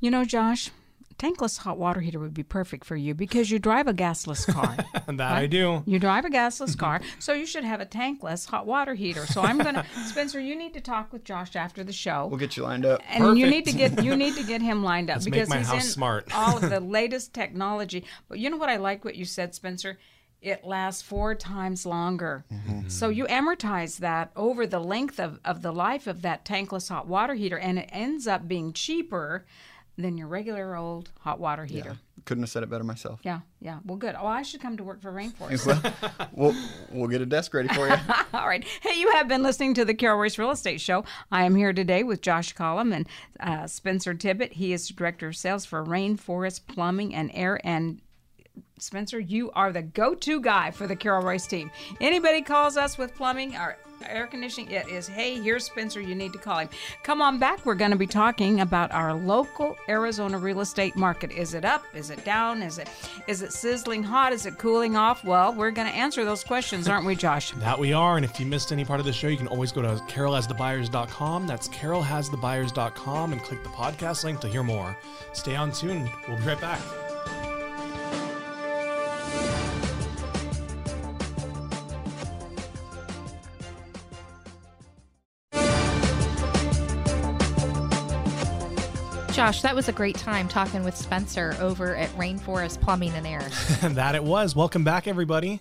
You 0.00 0.10
know, 0.10 0.26
Josh, 0.26 0.70
tankless 1.18 1.58
hot 1.58 1.78
water 1.78 2.00
heater 2.00 2.18
would 2.18 2.34
be 2.34 2.42
perfect 2.42 2.84
for 2.84 2.96
you 2.96 3.14
because 3.14 3.50
you 3.50 3.58
drive 3.58 3.86
a 3.86 3.94
gasless 3.94 4.46
car. 4.52 4.76
that 4.92 5.08
right? 5.08 5.18
I 5.20 5.46
do. 5.46 5.82
You 5.86 5.98
drive 5.98 6.24
a 6.24 6.30
gasless 6.30 6.76
car, 6.84 7.00
so 7.18 7.32
you 7.32 7.46
should 7.46 7.64
have 7.64 7.80
a 7.80 7.86
tankless 7.86 8.46
hot 8.46 8.66
water 8.66 8.94
heater. 8.94 9.26
So 9.26 9.42
I'm 9.42 9.58
gonna, 9.58 9.84
Spencer, 10.06 10.40
you 10.40 10.56
need 10.56 10.74
to 10.74 10.80
talk 10.80 11.12
with 11.12 11.24
Josh 11.24 11.56
after 11.56 11.84
the 11.84 11.92
show. 11.92 12.26
We'll 12.26 12.38
get 12.38 12.56
you 12.56 12.62
lined 12.62 12.86
up. 12.86 13.00
And 13.08 13.22
Perfect. 13.22 13.38
you 13.38 13.46
need 13.50 13.64
to 13.66 13.72
get 13.72 14.04
you 14.04 14.16
need 14.16 14.34
to 14.36 14.44
get 14.44 14.62
him 14.62 14.82
lined 14.82 15.10
up 15.10 15.16
Let's 15.16 15.24
because 15.26 15.52
he's 15.52 15.72
in 15.72 15.80
smart. 15.80 16.28
all 16.34 16.56
of 16.56 16.68
the 16.68 16.80
latest 16.80 17.32
technology. 17.32 18.04
But 18.28 18.38
you 18.38 18.50
know 18.50 18.56
what 18.56 18.68
I 18.68 18.76
like 18.76 19.04
what 19.04 19.16
you 19.16 19.24
said, 19.24 19.54
Spencer 19.54 19.98
it 20.44 20.62
lasts 20.62 21.00
four 21.00 21.34
times 21.34 21.86
longer. 21.86 22.44
Mm-hmm. 22.52 22.88
So 22.88 23.08
you 23.08 23.24
amortize 23.24 23.98
that 23.98 24.30
over 24.36 24.66
the 24.66 24.78
length 24.78 25.18
of, 25.18 25.40
of 25.44 25.62
the 25.62 25.72
life 25.72 26.06
of 26.06 26.20
that 26.22 26.44
tankless 26.44 26.90
hot 26.90 27.08
water 27.08 27.34
heater, 27.34 27.58
and 27.58 27.78
it 27.78 27.88
ends 27.90 28.26
up 28.26 28.46
being 28.46 28.74
cheaper 28.74 29.46
than 29.96 30.18
your 30.18 30.26
regular 30.26 30.76
old 30.76 31.10
hot 31.20 31.38
water 31.38 31.64
heater. 31.64 31.90
Yeah. 31.90 32.22
Couldn't 32.24 32.42
have 32.42 32.50
said 32.50 32.62
it 32.62 32.70
better 32.70 32.84
myself. 32.84 33.20
Yeah, 33.22 33.40
yeah. 33.60 33.80
Well, 33.84 33.98
good. 33.98 34.16
Oh, 34.18 34.26
I 34.26 34.42
should 34.42 34.60
come 34.60 34.76
to 34.78 34.84
work 34.84 35.02
for 35.02 35.12
Rainforest. 35.12 35.66
well, 36.32 36.32
we'll, 36.32 36.54
we'll 36.90 37.08
get 37.08 37.20
a 37.20 37.26
desk 37.26 37.52
ready 37.52 37.68
for 37.68 37.86
you. 37.86 37.96
All 38.34 38.48
right. 38.48 38.64
Hey, 38.80 38.98
you 38.98 39.12
have 39.12 39.28
been 39.28 39.42
listening 39.42 39.74
to 39.74 39.84
the 39.84 39.94
Carol 39.94 40.18
Royce 40.18 40.38
Real 40.38 40.50
Estate 40.50 40.80
Show. 40.80 41.04
I 41.30 41.44
am 41.44 41.54
here 41.54 41.72
today 41.72 42.02
with 42.02 42.22
Josh 42.22 42.52
Collum 42.54 42.92
and 42.92 43.06
uh, 43.40 43.66
Spencer 43.66 44.14
Tippetts. 44.14 44.52
He 44.52 44.72
is 44.72 44.88
Director 44.88 45.28
of 45.28 45.36
Sales 45.36 45.66
for 45.66 45.84
Rainforest 45.84 46.66
Plumbing 46.66 47.14
and 47.14 47.30
Air 47.34 47.60
and 47.64 48.00
Spencer, 48.78 49.18
you 49.18 49.50
are 49.52 49.72
the 49.72 49.82
go-to 49.82 50.40
guy 50.40 50.70
for 50.70 50.86
the 50.86 50.96
Carol 50.96 51.24
Royce 51.24 51.46
team. 51.46 51.70
Anybody 52.00 52.42
calls 52.42 52.76
us 52.76 52.98
with 52.98 53.14
plumbing 53.14 53.56
or 53.56 53.78
air 54.08 54.26
conditioning, 54.26 54.70
it 54.70 54.88
is, 54.88 55.06
hey, 55.06 55.40
here's 55.40 55.64
Spencer, 55.64 56.00
you 56.00 56.14
need 56.14 56.32
to 56.32 56.38
call 56.38 56.58
him. 56.58 56.68
Come 57.02 57.22
on 57.22 57.38
back. 57.38 57.64
We're 57.64 57.74
going 57.74 57.90
to 57.90 57.96
be 57.96 58.06
talking 58.06 58.60
about 58.60 58.92
our 58.92 59.14
local 59.14 59.76
Arizona 59.88 60.38
real 60.38 60.60
estate 60.60 60.96
market. 60.96 61.32
Is 61.32 61.54
it 61.54 61.64
up? 61.64 61.84
Is 61.94 62.10
it 62.10 62.24
down? 62.24 62.62
Is 62.62 62.78
it 62.78 62.88
is 63.26 63.42
it 63.42 63.52
sizzling 63.52 64.02
hot? 64.02 64.32
Is 64.32 64.46
it 64.46 64.58
cooling 64.58 64.96
off? 64.96 65.24
Well, 65.24 65.54
we're 65.54 65.70
going 65.70 65.88
to 65.88 65.94
answer 65.94 66.24
those 66.24 66.44
questions, 66.44 66.88
aren't 66.88 67.06
we, 67.06 67.14
Josh? 67.14 67.50
that 67.56 67.78
we 67.78 67.92
are. 67.92 68.16
And 68.16 68.24
if 68.24 68.38
you 68.38 68.46
missed 68.46 68.72
any 68.72 68.84
part 68.84 69.00
of 69.00 69.06
the 69.06 69.12
show, 69.12 69.28
you 69.28 69.36
can 69.36 69.48
always 69.48 69.72
go 69.72 69.82
to 69.82 69.88
carolhasthebuyers.com. 70.04 71.46
That's 71.46 71.68
carolhasthebuyers.com 71.68 73.32
and 73.32 73.42
click 73.42 73.62
the 73.62 73.70
podcast 73.70 74.24
link 74.24 74.40
to 74.40 74.48
hear 74.48 74.62
more. 74.62 74.96
Stay 75.32 75.56
on 75.56 75.72
tune. 75.72 76.10
We'll 76.28 76.38
be 76.38 76.44
right 76.44 76.60
back. 76.60 77.03
Josh, 89.34 89.62
that 89.62 89.74
was 89.74 89.88
a 89.88 89.92
great 89.92 90.14
time 90.14 90.46
talking 90.46 90.84
with 90.84 90.96
Spencer 90.96 91.56
over 91.58 91.96
at 91.96 92.08
Rainforest 92.10 92.80
Plumbing 92.80 93.10
and 93.14 93.26
Air. 93.26 93.40
that 93.82 94.14
it 94.14 94.22
was. 94.22 94.54
Welcome 94.54 94.84
back, 94.84 95.08
everybody. 95.08 95.60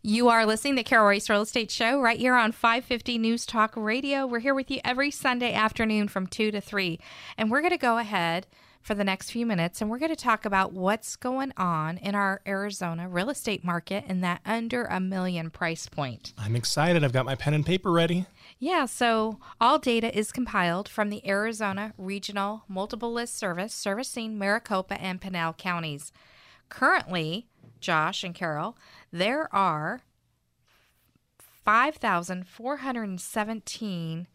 You 0.00 0.30
are 0.30 0.46
listening 0.46 0.76
to 0.76 0.84
Carol 0.84 1.08
Royce 1.08 1.28
Real 1.28 1.42
Estate 1.42 1.70
Show 1.70 2.00
right 2.00 2.18
here 2.18 2.34
on 2.34 2.50
550 2.50 3.18
News 3.18 3.44
Talk 3.44 3.74
Radio. 3.76 4.26
We're 4.26 4.38
here 4.38 4.54
with 4.54 4.70
you 4.70 4.80
every 4.86 5.10
Sunday 5.10 5.52
afternoon 5.52 6.08
from 6.08 6.26
2 6.26 6.50
to 6.52 6.62
3. 6.62 6.98
And 7.36 7.50
we're 7.50 7.60
going 7.60 7.72
to 7.72 7.76
go 7.76 7.98
ahead 7.98 8.46
for 8.80 8.94
the 8.94 9.04
next 9.04 9.30
few 9.30 9.44
minutes 9.44 9.80
and 9.80 9.90
we're 9.90 9.98
going 9.98 10.10
to 10.10 10.16
talk 10.16 10.44
about 10.44 10.72
what's 10.72 11.16
going 11.16 11.52
on 11.56 11.96
in 11.98 12.14
our 12.14 12.40
Arizona 12.46 13.08
real 13.08 13.30
estate 13.30 13.64
market 13.64 14.04
in 14.08 14.20
that 14.20 14.40
under 14.44 14.84
a 14.84 15.00
million 15.00 15.50
price 15.50 15.88
point. 15.88 16.32
I'm 16.38 16.54
excited. 16.54 17.02
I've 17.02 17.12
got 17.12 17.24
my 17.24 17.34
pen 17.34 17.54
and 17.54 17.64
paper 17.64 17.90
ready. 17.90 18.26
Yeah, 18.64 18.86
so 18.86 19.38
all 19.60 19.78
data 19.78 20.18
is 20.18 20.32
compiled 20.32 20.88
from 20.88 21.10
the 21.10 21.28
Arizona 21.28 21.92
Regional 21.98 22.64
Multiple 22.66 23.12
List 23.12 23.36
Service 23.36 23.74
servicing 23.74 24.38
Maricopa 24.38 24.98
and 24.98 25.20
Pinal 25.20 25.52
counties. 25.52 26.10
Currently, 26.70 27.46
Josh 27.80 28.24
and 28.24 28.34
Carol, 28.34 28.78
there 29.12 29.54
are 29.54 30.00
5,417 31.62 34.26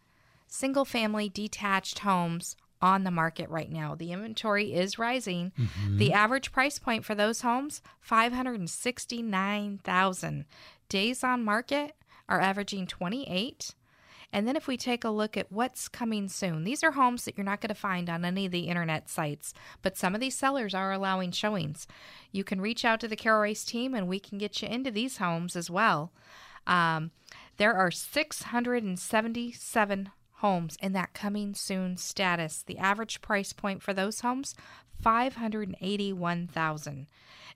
single 0.46 0.84
family 0.84 1.28
detached 1.28 1.98
homes 1.98 2.54
on 2.80 3.02
the 3.02 3.10
market 3.10 3.50
right 3.50 3.72
now. 3.72 3.96
The 3.96 4.12
inventory 4.12 4.72
is 4.72 4.96
rising. 4.96 5.50
Mm-hmm. 5.58 5.98
The 5.98 6.12
average 6.12 6.52
price 6.52 6.78
point 6.78 7.04
for 7.04 7.16
those 7.16 7.40
homes, 7.40 7.82
569,000. 7.98 10.44
Days 10.88 11.24
on 11.24 11.42
market 11.42 11.96
are 12.28 12.40
averaging 12.40 12.86
28. 12.86 13.74
And 14.32 14.46
then 14.46 14.54
if 14.54 14.68
we 14.68 14.76
take 14.76 15.02
a 15.02 15.10
look 15.10 15.36
at 15.36 15.50
what's 15.50 15.88
coming 15.88 16.28
soon, 16.28 16.62
these 16.64 16.84
are 16.84 16.92
homes 16.92 17.24
that 17.24 17.36
you're 17.36 17.44
not 17.44 17.60
going 17.60 17.68
to 17.68 17.74
find 17.74 18.08
on 18.08 18.24
any 18.24 18.46
of 18.46 18.52
the 18.52 18.68
internet 18.68 19.08
sites, 19.08 19.52
but 19.82 19.96
some 19.96 20.14
of 20.14 20.20
these 20.20 20.36
sellers 20.36 20.72
are 20.74 20.92
allowing 20.92 21.32
showings. 21.32 21.88
You 22.30 22.44
can 22.44 22.60
reach 22.60 22.84
out 22.84 23.00
to 23.00 23.08
the 23.08 23.16
Carol 23.16 23.42
Royce 23.42 23.64
team 23.64 23.92
and 23.94 24.06
we 24.06 24.20
can 24.20 24.38
get 24.38 24.62
you 24.62 24.68
into 24.68 24.92
these 24.92 25.16
homes 25.16 25.56
as 25.56 25.68
well. 25.68 26.12
Um, 26.66 27.10
there 27.56 27.74
are 27.74 27.90
677 27.90 30.10
homes 30.34 30.76
in 30.80 30.92
that 30.92 31.12
coming 31.12 31.54
soon 31.54 31.96
status. 31.96 32.62
The 32.62 32.78
average 32.78 33.20
price 33.20 33.52
point 33.52 33.82
for 33.82 33.92
those 33.92 34.20
homes, 34.20 34.54
581,000. 35.02 37.08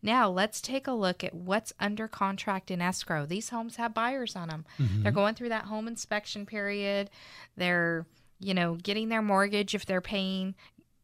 Now, 0.05 0.29
let's 0.29 0.61
take 0.61 0.87
a 0.87 0.93
look 0.93 1.25
at 1.25 1.35
what's 1.35 1.73
under 1.81 2.07
contract 2.09 2.71
in 2.71 2.83
escrow. 2.83 3.25
These 3.25 3.49
homes 3.49 3.77
have 3.77 3.95
buyers 3.95 4.37
on 4.37 4.49
them. 4.49 4.67
Mm-hmm. 4.79 5.03
They're 5.03 5.11
going 5.11 5.35
through 5.35 5.49
that 5.49 5.65
home 5.65 5.89
inspection 5.89 6.45
period. 6.45 7.09
They're, 7.57 8.05
you 8.39 8.53
know, 8.53 8.75
getting 8.75 9.09
their 9.09 9.23
mortgage 9.23 9.75
if 9.75 9.87
they're 9.87 10.03
paying, 10.03 10.57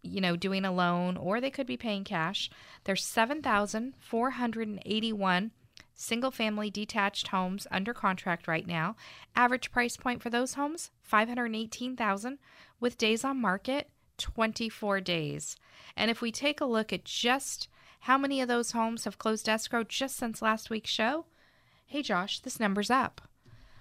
you 0.02 0.20
know, 0.20 0.36
doing 0.36 0.66
a 0.66 0.72
loan 0.72 1.16
or 1.16 1.40
they 1.40 1.50
could 1.50 1.66
be 1.66 1.78
paying 1.78 2.04
cash. 2.04 2.50
There's 2.84 3.02
7,481 3.02 5.50
single 5.94 6.30
family 6.30 6.68
detached 6.68 7.28
homes 7.28 7.66
under 7.70 7.94
contract 7.94 8.46
right 8.46 8.66
now. 8.66 8.96
Average 9.34 9.72
price 9.72 9.96
point 9.96 10.22
for 10.22 10.28
those 10.28 10.52
homes 10.54 10.90
518,000 11.00 12.38
with 12.78 12.98
days 12.98 13.24
on 13.24 13.40
market 13.40 13.88
24 14.18 15.00
days. 15.00 15.56
And 15.96 16.10
if 16.10 16.20
we 16.20 16.30
take 16.30 16.60
a 16.60 16.66
look 16.66 16.92
at 16.92 17.06
just 17.06 17.70
how 18.00 18.18
many 18.18 18.40
of 18.40 18.48
those 18.48 18.72
homes 18.72 19.04
have 19.04 19.18
closed 19.18 19.48
escrow 19.48 19.84
just 19.84 20.16
since 20.16 20.42
last 20.42 20.70
week's 20.70 20.90
show, 20.90 21.26
hey 21.86 22.02
Josh, 22.02 22.40
this 22.40 22.58
number's 22.60 22.90
up. 22.90 23.20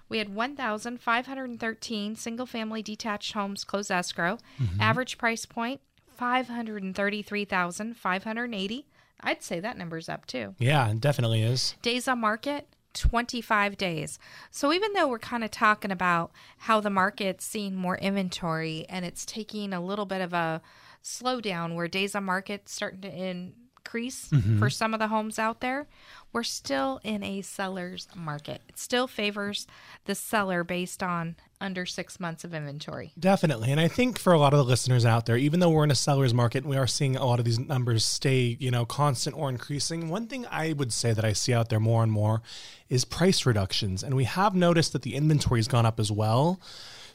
We 0.08 0.18
had 0.18 0.34
1,513 0.34 2.16
single 2.16 2.46
family 2.46 2.82
detached 2.82 3.32
homes 3.32 3.64
close 3.64 3.90
escrow. 3.90 4.38
Mm-hmm. 4.60 4.80
Average 4.80 5.18
price 5.18 5.46
point 5.46 5.80
533,580 6.16 8.86
I'd 9.22 9.42
say 9.42 9.60
that 9.60 9.78
number's 9.78 10.08
up 10.08 10.26
too. 10.26 10.54
Yeah, 10.58 10.90
it 10.90 11.00
definitely 11.00 11.42
is. 11.42 11.74
Days 11.82 12.08
on 12.08 12.20
market, 12.20 12.66
25 12.94 13.76
days. 13.76 14.18
So 14.50 14.72
even 14.72 14.92
though 14.92 15.08
we're 15.08 15.18
kind 15.18 15.44
of 15.44 15.50
talking 15.50 15.90
about 15.90 16.32
how 16.58 16.80
the 16.80 16.90
market's 16.90 17.44
seeing 17.44 17.76
more 17.76 17.98
inventory 17.98 18.86
and 18.88 19.04
it's 19.04 19.24
taking 19.24 19.72
a 19.72 19.84
little 19.84 20.06
bit 20.06 20.20
of 20.20 20.32
a 20.32 20.62
slowdown 21.02 21.74
where 21.74 21.88
days 21.88 22.14
on 22.14 22.24
market 22.24 22.68
starting 22.68 23.00
to 23.02 23.52
increase 23.84 24.28
Mm-hmm. 24.30 24.58
for 24.58 24.70
some 24.70 24.94
of 24.94 25.00
the 25.00 25.08
homes 25.08 25.38
out 25.38 25.60
there, 25.60 25.86
we're 26.32 26.42
still 26.44 27.00
in 27.02 27.22
a 27.24 27.42
seller's 27.42 28.06
market. 28.14 28.62
It 28.68 28.78
still 28.78 29.06
favors 29.08 29.66
the 30.04 30.14
seller 30.14 30.62
based 30.62 31.02
on 31.02 31.36
under 31.60 31.84
six 31.84 32.20
months 32.20 32.44
of 32.44 32.54
inventory. 32.54 33.12
Definitely. 33.18 33.70
And 33.72 33.80
I 33.80 33.88
think 33.88 34.18
for 34.18 34.32
a 34.32 34.38
lot 34.38 34.52
of 34.54 34.58
the 34.58 34.64
listeners 34.64 35.04
out 35.04 35.26
there, 35.26 35.36
even 35.36 35.60
though 35.60 35.70
we're 35.70 35.84
in 35.84 35.90
a 35.90 35.96
seller's 35.96 36.32
market, 36.32 36.58
and 36.62 36.70
we 36.70 36.76
are 36.76 36.86
seeing 36.86 37.16
a 37.16 37.26
lot 37.26 37.38
of 37.38 37.44
these 37.44 37.58
numbers 37.58 38.04
stay, 38.04 38.56
you 38.60 38.70
know, 38.70 38.84
constant 38.86 39.36
or 39.36 39.48
increasing. 39.48 40.08
One 40.08 40.26
thing 40.26 40.46
I 40.50 40.72
would 40.72 40.92
say 40.92 41.12
that 41.12 41.24
I 41.24 41.32
see 41.32 41.52
out 41.52 41.68
there 41.68 41.80
more 41.80 42.02
and 42.02 42.12
more 42.12 42.42
is 42.88 43.04
price 43.04 43.44
reductions. 43.44 44.02
And 44.02 44.14
we 44.14 44.24
have 44.24 44.54
noticed 44.54 44.92
that 44.92 45.02
the 45.02 45.16
inventory 45.16 45.58
has 45.58 45.68
gone 45.68 45.86
up 45.86 45.98
as 45.98 46.12
well. 46.12 46.60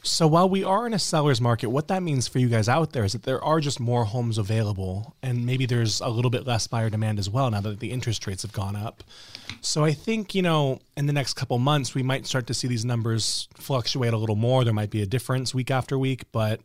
So 0.06 0.28
while 0.28 0.48
we 0.48 0.62
are 0.62 0.86
in 0.86 0.94
a 0.94 1.00
seller's 1.00 1.40
market, 1.40 1.66
what 1.66 1.88
that 1.88 2.00
means 2.00 2.28
for 2.28 2.38
you 2.38 2.48
guys 2.48 2.68
out 2.68 2.92
there 2.92 3.04
is 3.04 3.12
that 3.12 3.24
there 3.24 3.42
are 3.42 3.58
just 3.58 3.80
more 3.80 4.04
homes 4.04 4.38
available 4.38 5.16
and 5.20 5.44
maybe 5.44 5.66
there's 5.66 6.00
a 6.00 6.08
little 6.08 6.30
bit 6.30 6.46
less 6.46 6.68
buyer 6.68 6.88
demand 6.88 7.18
as 7.18 7.28
well 7.28 7.50
now 7.50 7.60
that 7.62 7.80
the 7.80 7.90
interest 7.90 8.24
rates 8.24 8.42
have 8.42 8.52
gone 8.52 8.76
up. 8.76 9.02
So 9.60 9.84
I 9.84 9.92
think, 9.92 10.32
you 10.32 10.42
know, 10.42 10.78
in 10.96 11.06
the 11.06 11.12
next 11.12 11.34
couple 11.34 11.58
months 11.58 11.92
we 11.92 12.04
might 12.04 12.24
start 12.24 12.46
to 12.46 12.54
see 12.54 12.68
these 12.68 12.84
numbers 12.84 13.48
fluctuate 13.54 14.12
a 14.12 14.16
little 14.16 14.36
more. 14.36 14.62
There 14.62 14.72
might 14.72 14.90
be 14.90 15.02
a 15.02 15.06
difference 15.06 15.52
week 15.52 15.72
after 15.72 15.98
week, 15.98 16.30
but 16.30 16.60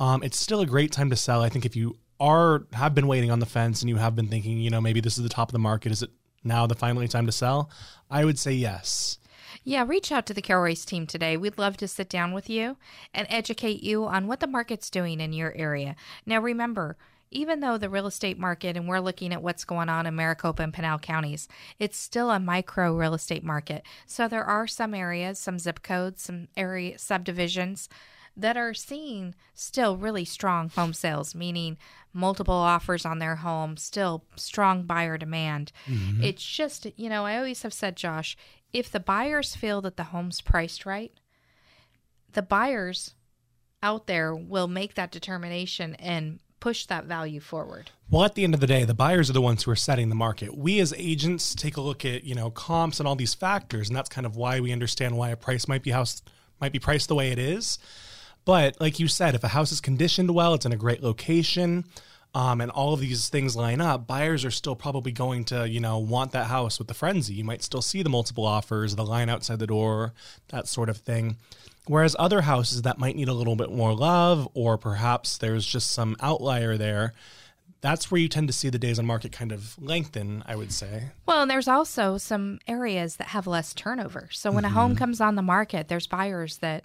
um, 0.00 0.24
it's 0.24 0.38
still 0.38 0.60
a 0.60 0.66
great 0.66 0.90
time 0.90 1.10
to 1.10 1.16
sell. 1.16 1.40
I 1.40 1.50
think 1.50 1.64
if 1.64 1.76
you 1.76 1.96
are 2.18 2.64
have 2.72 2.96
been 2.96 3.06
waiting 3.06 3.30
on 3.30 3.38
the 3.38 3.46
fence 3.46 3.82
and 3.82 3.90
you 3.90 3.96
have 3.96 4.16
been 4.16 4.28
thinking, 4.28 4.58
you 4.58 4.70
know, 4.70 4.80
maybe 4.80 5.00
this 5.00 5.16
is 5.16 5.22
the 5.22 5.28
top 5.28 5.48
of 5.48 5.52
the 5.52 5.60
market, 5.60 5.92
is 5.92 6.02
it 6.02 6.10
now 6.42 6.66
the 6.66 6.74
finally 6.74 7.06
time 7.06 7.26
to 7.26 7.32
sell? 7.32 7.70
I 8.10 8.24
would 8.24 8.40
say 8.40 8.52
yes. 8.52 9.18
Yeah, 9.64 9.84
reach 9.86 10.12
out 10.12 10.26
to 10.26 10.34
the 10.34 10.42
Royce 10.42 10.84
team 10.84 11.06
today. 11.06 11.36
We'd 11.36 11.58
love 11.58 11.76
to 11.78 11.88
sit 11.88 12.08
down 12.08 12.32
with 12.32 12.50
you 12.50 12.76
and 13.14 13.26
educate 13.30 13.82
you 13.82 14.04
on 14.04 14.26
what 14.26 14.40
the 14.40 14.46
market's 14.46 14.90
doing 14.90 15.20
in 15.20 15.32
your 15.32 15.52
area. 15.54 15.96
Now, 16.26 16.40
remember, 16.40 16.96
even 17.30 17.60
though 17.60 17.78
the 17.78 17.88
real 17.88 18.06
estate 18.06 18.38
market 18.38 18.76
and 18.76 18.86
we're 18.86 19.00
looking 19.00 19.32
at 19.32 19.42
what's 19.42 19.64
going 19.64 19.88
on 19.88 20.06
in 20.06 20.14
Maricopa 20.14 20.62
and 20.62 20.72
Pinal 20.74 20.98
counties, 20.98 21.48
it's 21.78 21.96
still 21.96 22.30
a 22.30 22.38
micro 22.38 22.94
real 22.94 23.14
estate 23.14 23.44
market. 23.44 23.84
So 24.06 24.28
there 24.28 24.44
are 24.44 24.66
some 24.66 24.94
areas, 24.94 25.38
some 25.38 25.58
zip 25.58 25.82
codes, 25.82 26.22
some 26.22 26.48
area 26.56 26.98
subdivisions 26.98 27.88
that 28.36 28.56
are 28.56 28.74
seeing 28.74 29.34
still 29.54 29.96
really 29.96 30.24
strong 30.24 30.70
home 30.70 30.92
sales, 30.92 31.34
meaning 31.34 31.76
multiple 32.14 32.54
offers 32.54 33.04
on 33.04 33.18
their 33.18 33.36
home, 33.36 33.76
still 33.76 34.24
strong 34.36 34.84
buyer 34.84 35.18
demand. 35.18 35.72
Mm-hmm. 35.86 36.22
It's 36.22 36.44
just, 36.44 36.86
you 36.96 37.08
know, 37.08 37.26
I 37.26 37.36
always 37.36 37.62
have 37.62 37.74
said, 37.74 37.96
Josh, 37.96 38.36
if 38.72 38.90
the 38.90 39.00
buyers 39.00 39.54
feel 39.54 39.80
that 39.82 39.96
the 39.96 40.04
home's 40.04 40.40
priced 40.40 40.86
right, 40.86 41.12
the 42.32 42.42
buyers 42.42 43.14
out 43.82 44.06
there 44.06 44.34
will 44.34 44.68
make 44.68 44.94
that 44.94 45.10
determination 45.10 45.94
and 45.96 46.40
push 46.60 46.86
that 46.86 47.04
value 47.04 47.40
forward. 47.40 47.90
Well, 48.08 48.24
at 48.24 48.36
the 48.36 48.44
end 48.44 48.54
of 48.54 48.60
the 48.60 48.68
day, 48.68 48.84
the 48.84 48.94
buyers 48.94 49.28
are 49.28 49.32
the 49.32 49.40
ones 49.40 49.64
who 49.64 49.70
are 49.72 49.76
setting 49.76 50.08
the 50.08 50.14
market. 50.14 50.56
We 50.56 50.78
as 50.78 50.94
agents 50.96 51.56
take 51.56 51.76
a 51.76 51.80
look 51.80 52.04
at, 52.04 52.22
you 52.22 52.36
know, 52.36 52.50
comps 52.50 53.00
and 53.00 53.08
all 53.08 53.16
these 53.16 53.34
factors, 53.34 53.88
and 53.88 53.96
that's 53.96 54.08
kind 54.08 54.26
of 54.26 54.36
why 54.36 54.60
we 54.60 54.70
understand 54.70 55.16
why 55.16 55.30
a 55.30 55.36
price 55.36 55.66
might 55.66 55.82
be 55.82 55.90
house 55.90 56.22
might 56.60 56.72
be 56.72 56.78
priced 56.78 57.08
the 57.08 57.16
way 57.16 57.32
it 57.32 57.38
is. 57.40 57.80
But 58.44 58.80
like 58.80 59.00
you 59.00 59.08
said, 59.08 59.34
if 59.34 59.42
a 59.42 59.48
house 59.48 59.72
is 59.72 59.80
conditioned 59.80 60.30
well, 60.30 60.54
it's 60.54 60.64
in 60.64 60.72
a 60.72 60.76
great 60.76 61.02
location, 61.02 61.84
um, 62.34 62.60
and 62.60 62.70
all 62.70 62.94
of 62.94 63.00
these 63.00 63.28
things 63.28 63.54
line 63.54 63.80
up, 63.80 64.06
buyers 64.06 64.44
are 64.44 64.50
still 64.50 64.74
probably 64.74 65.12
going 65.12 65.44
to, 65.46 65.68
you 65.68 65.80
know, 65.80 65.98
want 65.98 66.32
that 66.32 66.46
house 66.46 66.78
with 66.78 66.88
the 66.88 66.94
frenzy. 66.94 67.34
You 67.34 67.44
might 67.44 67.62
still 67.62 67.82
see 67.82 68.02
the 68.02 68.08
multiple 68.08 68.46
offers, 68.46 68.96
the 68.96 69.04
line 69.04 69.28
outside 69.28 69.58
the 69.58 69.66
door, 69.66 70.14
that 70.48 70.66
sort 70.66 70.88
of 70.88 70.96
thing. 70.98 71.36
Whereas 71.86 72.16
other 72.18 72.42
houses 72.42 72.82
that 72.82 72.98
might 72.98 73.16
need 73.16 73.28
a 73.28 73.34
little 73.34 73.56
bit 73.56 73.70
more 73.70 73.94
love, 73.94 74.48
or 74.54 74.78
perhaps 74.78 75.36
there's 75.36 75.66
just 75.66 75.90
some 75.90 76.16
outlier 76.20 76.78
there, 76.78 77.12
that's 77.82 78.10
where 78.10 78.20
you 78.20 78.28
tend 78.28 78.46
to 78.46 78.52
see 78.52 78.70
the 78.70 78.78
days 78.78 78.98
on 78.98 79.04
market 79.04 79.32
kind 79.32 79.52
of 79.52 79.76
lengthen, 79.82 80.42
I 80.46 80.54
would 80.54 80.72
say. 80.72 81.10
Well, 81.26 81.42
and 81.42 81.50
there's 81.50 81.68
also 81.68 82.16
some 82.16 82.60
areas 82.68 83.16
that 83.16 83.28
have 83.28 83.46
less 83.48 83.74
turnover. 83.74 84.28
So 84.30 84.52
when 84.52 84.64
a 84.64 84.70
home 84.70 84.94
comes 84.94 85.20
on 85.20 85.34
the 85.34 85.42
market, 85.42 85.88
there's 85.88 86.06
buyers 86.06 86.58
that 86.58 86.84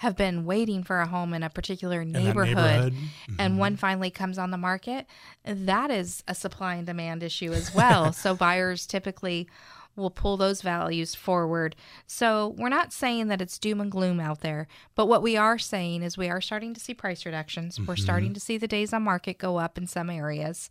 have 0.00 0.16
been 0.16 0.46
waiting 0.46 0.82
for 0.82 1.00
a 1.00 1.06
home 1.06 1.34
in 1.34 1.42
a 1.42 1.50
particular 1.50 2.06
neighborhood, 2.06 2.56
neighborhood. 2.56 2.94
and 3.38 3.58
one 3.58 3.76
finally 3.76 4.10
comes 4.10 4.38
on 4.38 4.50
the 4.50 4.56
market. 4.56 5.06
That 5.44 5.90
is 5.90 6.24
a 6.26 6.34
supply 6.34 6.76
and 6.76 6.86
demand 6.86 7.22
issue 7.22 7.52
as 7.52 7.74
well. 7.74 8.10
so 8.14 8.34
buyers 8.34 8.86
typically 8.86 9.46
will 9.96 10.08
pull 10.08 10.38
those 10.38 10.62
values 10.62 11.14
forward. 11.14 11.76
So 12.06 12.54
we're 12.56 12.70
not 12.70 12.94
saying 12.94 13.28
that 13.28 13.42
it's 13.42 13.58
doom 13.58 13.78
and 13.78 13.92
gloom 13.92 14.20
out 14.20 14.40
there, 14.40 14.68
but 14.94 15.04
what 15.04 15.22
we 15.22 15.36
are 15.36 15.58
saying 15.58 16.02
is 16.02 16.16
we 16.16 16.30
are 16.30 16.40
starting 16.40 16.72
to 16.72 16.80
see 16.80 16.94
price 16.94 17.26
reductions. 17.26 17.78
We're 17.78 17.96
starting 17.96 18.32
to 18.32 18.40
see 18.40 18.56
the 18.56 18.66
days 18.66 18.94
on 18.94 19.02
market 19.02 19.36
go 19.36 19.58
up 19.58 19.76
in 19.76 19.86
some 19.86 20.08
areas. 20.08 20.70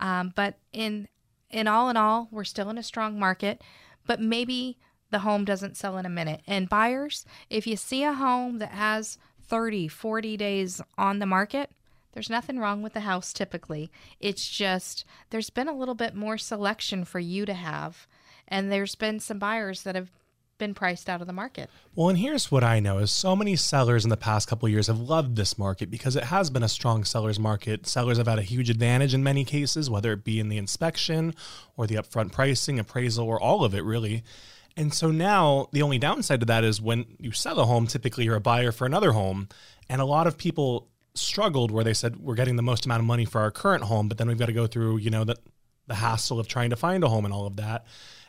Um, 0.00 0.32
but 0.34 0.58
in 0.72 1.06
in 1.48 1.68
all 1.68 1.90
in 1.90 1.96
all, 1.96 2.26
we're 2.32 2.42
still 2.42 2.70
in 2.70 2.78
a 2.78 2.82
strong 2.82 3.20
market, 3.20 3.62
but 4.04 4.20
maybe 4.20 4.78
the 5.14 5.20
home 5.20 5.44
doesn't 5.44 5.76
sell 5.76 5.96
in 5.96 6.04
a 6.04 6.08
minute. 6.10 6.40
And 6.44 6.68
buyers, 6.68 7.24
if 7.48 7.68
you 7.68 7.76
see 7.76 8.02
a 8.02 8.14
home 8.14 8.58
that 8.58 8.72
has 8.72 9.16
30, 9.46 9.86
40 9.86 10.36
days 10.36 10.80
on 10.98 11.20
the 11.20 11.26
market, 11.26 11.70
there's 12.14 12.28
nothing 12.28 12.58
wrong 12.58 12.82
with 12.82 12.94
the 12.94 13.00
house 13.00 13.32
typically. 13.32 13.92
It's 14.18 14.48
just 14.48 15.04
there's 15.30 15.50
been 15.50 15.68
a 15.68 15.72
little 15.72 15.94
bit 15.94 16.16
more 16.16 16.36
selection 16.36 17.04
for 17.04 17.20
you 17.20 17.46
to 17.46 17.54
have, 17.54 18.08
and 18.48 18.72
there's 18.72 18.96
been 18.96 19.20
some 19.20 19.38
buyers 19.38 19.84
that 19.84 19.94
have 19.94 20.10
been 20.58 20.74
priced 20.74 21.08
out 21.08 21.20
of 21.20 21.28
the 21.28 21.32
market. 21.32 21.70
Well, 21.94 22.08
and 22.08 22.18
here's 22.18 22.50
what 22.50 22.64
I 22.64 22.80
know 22.80 22.98
is 22.98 23.12
so 23.12 23.36
many 23.36 23.54
sellers 23.54 24.02
in 24.02 24.10
the 24.10 24.16
past 24.16 24.48
couple 24.48 24.68
years 24.68 24.88
have 24.88 24.98
loved 24.98 25.36
this 25.36 25.56
market 25.56 25.92
because 25.92 26.16
it 26.16 26.24
has 26.24 26.50
been 26.50 26.64
a 26.64 26.68
strong 26.68 27.04
sellers 27.04 27.38
market. 27.38 27.86
Sellers 27.86 28.18
have 28.18 28.26
had 28.26 28.40
a 28.40 28.42
huge 28.42 28.68
advantage 28.68 29.14
in 29.14 29.22
many 29.22 29.44
cases, 29.44 29.88
whether 29.88 30.12
it 30.12 30.24
be 30.24 30.40
in 30.40 30.48
the 30.48 30.58
inspection 30.58 31.36
or 31.76 31.86
the 31.86 31.94
upfront 31.94 32.32
pricing, 32.32 32.80
appraisal, 32.80 33.28
or 33.28 33.40
all 33.40 33.64
of 33.64 33.74
it 33.76 33.84
really. 33.84 34.24
And 34.76 34.92
so 34.92 35.10
now 35.10 35.68
the 35.72 35.82
only 35.82 35.98
downside 35.98 36.40
to 36.40 36.46
that 36.46 36.64
is 36.64 36.80
when 36.80 37.04
you 37.18 37.32
sell 37.32 37.60
a 37.60 37.64
home, 37.64 37.86
typically 37.86 38.24
you're 38.24 38.36
a 38.36 38.40
buyer 38.40 38.72
for 38.72 38.86
another 38.86 39.12
home. 39.12 39.48
And 39.88 40.00
a 40.00 40.04
lot 40.04 40.26
of 40.26 40.36
people 40.36 40.88
struggled 41.14 41.70
where 41.70 41.84
they 41.84 41.94
said, 41.94 42.16
we're 42.16 42.34
getting 42.34 42.56
the 42.56 42.62
most 42.62 42.84
amount 42.84 43.00
of 43.00 43.06
money 43.06 43.24
for 43.24 43.40
our 43.40 43.50
current 43.50 43.84
home, 43.84 44.08
but 44.08 44.18
then 44.18 44.26
we've 44.26 44.38
got 44.38 44.46
to 44.46 44.52
go 44.52 44.66
through, 44.66 44.96
you 44.96 45.10
know, 45.10 45.24
the, 45.24 45.36
the 45.86 45.94
hassle 45.94 46.40
of 46.40 46.48
trying 46.48 46.70
to 46.70 46.76
find 46.76 47.04
a 47.04 47.08
home 47.08 47.24
and 47.24 47.32
all 47.32 47.46
of 47.46 47.56
that. 47.56 47.86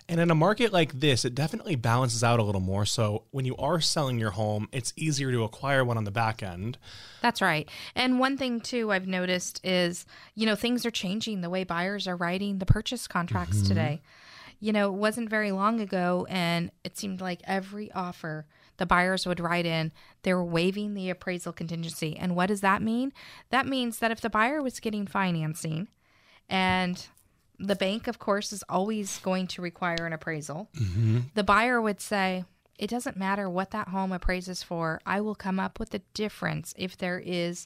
And 0.07 0.19
in 0.19 0.29
a 0.29 0.35
market 0.35 0.71
like 0.71 0.99
this, 0.99 1.25
it 1.25 1.33
definitely 1.33 1.75
balances 1.75 2.23
out 2.23 2.39
a 2.39 2.43
little 2.43 2.61
more. 2.61 2.85
So 2.85 3.23
when 3.31 3.45
you 3.45 3.55
are 3.57 3.81
selling 3.81 4.19
your 4.19 4.31
home, 4.31 4.69
it's 4.71 4.93
easier 4.95 5.31
to 5.31 5.43
acquire 5.43 5.83
one 5.83 5.97
on 5.97 6.03
the 6.03 6.11
back 6.11 6.43
end. 6.43 6.77
That's 7.21 7.41
right. 7.41 7.67
And 7.95 8.19
one 8.19 8.37
thing 8.37 8.61
too 8.61 8.91
I've 8.91 9.07
noticed 9.07 9.61
is, 9.63 10.05
you 10.35 10.45
know, 10.45 10.55
things 10.55 10.85
are 10.85 10.91
changing 10.91 11.41
the 11.41 11.49
way 11.49 11.63
buyers 11.63 12.07
are 12.07 12.15
writing 12.15 12.59
the 12.59 12.67
purchase 12.67 13.07
contracts 13.07 13.57
mm-hmm. 13.57 13.67
today. 13.67 14.01
You 14.59 14.73
know, 14.73 14.93
it 14.93 14.97
wasn't 14.97 15.29
very 15.29 15.51
long 15.51 15.79
ago 15.79 16.25
and 16.29 16.71
it 16.83 16.97
seemed 16.97 17.21
like 17.21 17.41
every 17.45 17.91
offer 17.91 18.45
the 18.77 18.85
buyers 18.85 19.25
would 19.25 19.39
write 19.39 19.65
in, 19.65 19.91
they 20.23 20.33
were 20.33 20.43
waiving 20.43 20.93
the 20.93 21.09
appraisal 21.09 21.53
contingency. 21.53 22.17
And 22.17 22.35
what 22.35 22.47
does 22.47 22.61
that 22.61 22.81
mean? 22.81 23.13
That 23.49 23.67
means 23.67 23.99
that 23.99 24.11
if 24.11 24.21
the 24.21 24.29
buyer 24.29 24.61
was 24.61 24.79
getting 24.79 25.07
financing 25.07 25.87
and 26.49 27.05
the 27.57 27.75
bank, 27.75 28.07
of 28.07 28.19
course, 28.19 28.51
is 28.51 28.63
always 28.67 29.19
going 29.19 29.47
to 29.47 29.61
require 29.61 30.05
an 30.05 30.13
appraisal. 30.13 30.69
Mm-hmm. 30.75 31.19
The 31.35 31.43
buyer 31.43 31.81
would 31.81 32.01
say, 32.01 32.43
It 32.77 32.89
doesn't 32.89 33.17
matter 33.17 33.49
what 33.49 33.71
that 33.71 33.89
home 33.89 34.11
appraises 34.11 34.61
for, 34.61 34.99
I 35.05 35.21
will 35.21 35.35
come 35.35 35.59
up 35.59 35.79
with 35.79 35.93
a 35.93 36.01
difference 36.13 36.73
if 36.77 36.97
there 36.97 37.19
is 37.19 37.65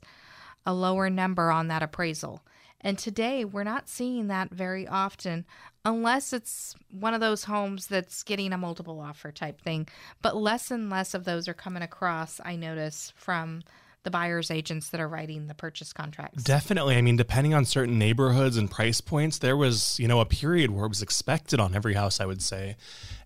a 0.65 0.73
lower 0.73 1.09
number 1.09 1.49
on 1.49 1.67
that 1.69 1.81
appraisal. 1.81 2.43
And 2.81 2.97
today, 2.97 3.43
we're 3.45 3.63
not 3.63 3.89
seeing 3.89 4.27
that 4.27 4.51
very 4.51 4.87
often 4.87 5.45
unless 5.85 6.33
it's 6.33 6.75
one 6.91 7.13
of 7.13 7.21
those 7.21 7.45
homes 7.45 7.87
that's 7.87 8.23
getting 8.23 8.53
a 8.53 8.57
multiple 8.57 8.99
offer 8.99 9.31
type 9.31 9.61
thing. 9.61 9.87
But 10.21 10.35
less 10.35 10.71
and 10.71 10.89
less 10.89 11.13
of 11.13 11.25
those 11.25 11.47
are 11.47 11.53
coming 11.53 11.83
across, 11.83 12.39
I 12.43 12.55
notice, 12.55 13.13
from 13.15 13.63
the 14.03 14.11
buyer's 14.11 14.49
agents 14.49 14.89
that 14.89 15.01
are 15.01 15.07
writing 15.07 15.47
the 15.47 15.53
purchase 15.53 15.91
contracts. 15.91 16.43
Definitely. 16.43 16.95
I 16.95 17.01
mean, 17.01 17.17
depending 17.17 17.53
on 17.53 17.65
certain 17.65 17.99
neighborhoods 17.99 18.55
and 18.55 18.71
price 18.71 19.01
points, 19.01 19.39
there 19.39 19.57
was, 19.57 19.99
you 19.99 20.07
know, 20.07 20.21
a 20.21 20.25
period 20.25 20.71
where 20.71 20.85
it 20.85 20.89
was 20.89 21.01
expected 21.01 21.59
on 21.59 21.75
every 21.75 21.95
house, 21.95 22.21
I 22.21 22.25
would 22.25 22.41
say. 22.41 22.77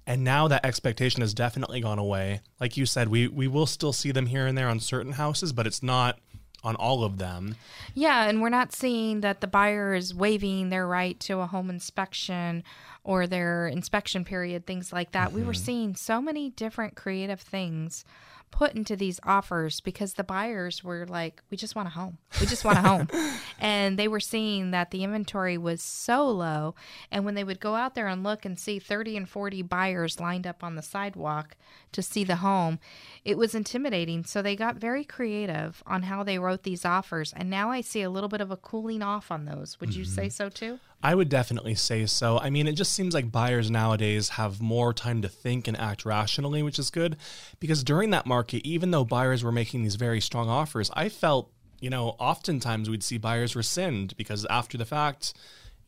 And 0.08 0.24
now 0.24 0.48
that 0.48 0.66
expectation 0.66 1.22
has 1.22 1.34
definitely 1.34 1.82
gone 1.82 2.00
away. 2.00 2.42
Like 2.60 2.76
you 2.76 2.86
said, 2.86 3.08
we 3.08 3.28
we 3.28 3.48
will 3.48 3.68
still 3.68 3.94
see 3.94 4.12
them 4.12 4.26
here 4.26 4.48
and 4.48 4.58
there 4.58 4.68
on 4.68 4.80
certain 4.80 5.14
houses, 5.14 5.54
but 5.54 5.68
it's 5.68 5.84
not 5.84 6.20
on 6.64 6.76
all 6.76 7.04
of 7.04 7.18
them. 7.18 7.56
Yeah, 7.94 8.26
and 8.26 8.42
we're 8.42 8.50
not 8.50 8.74
seeing 8.74 9.22
that 9.22 9.42
the 9.42 9.48
buyer 9.48 9.94
is 9.94 10.14
waiving 10.14 10.70
their 10.70 10.88
right 10.88 11.20
to 11.22 11.40
a 11.40 11.48
home 11.48 11.70
inspection 11.70 12.64
or 13.04 13.28
their 13.28 13.68
inspection 13.68 14.24
period, 14.24 14.66
things 14.66 14.94
like 14.94 15.12
that. 15.12 15.34
We 15.34 15.44
were 15.44 15.54
mm-hmm. 15.54 15.64
seeing 15.64 15.96
so 15.96 16.22
many 16.22 16.52
different 16.52 16.96
creative 16.96 17.42
things 17.42 18.06
put 18.54 18.76
into 18.76 18.96
these 18.96 19.20
offers 19.24 19.80
because 19.80 20.14
the 20.14 20.24
buyers 20.24 20.84
were 20.84 21.08
like, 21.08 21.42
we 21.50 21.58
just 21.58 21.76
want 21.76 21.88
a 21.88 21.92
home. 21.92 22.20
We 22.40 22.46
just 22.46 22.64
want 22.64 22.78
a 22.78 22.82
home. 22.82 23.08
and 23.60 23.98
they 23.98 24.08
were 24.08 24.20
seeing 24.20 24.70
that 24.70 24.92
the 24.92 25.04
inventory 25.04 25.58
was 25.58 25.82
so 25.82 26.30
low. 26.30 26.76
And 27.10 27.26
when 27.26 27.34
they 27.34 27.44
would 27.44 27.60
go 27.60 27.74
out 27.74 27.96
there 27.96 28.08
and 28.08 28.22
look 28.22 28.46
and 28.46 28.60
see 28.60 28.78
30 28.78 29.18
and 29.18 29.28
40 29.28 29.64
buyers 29.64 30.20
lined 30.20 30.46
up 30.46 30.64
on 30.64 30.76
the 30.76 30.84
sidewalk 30.84 31.56
to 31.94 32.04
see 32.04 32.24
the 32.24 32.38
home, 32.38 32.78
it 33.26 33.40
was 33.40 33.56
intimidating. 33.56 34.24
So 34.24 34.44
they 34.44 34.56
got 34.56 34.76
very 34.76 35.04
creative 35.04 35.82
on 35.88 36.04
how 36.04 36.22
they 36.22 36.38
wrote 36.38 36.62
these 36.62 36.86
offers. 36.86 37.34
And 37.36 37.50
now 37.50 37.72
I 37.72 37.82
see 37.82 38.04
a 38.04 38.10
little 38.12 38.30
bit 38.30 38.40
of 38.40 38.52
a 38.52 38.58
cooling 38.58 39.02
off 39.02 39.32
on 39.32 39.46
those. 39.46 39.80
Would 39.80 39.96
you 39.96 40.06
say 40.06 40.28
mm-hmm. 40.28 40.30
so 40.30 40.50
too? 40.50 40.80
I 41.06 41.16
would 41.16 41.28
definitely 41.28 41.76
say 41.76 42.06
so. 42.06 42.40
I 42.40 42.50
mean, 42.50 42.66
it 42.66 42.74
just 42.74 42.94
seems 42.94 43.14
like 43.14 43.30
buyers 43.30 43.70
nowadays 43.70 44.30
have 44.30 44.62
more 44.62 44.94
time 44.94 45.22
to 45.24 45.28
think 45.28 45.68
and 45.68 45.78
act 45.78 46.06
rationally, 46.06 46.64
which 46.64 46.80
is 46.80 46.90
good 46.90 47.18
because 47.60 47.84
during 47.84 48.12
that 48.12 48.26
market, 48.26 48.43
even 48.54 48.92
though 48.92 49.06
buyers 49.06 49.44
were 49.44 49.52
making 49.52 49.84
these 49.84 49.96
very 49.96 50.20
strong 50.20 50.50
offers, 50.50 50.90
I 50.94 51.10
felt, 51.10 51.52
you 51.80 51.90
know, 51.90 52.16
oftentimes 52.20 52.90
we'd 52.90 53.04
see 53.04 53.18
buyers 53.18 53.56
rescind 53.56 54.16
because 54.18 54.46
after 54.50 54.78
the 54.78 54.86
fact, 54.86 55.34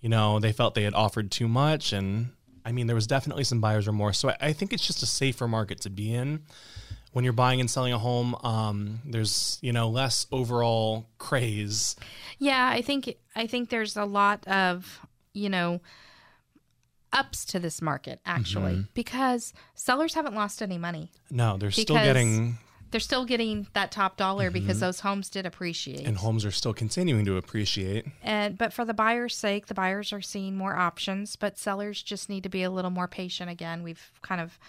you 0.02 0.10
know, 0.10 0.40
they 0.40 0.52
felt 0.52 0.76
they 0.76 0.84
had 0.84 0.94
offered 0.94 1.32
too 1.32 1.48
much. 1.48 1.94
And 1.94 2.32
I 2.64 2.72
mean, 2.72 2.88
there 2.88 2.96
was 2.96 3.08
definitely 3.08 3.44
some 3.44 3.62
buyer's 3.62 3.88
remorse. 3.88 4.20
So 4.20 4.30
I, 4.30 4.38
I 4.42 4.54
think 4.54 4.74
it's 4.74 4.86
just 4.86 5.04
a 5.04 5.08
safer 5.08 5.48
market 5.48 5.82
to 5.82 5.90
be 5.90 6.14
in 6.14 6.42
when 7.16 7.24
you're 7.24 7.32
buying 7.32 7.62
and 7.62 7.72
selling 7.72 7.94
a 7.94 7.98
home, 7.98 8.36
um, 8.44 9.00
there's 9.06 9.58
you 9.62 9.72
know 9.72 9.88
less 9.88 10.28
overall 10.34 11.08
craze. 11.18 11.96
Yeah, 12.40 12.68
I 12.68 12.82
think 12.82 13.16
I 13.34 13.48
think 13.48 13.70
there's 13.70 13.96
a 13.96 14.04
lot 14.04 14.46
of 14.50 15.00
you 15.32 15.48
know 15.48 15.80
ups 17.16 17.46
to 17.46 17.60
this 17.60 17.82
market 17.82 18.20
actually 18.26 18.74
mm-hmm. 18.74 18.90
because 18.94 19.54
sellers 19.74 20.14
haven't 20.14 20.36
lost 20.36 20.62
any 20.62 20.78
money. 20.78 21.12
No, 21.32 21.58
they're 21.58 21.72
still 21.72 21.96
getting 21.96 22.58
they're 22.92 23.00
still 23.00 23.26
getting 23.26 23.68
that 23.74 23.92
top 23.92 24.16
dollar 24.16 24.46
mm-hmm. 24.46 24.54
because 24.54 24.80
those 24.80 25.00
homes 25.00 25.30
did 25.30 25.46
appreciate. 25.46 26.06
And 26.06 26.18
homes 26.18 26.46
are 26.46 26.52
still 26.52 26.74
continuing 26.74 27.26
to 27.26 27.38
appreciate. 27.38 28.06
And 28.22 28.58
but 28.58 28.74
for 28.74 28.86
the 28.86 28.94
buyer's 28.94 29.36
sake, 29.36 29.68
the 29.68 29.74
buyers 29.74 30.14
are 30.14 30.22
seeing 30.22 30.56
more 30.56 30.76
options, 30.76 31.36
but 31.36 31.58
sellers 31.58 32.02
just 32.02 32.30
need 32.30 32.44
to 32.44 32.50
be 32.50 32.64
a 32.64 32.70
little 32.70 32.92
more 32.92 33.08
patient 33.08 33.50
again. 33.50 33.84
We've 33.84 34.12
kind 34.22 34.40
of 34.40 34.60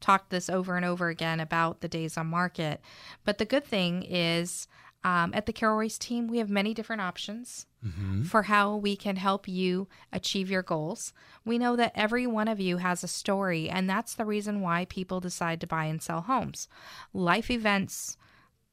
talked 0.00 0.30
this 0.30 0.50
over 0.50 0.76
and 0.76 0.84
over 0.84 1.08
again 1.08 1.40
about 1.40 1.80
the 1.80 1.88
days 1.88 2.16
on 2.16 2.26
market. 2.26 2.80
But 3.24 3.38
the 3.38 3.44
good 3.44 3.64
thing 3.64 4.02
is, 4.02 4.68
um, 5.06 5.30
at 5.34 5.46
the 5.46 5.52
Carol 5.52 5.76
Royce 5.76 5.98
team, 5.98 6.26
we 6.26 6.38
have 6.38 6.50
many 6.50 6.74
different 6.74 7.00
options 7.00 7.66
mm-hmm. 7.86 8.24
for 8.24 8.42
how 8.42 8.74
we 8.74 8.96
can 8.96 9.14
help 9.14 9.46
you 9.46 9.86
achieve 10.12 10.50
your 10.50 10.64
goals. 10.64 11.12
We 11.44 11.58
know 11.58 11.76
that 11.76 11.92
every 11.94 12.26
one 12.26 12.48
of 12.48 12.58
you 12.58 12.78
has 12.78 13.04
a 13.04 13.08
story, 13.08 13.70
and 13.70 13.88
that's 13.88 14.14
the 14.14 14.24
reason 14.24 14.62
why 14.62 14.84
people 14.86 15.20
decide 15.20 15.60
to 15.60 15.66
buy 15.68 15.84
and 15.84 16.02
sell 16.02 16.22
homes. 16.22 16.66
Life 17.14 17.52
events 17.52 18.16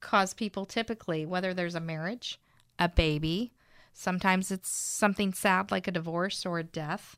cause 0.00 0.34
people 0.34 0.66
typically, 0.66 1.24
whether 1.24 1.54
there's 1.54 1.76
a 1.76 1.80
marriage, 1.80 2.40
a 2.80 2.88
baby, 2.88 3.52
sometimes 3.92 4.50
it's 4.50 4.68
something 4.68 5.32
sad 5.32 5.70
like 5.70 5.86
a 5.86 5.92
divorce 5.92 6.44
or 6.44 6.58
a 6.58 6.64
death 6.64 7.16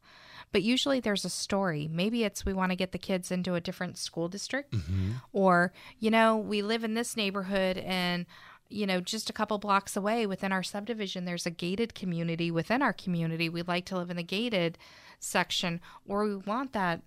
but 0.53 0.63
usually 0.63 1.01
there's 1.01 1.25
a 1.25 1.31
story. 1.31 1.89
Maybe 1.91 2.25
it's 2.25 2.47
we 2.47 2.53
want 2.53 2.71
to 2.71 2.77
get 2.77 2.93
the 2.93 2.99
kids 2.99 3.31
into 3.31 3.55
a 3.55 3.61
different 3.61 3.99
school 3.99 4.29
district, 4.29 4.73
mm-hmm. 4.73 5.13
or, 5.33 5.73
you 5.99 6.11
know, 6.11 6.37
we 6.37 6.63
live 6.63 6.85
in 6.85 6.95
this 6.95 7.17
neighborhood 7.17 7.79
and 7.79 8.27
you 8.69 8.87
know, 8.87 9.01
just 9.01 9.31
a 9.31 9.33
couple 9.33 9.59
blocks 9.59 9.97
away 9.97 10.27
within 10.27 10.53
our 10.53 10.63
subdivision, 10.63 11.25
there's 11.25 11.47
a 11.47 11.51
gated 11.51 11.95
community 11.95 12.51
within 12.51 12.83
our 12.83 12.93
community. 12.93 13.49
We'd 13.49 13.69
like 13.69 13.85
to 13.87 13.97
live 13.97 14.11
in 14.11 14.17
the 14.17 14.23
gated 14.23 14.79
section, 15.21 15.81
or 16.07 16.25
we 16.25 16.37
want 16.37 16.73
that 16.73 17.03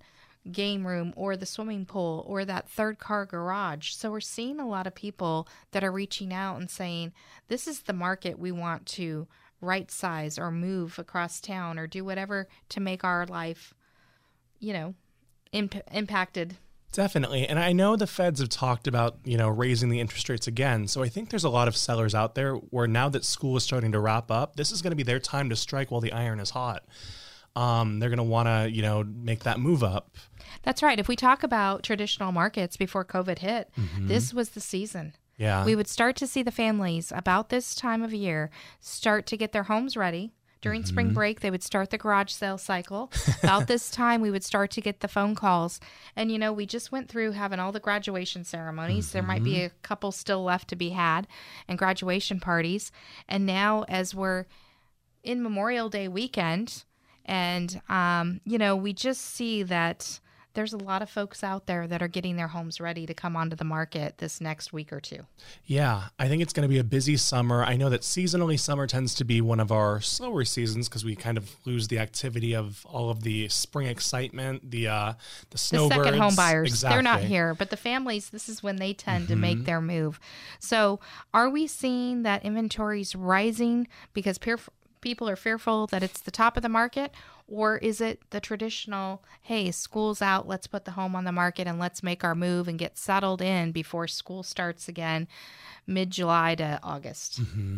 game 0.52 0.88
room 0.88 1.14
or 1.16 1.36
the 1.36 1.46
swimming 1.46 1.86
pool 1.86 2.24
or 2.28 2.46
that 2.46 2.70
third 2.70 3.00
car 3.00 3.26
garage. 3.26 3.92
So 3.92 4.12
we're 4.12 4.22
seeing 4.22 4.60
a 4.60 4.68
lot 4.68 4.88
of 4.88 4.96
people 4.96 5.48
that 5.72 5.84
are 5.84 5.92
reaching 5.92 6.34
out 6.34 6.60
and 6.60 6.70
saying, 6.70 7.14
This 7.48 7.68
is 7.68 7.82
the 7.82 7.94
market 7.94 8.40
we 8.40 8.52
want 8.52 8.86
to 8.88 9.28
right 9.62 9.92
size 9.92 10.40
or 10.40 10.52
move 10.52 10.98
across 10.98 11.42
town 11.42 11.78
or 11.78 11.88
do 11.88 12.06
whatever 12.06 12.48
to 12.70 12.80
make 12.80 13.04
our 13.04 13.26
life, 13.26 13.74
you 14.60 14.74
know, 14.74 14.96
imp- 15.52 15.84
impacted. 15.92 16.58
Definitely. 16.92 17.48
And 17.48 17.60
I 17.60 17.72
know 17.72 17.96
the 17.96 18.08
feds 18.08 18.40
have 18.40 18.50
talked 18.50 18.88
about, 18.88 19.18
you 19.24 19.38
know, 19.38 19.48
raising 19.48 19.90
the 19.90 20.00
interest 20.00 20.28
rates 20.28 20.48
again. 20.48 20.88
So 20.88 21.04
I 21.04 21.10
think 21.10 21.30
there's 21.30 21.44
a 21.44 21.50
lot 21.50 21.68
of 21.68 21.78
sellers 21.78 22.16
out 22.16 22.34
there 22.34 22.54
where 22.56 22.88
now 22.88 23.10
that 23.10 23.24
school 23.24 23.56
is 23.58 23.64
starting 23.64 23.92
to 23.92 24.00
wrap 24.00 24.32
up, 24.32 24.56
this 24.56 24.72
is 24.72 24.82
going 24.82 24.92
to 24.92 24.96
be 24.96 25.04
their 25.04 25.20
time 25.20 25.50
to 25.50 25.56
strike 25.56 25.92
while 25.92 26.02
the 26.02 26.12
iron 26.12 26.40
is 26.40 26.50
hot. 26.50 26.84
Um, 27.56 28.00
they're 28.00 28.10
going 28.10 28.18
to 28.18 28.24
want 28.24 28.48
to, 28.48 28.72
you 28.72 28.82
know, 28.82 29.04
make 29.04 29.44
that 29.44 29.60
move 29.60 29.84
up. 29.84 30.16
That's 30.64 30.82
right. 30.82 31.00
If 31.00 31.08
we 31.08 31.16
talk 31.16 31.44
about 31.44 31.84
traditional 31.84 32.32
markets 32.32 32.76
before 32.76 33.06
COVID 33.06 33.40
hit, 33.40 33.70
mm-hmm. 33.78 34.08
this 34.08 34.34
was 34.34 34.50
the 34.50 34.62
season. 34.62 35.14
Yeah. 35.38 35.64
We 35.66 35.76
would 35.76 35.88
start 35.88 36.16
to 36.18 36.28
see 36.28 36.44
the 36.44 36.52
families 36.52 37.14
about 37.16 37.50
this 37.50 37.74
time 37.74 38.04
of 38.04 38.14
year 38.14 38.50
start 38.80 39.26
to 39.28 39.38
get 39.38 39.52
their 39.52 39.64
homes 39.64 39.96
ready. 39.96 40.34
During 40.62 40.82
mm-hmm. 40.82 40.90
spring 40.90 41.14
break, 41.14 41.40
they 41.40 41.52
would 41.52 41.64
start 41.64 41.90
the 41.90 41.98
garage 41.98 42.32
sale 42.32 42.58
cycle. 42.58 43.12
About 43.42 43.68
this 43.68 43.90
time, 43.92 44.22
we 44.22 44.32
would 44.32 44.44
start 44.44 44.72
to 44.72 44.82
get 44.82 45.00
the 45.00 45.08
phone 45.08 45.36
calls. 45.36 45.80
And, 46.16 46.32
you 46.32 46.38
know, 46.38 46.52
we 46.52 46.66
just 46.66 46.92
went 46.92 47.10
through 47.10 47.32
having 47.32 47.60
all 47.60 47.72
the 47.72 47.80
graduation 47.80 48.44
ceremonies. 48.44 49.08
Mm-hmm. 49.08 49.14
There 49.14 49.24
might 49.24 49.44
be 49.44 49.54
mm-hmm. 49.56 49.68
a 49.68 49.82
couple 49.82 50.12
still 50.12 50.44
left 50.44 50.68
to 50.70 50.76
be 50.76 50.90
had 50.90 51.28
and 51.68 51.78
graduation 51.78 52.40
parties. 52.40 52.92
And 53.28 53.46
now, 53.46 53.86
as 53.88 54.14
we're 54.14 54.46
in 55.24 55.42
Memorial 55.42 55.90
Day 55.90 56.08
weekend, 56.08 56.84
and, 57.26 57.82
um, 57.90 58.42
you 58.44 58.58
know, 58.58 58.76
we 58.76 58.92
just 58.92 59.22
see 59.22 59.64
that 59.64 60.20
there's 60.54 60.74
a 60.74 60.78
lot 60.78 61.02
of 61.02 61.10
folks 61.10 61.44
out 61.44 61.68
there 61.68 61.88
that 61.88 62.02
are 62.02 62.08
getting 62.08 62.36
their 62.36 62.48
homes 62.48 62.82
ready 62.82 63.06
to 63.06 63.14
come 63.14 63.36
onto 63.36 63.56
the 63.56 63.64
market 63.64 64.18
this 64.18 64.42
next 64.42 64.74
week 64.74 64.92
or 64.92 65.00
two. 65.00 65.26
Yeah, 65.66 66.06
I 66.18 66.28
think 66.28 66.42
it's 66.42 66.54
going 66.54 66.64
to 66.64 66.70
be 66.70 66.80
a 66.80 66.84
busy 66.84 67.18
summer. 67.18 67.64
I 67.64 67.78
know 67.78 67.90
that 67.90 68.02
seasonally 68.02 68.60
summer 68.60 68.88
tends 68.88 69.14
to 69.16 69.24
be 69.24 69.42
one 69.42 69.60
of 69.60 69.72
our 69.72 70.02
slower 70.02 70.44
seasons 70.46 70.90
because 70.90 71.06
we 71.06 71.16
kind 71.16 71.38
of 71.38 71.52
lose 71.66 71.88
the 71.88 72.00
activity 72.00 72.56
of 72.56 72.86
all 72.86 73.10
of 73.10 73.22
the 73.24 73.48
spring 73.50 73.88
excitement, 73.88 74.72
the 74.72 74.88
uh, 74.88 75.14
the 75.52 75.58
snowbirds. 75.58 75.98
The 75.98 76.04
second 76.04 76.20
home 76.20 76.36
buyers, 76.36 76.70
exactly. 76.70 76.96
they're 76.96 77.04
not 77.04 77.22
here, 77.22 77.54
but 77.54 77.70
the 77.70 77.78
families, 77.78 78.30
this 78.30 78.50
is 78.50 78.64
when 78.64 78.78
they 78.78 78.94
tend 78.94 79.26
mm-hmm. 79.26 79.34
to 79.34 79.40
make 79.40 79.58
mm-hmm. 79.58 79.66
their 79.66 79.82
move. 79.82 80.20
So, 80.60 81.00
are 81.34 81.50
we 81.50 81.68
seeing 81.68 82.24
that 82.24 82.44
inventory 82.44 83.02
is 83.02 83.16
rising 83.16 83.88
because 84.14 84.40
people 85.02 85.30
are 85.30 85.36
fearful 85.36 85.88
that 85.88 86.02
it's 86.02 86.22
the 86.22 86.32
top 86.32 86.58
of 86.58 86.64
the 86.64 86.70
market? 86.70 87.14
Or 87.52 87.78
is 87.78 88.00
it 88.00 88.22
the 88.30 88.40
traditional, 88.40 89.24
hey, 89.42 89.72
school's 89.72 90.22
out, 90.22 90.48
let's 90.48 90.68
put 90.68 90.86
the 90.86 90.92
home 90.92 91.16
on 91.16 91.24
the 91.24 91.32
market 91.32 91.68
and 91.68 91.80
let's 91.80 92.04
make 92.04 92.24
our 92.24 92.36
move 92.36 92.68
and 92.68 92.78
get 92.78 92.98
settled 92.98 93.42
in 93.42 93.72
before 93.72 94.08
school 94.08 94.44
starts 94.44 94.88
again 94.88 95.28
mid 95.88 96.12
July 96.12 96.54
to 96.56 96.80
August? 96.84 97.42
Mm-hmm. 97.42 97.78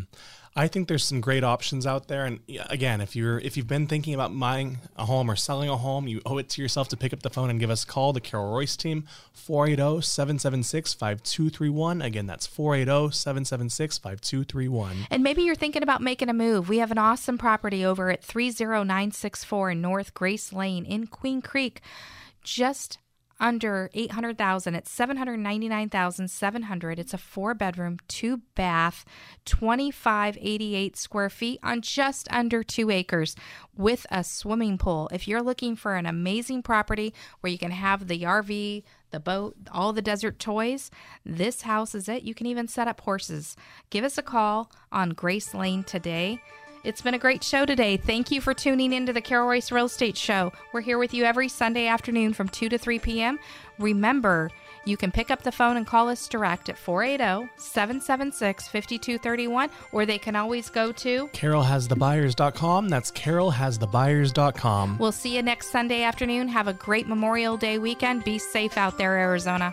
I 0.54 0.68
think 0.68 0.86
there's 0.86 1.04
some 1.04 1.22
great 1.22 1.44
options 1.44 1.86
out 1.86 2.08
there. 2.08 2.26
And 2.26 2.40
again, 2.68 3.00
if 3.00 3.16
you're 3.16 3.38
if 3.38 3.56
you've 3.56 3.66
been 3.66 3.86
thinking 3.86 4.12
about 4.12 4.38
buying 4.38 4.80
a 4.96 5.06
home 5.06 5.30
or 5.30 5.36
selling 5.36 5.70
a 5.70 5.78
home, 5.78 6.06
you 6.06 6.20
owe 6.26 6.36
it 6.36 6.50
to 6.50 6.60
yourself 6.60 6.88
to 6.88 6.96
pick 6.96 7.14
up 7.14 7.22
the 7.22 7.30
phone 7.30 7.48
and 7.48 7.58
give 7.58 7.70
us 7.70 7.84
a 7.84 7.86
call. 7.86 8.12
The 8.12 8.20
Carol 8.20 8.52
Royce 8.52 8.76
team, 8.76 9.04
480-776-5231. 9.34 12.04
Again, 12.04 12.26
that's 12.26 12.46
480-776-5231. 12.46 15.06
And 15.10 15.22
maybe 15.22 15.42
you're 15.42 15.54
thinking 15.54 15.82
about 15.82 16.02
making 16.02 16.28
a 16.28 16.34
move. 16.34 16.68
We 16.68 16.76
have 16.78 16.90
an 16.90 16.98
awesome 16.98 17.38
property 17.38 17.82
over 17.82 18.10
at 18.10 18.22
30964 18.22 19.61
North 19.70 20.14
Grace 20.14 20.52
Lane 20.52 20.84
in 20.84 21.06
Queen 21.06 21.40
Creek. 21.40 21.80
Just 22.42 22.98
under 23.42 23.90
800,000. 23.92 24.74
It's 24.76 24.90
799,700. 24.90 26.98
It's 26.98 27.12
a 27.12 27.18
four 27.18 27.52
bedroom, 27.54 27.98
two 28.06 28.38
bath, 28.54 29.04
2588 29.44 30.96
square 30.96 31.28
feet 31.28 31.58
on 31.62 31.82
just 31.82 32.32
under 32.32 32.62
2 32.62 32.90
acres 32.90 33.34
with 33.76 34.06
a 34.10 34.22
swimming 34.22 34.78
pool. 34.78 35.10
If 35.12 35.26
you're 35.26 35.42
looking 35.42 35.74
for 35.74 35.96
an 35.96 36.06
amazing 36.06 36.62
property 36.62 37.12
where 37.40 37.50
you 37.50 37.58
can 37.58 37.72
have 37.72 38.06
the 38.06 38.22
RV, 38.22 38.84
the 39.10 39.20
boat, 39.20 39.56
all 39.72 39.92
the 39.92 40.00
desert 40.00 40.38
toys, 40.38 40.92
this 41.26 41.62
house 41.62 41.96
is 41.96 42.08
it. 42.08 42.22
You 42.22 42.34
can 42.34 42.46
even 42.46 42.68
set 42.68 42.86
up 42.86 43.00
horses. 43.00 43.56
Give 43.90 44.04
us 44.04 44.16
a 44.16 44.22
call 44.22 44.70
on 44.92 45.10
Grace 45.10 45.52
Lane 45.52 45.82
today. 45.82 46.40
It's 46.84 47.00
been 47.00 47.14
a 47.14 47.18
great 47.18 47.44
show 47.44 47.64
today. 47.64 47.96
Thank 47.96 48.32
you 48.32 48.40
for 48.40 48.52
tuning 48.52 48.92
into 48.92 49.12
the 49.12 49.20
Carol 49.20 49.46
Royce 49.46 49.70
Real 49.70 49.84
Estate 49.84 50.16
Show. 50.16 50.52
We're 50.72 50.80
here 50.80 50.98
with 50.98 51.14
you 51.14 51.22
every 51.22 51.48
Sunday 51.48 51.86
afternoon 51.86 52.32
from 52.32 52.48
2 52.48 52.68
to 52.70 52.76
3 52.76 52.98
p.m. 52.98 53.38
Remember, 53.78 54.50
you 54.84 54.96
can 54.96 55.12
pick 55.12 55.30
up 55.30 55.42
the 55.44 55.52
phone 55.52 55.76
and 55.76 55.86
call 55.86 56.08
us 56.08 56.26
direct 56.26 56.68
at 56.68 56.76
480 56.76 57.48
776 57.56 58.64
5231, 58.66 59.70
or 59.92 60.04
they 60.04 60.18
can 60.18 60.34
always 60.34 60.70
go 60.70 60.90
to 60.90 61.28
carolhasthebuyers.com. 61.28 62.88
That's 62.88 63.12
carolhasthebuyers.com. 63.12 64.98
We'll 64.98 65.12
see 65.12 65.36
you 65.36 65.42
next 65.42 65.70
Sunday 65.70 66.02
afternoon. 66.02 66.48
Have 66.48 66.66
a 66.66 66.74
great 66.74 67.06
Memorial 67.06 67.56
Day 67.56 67.78
weekend. 67.78 68.24
Be 68.24 68.40
safe 68.40 68.76
out 68.76 68.98
there, 68.98 69.16
Arizona. 69.18 69.72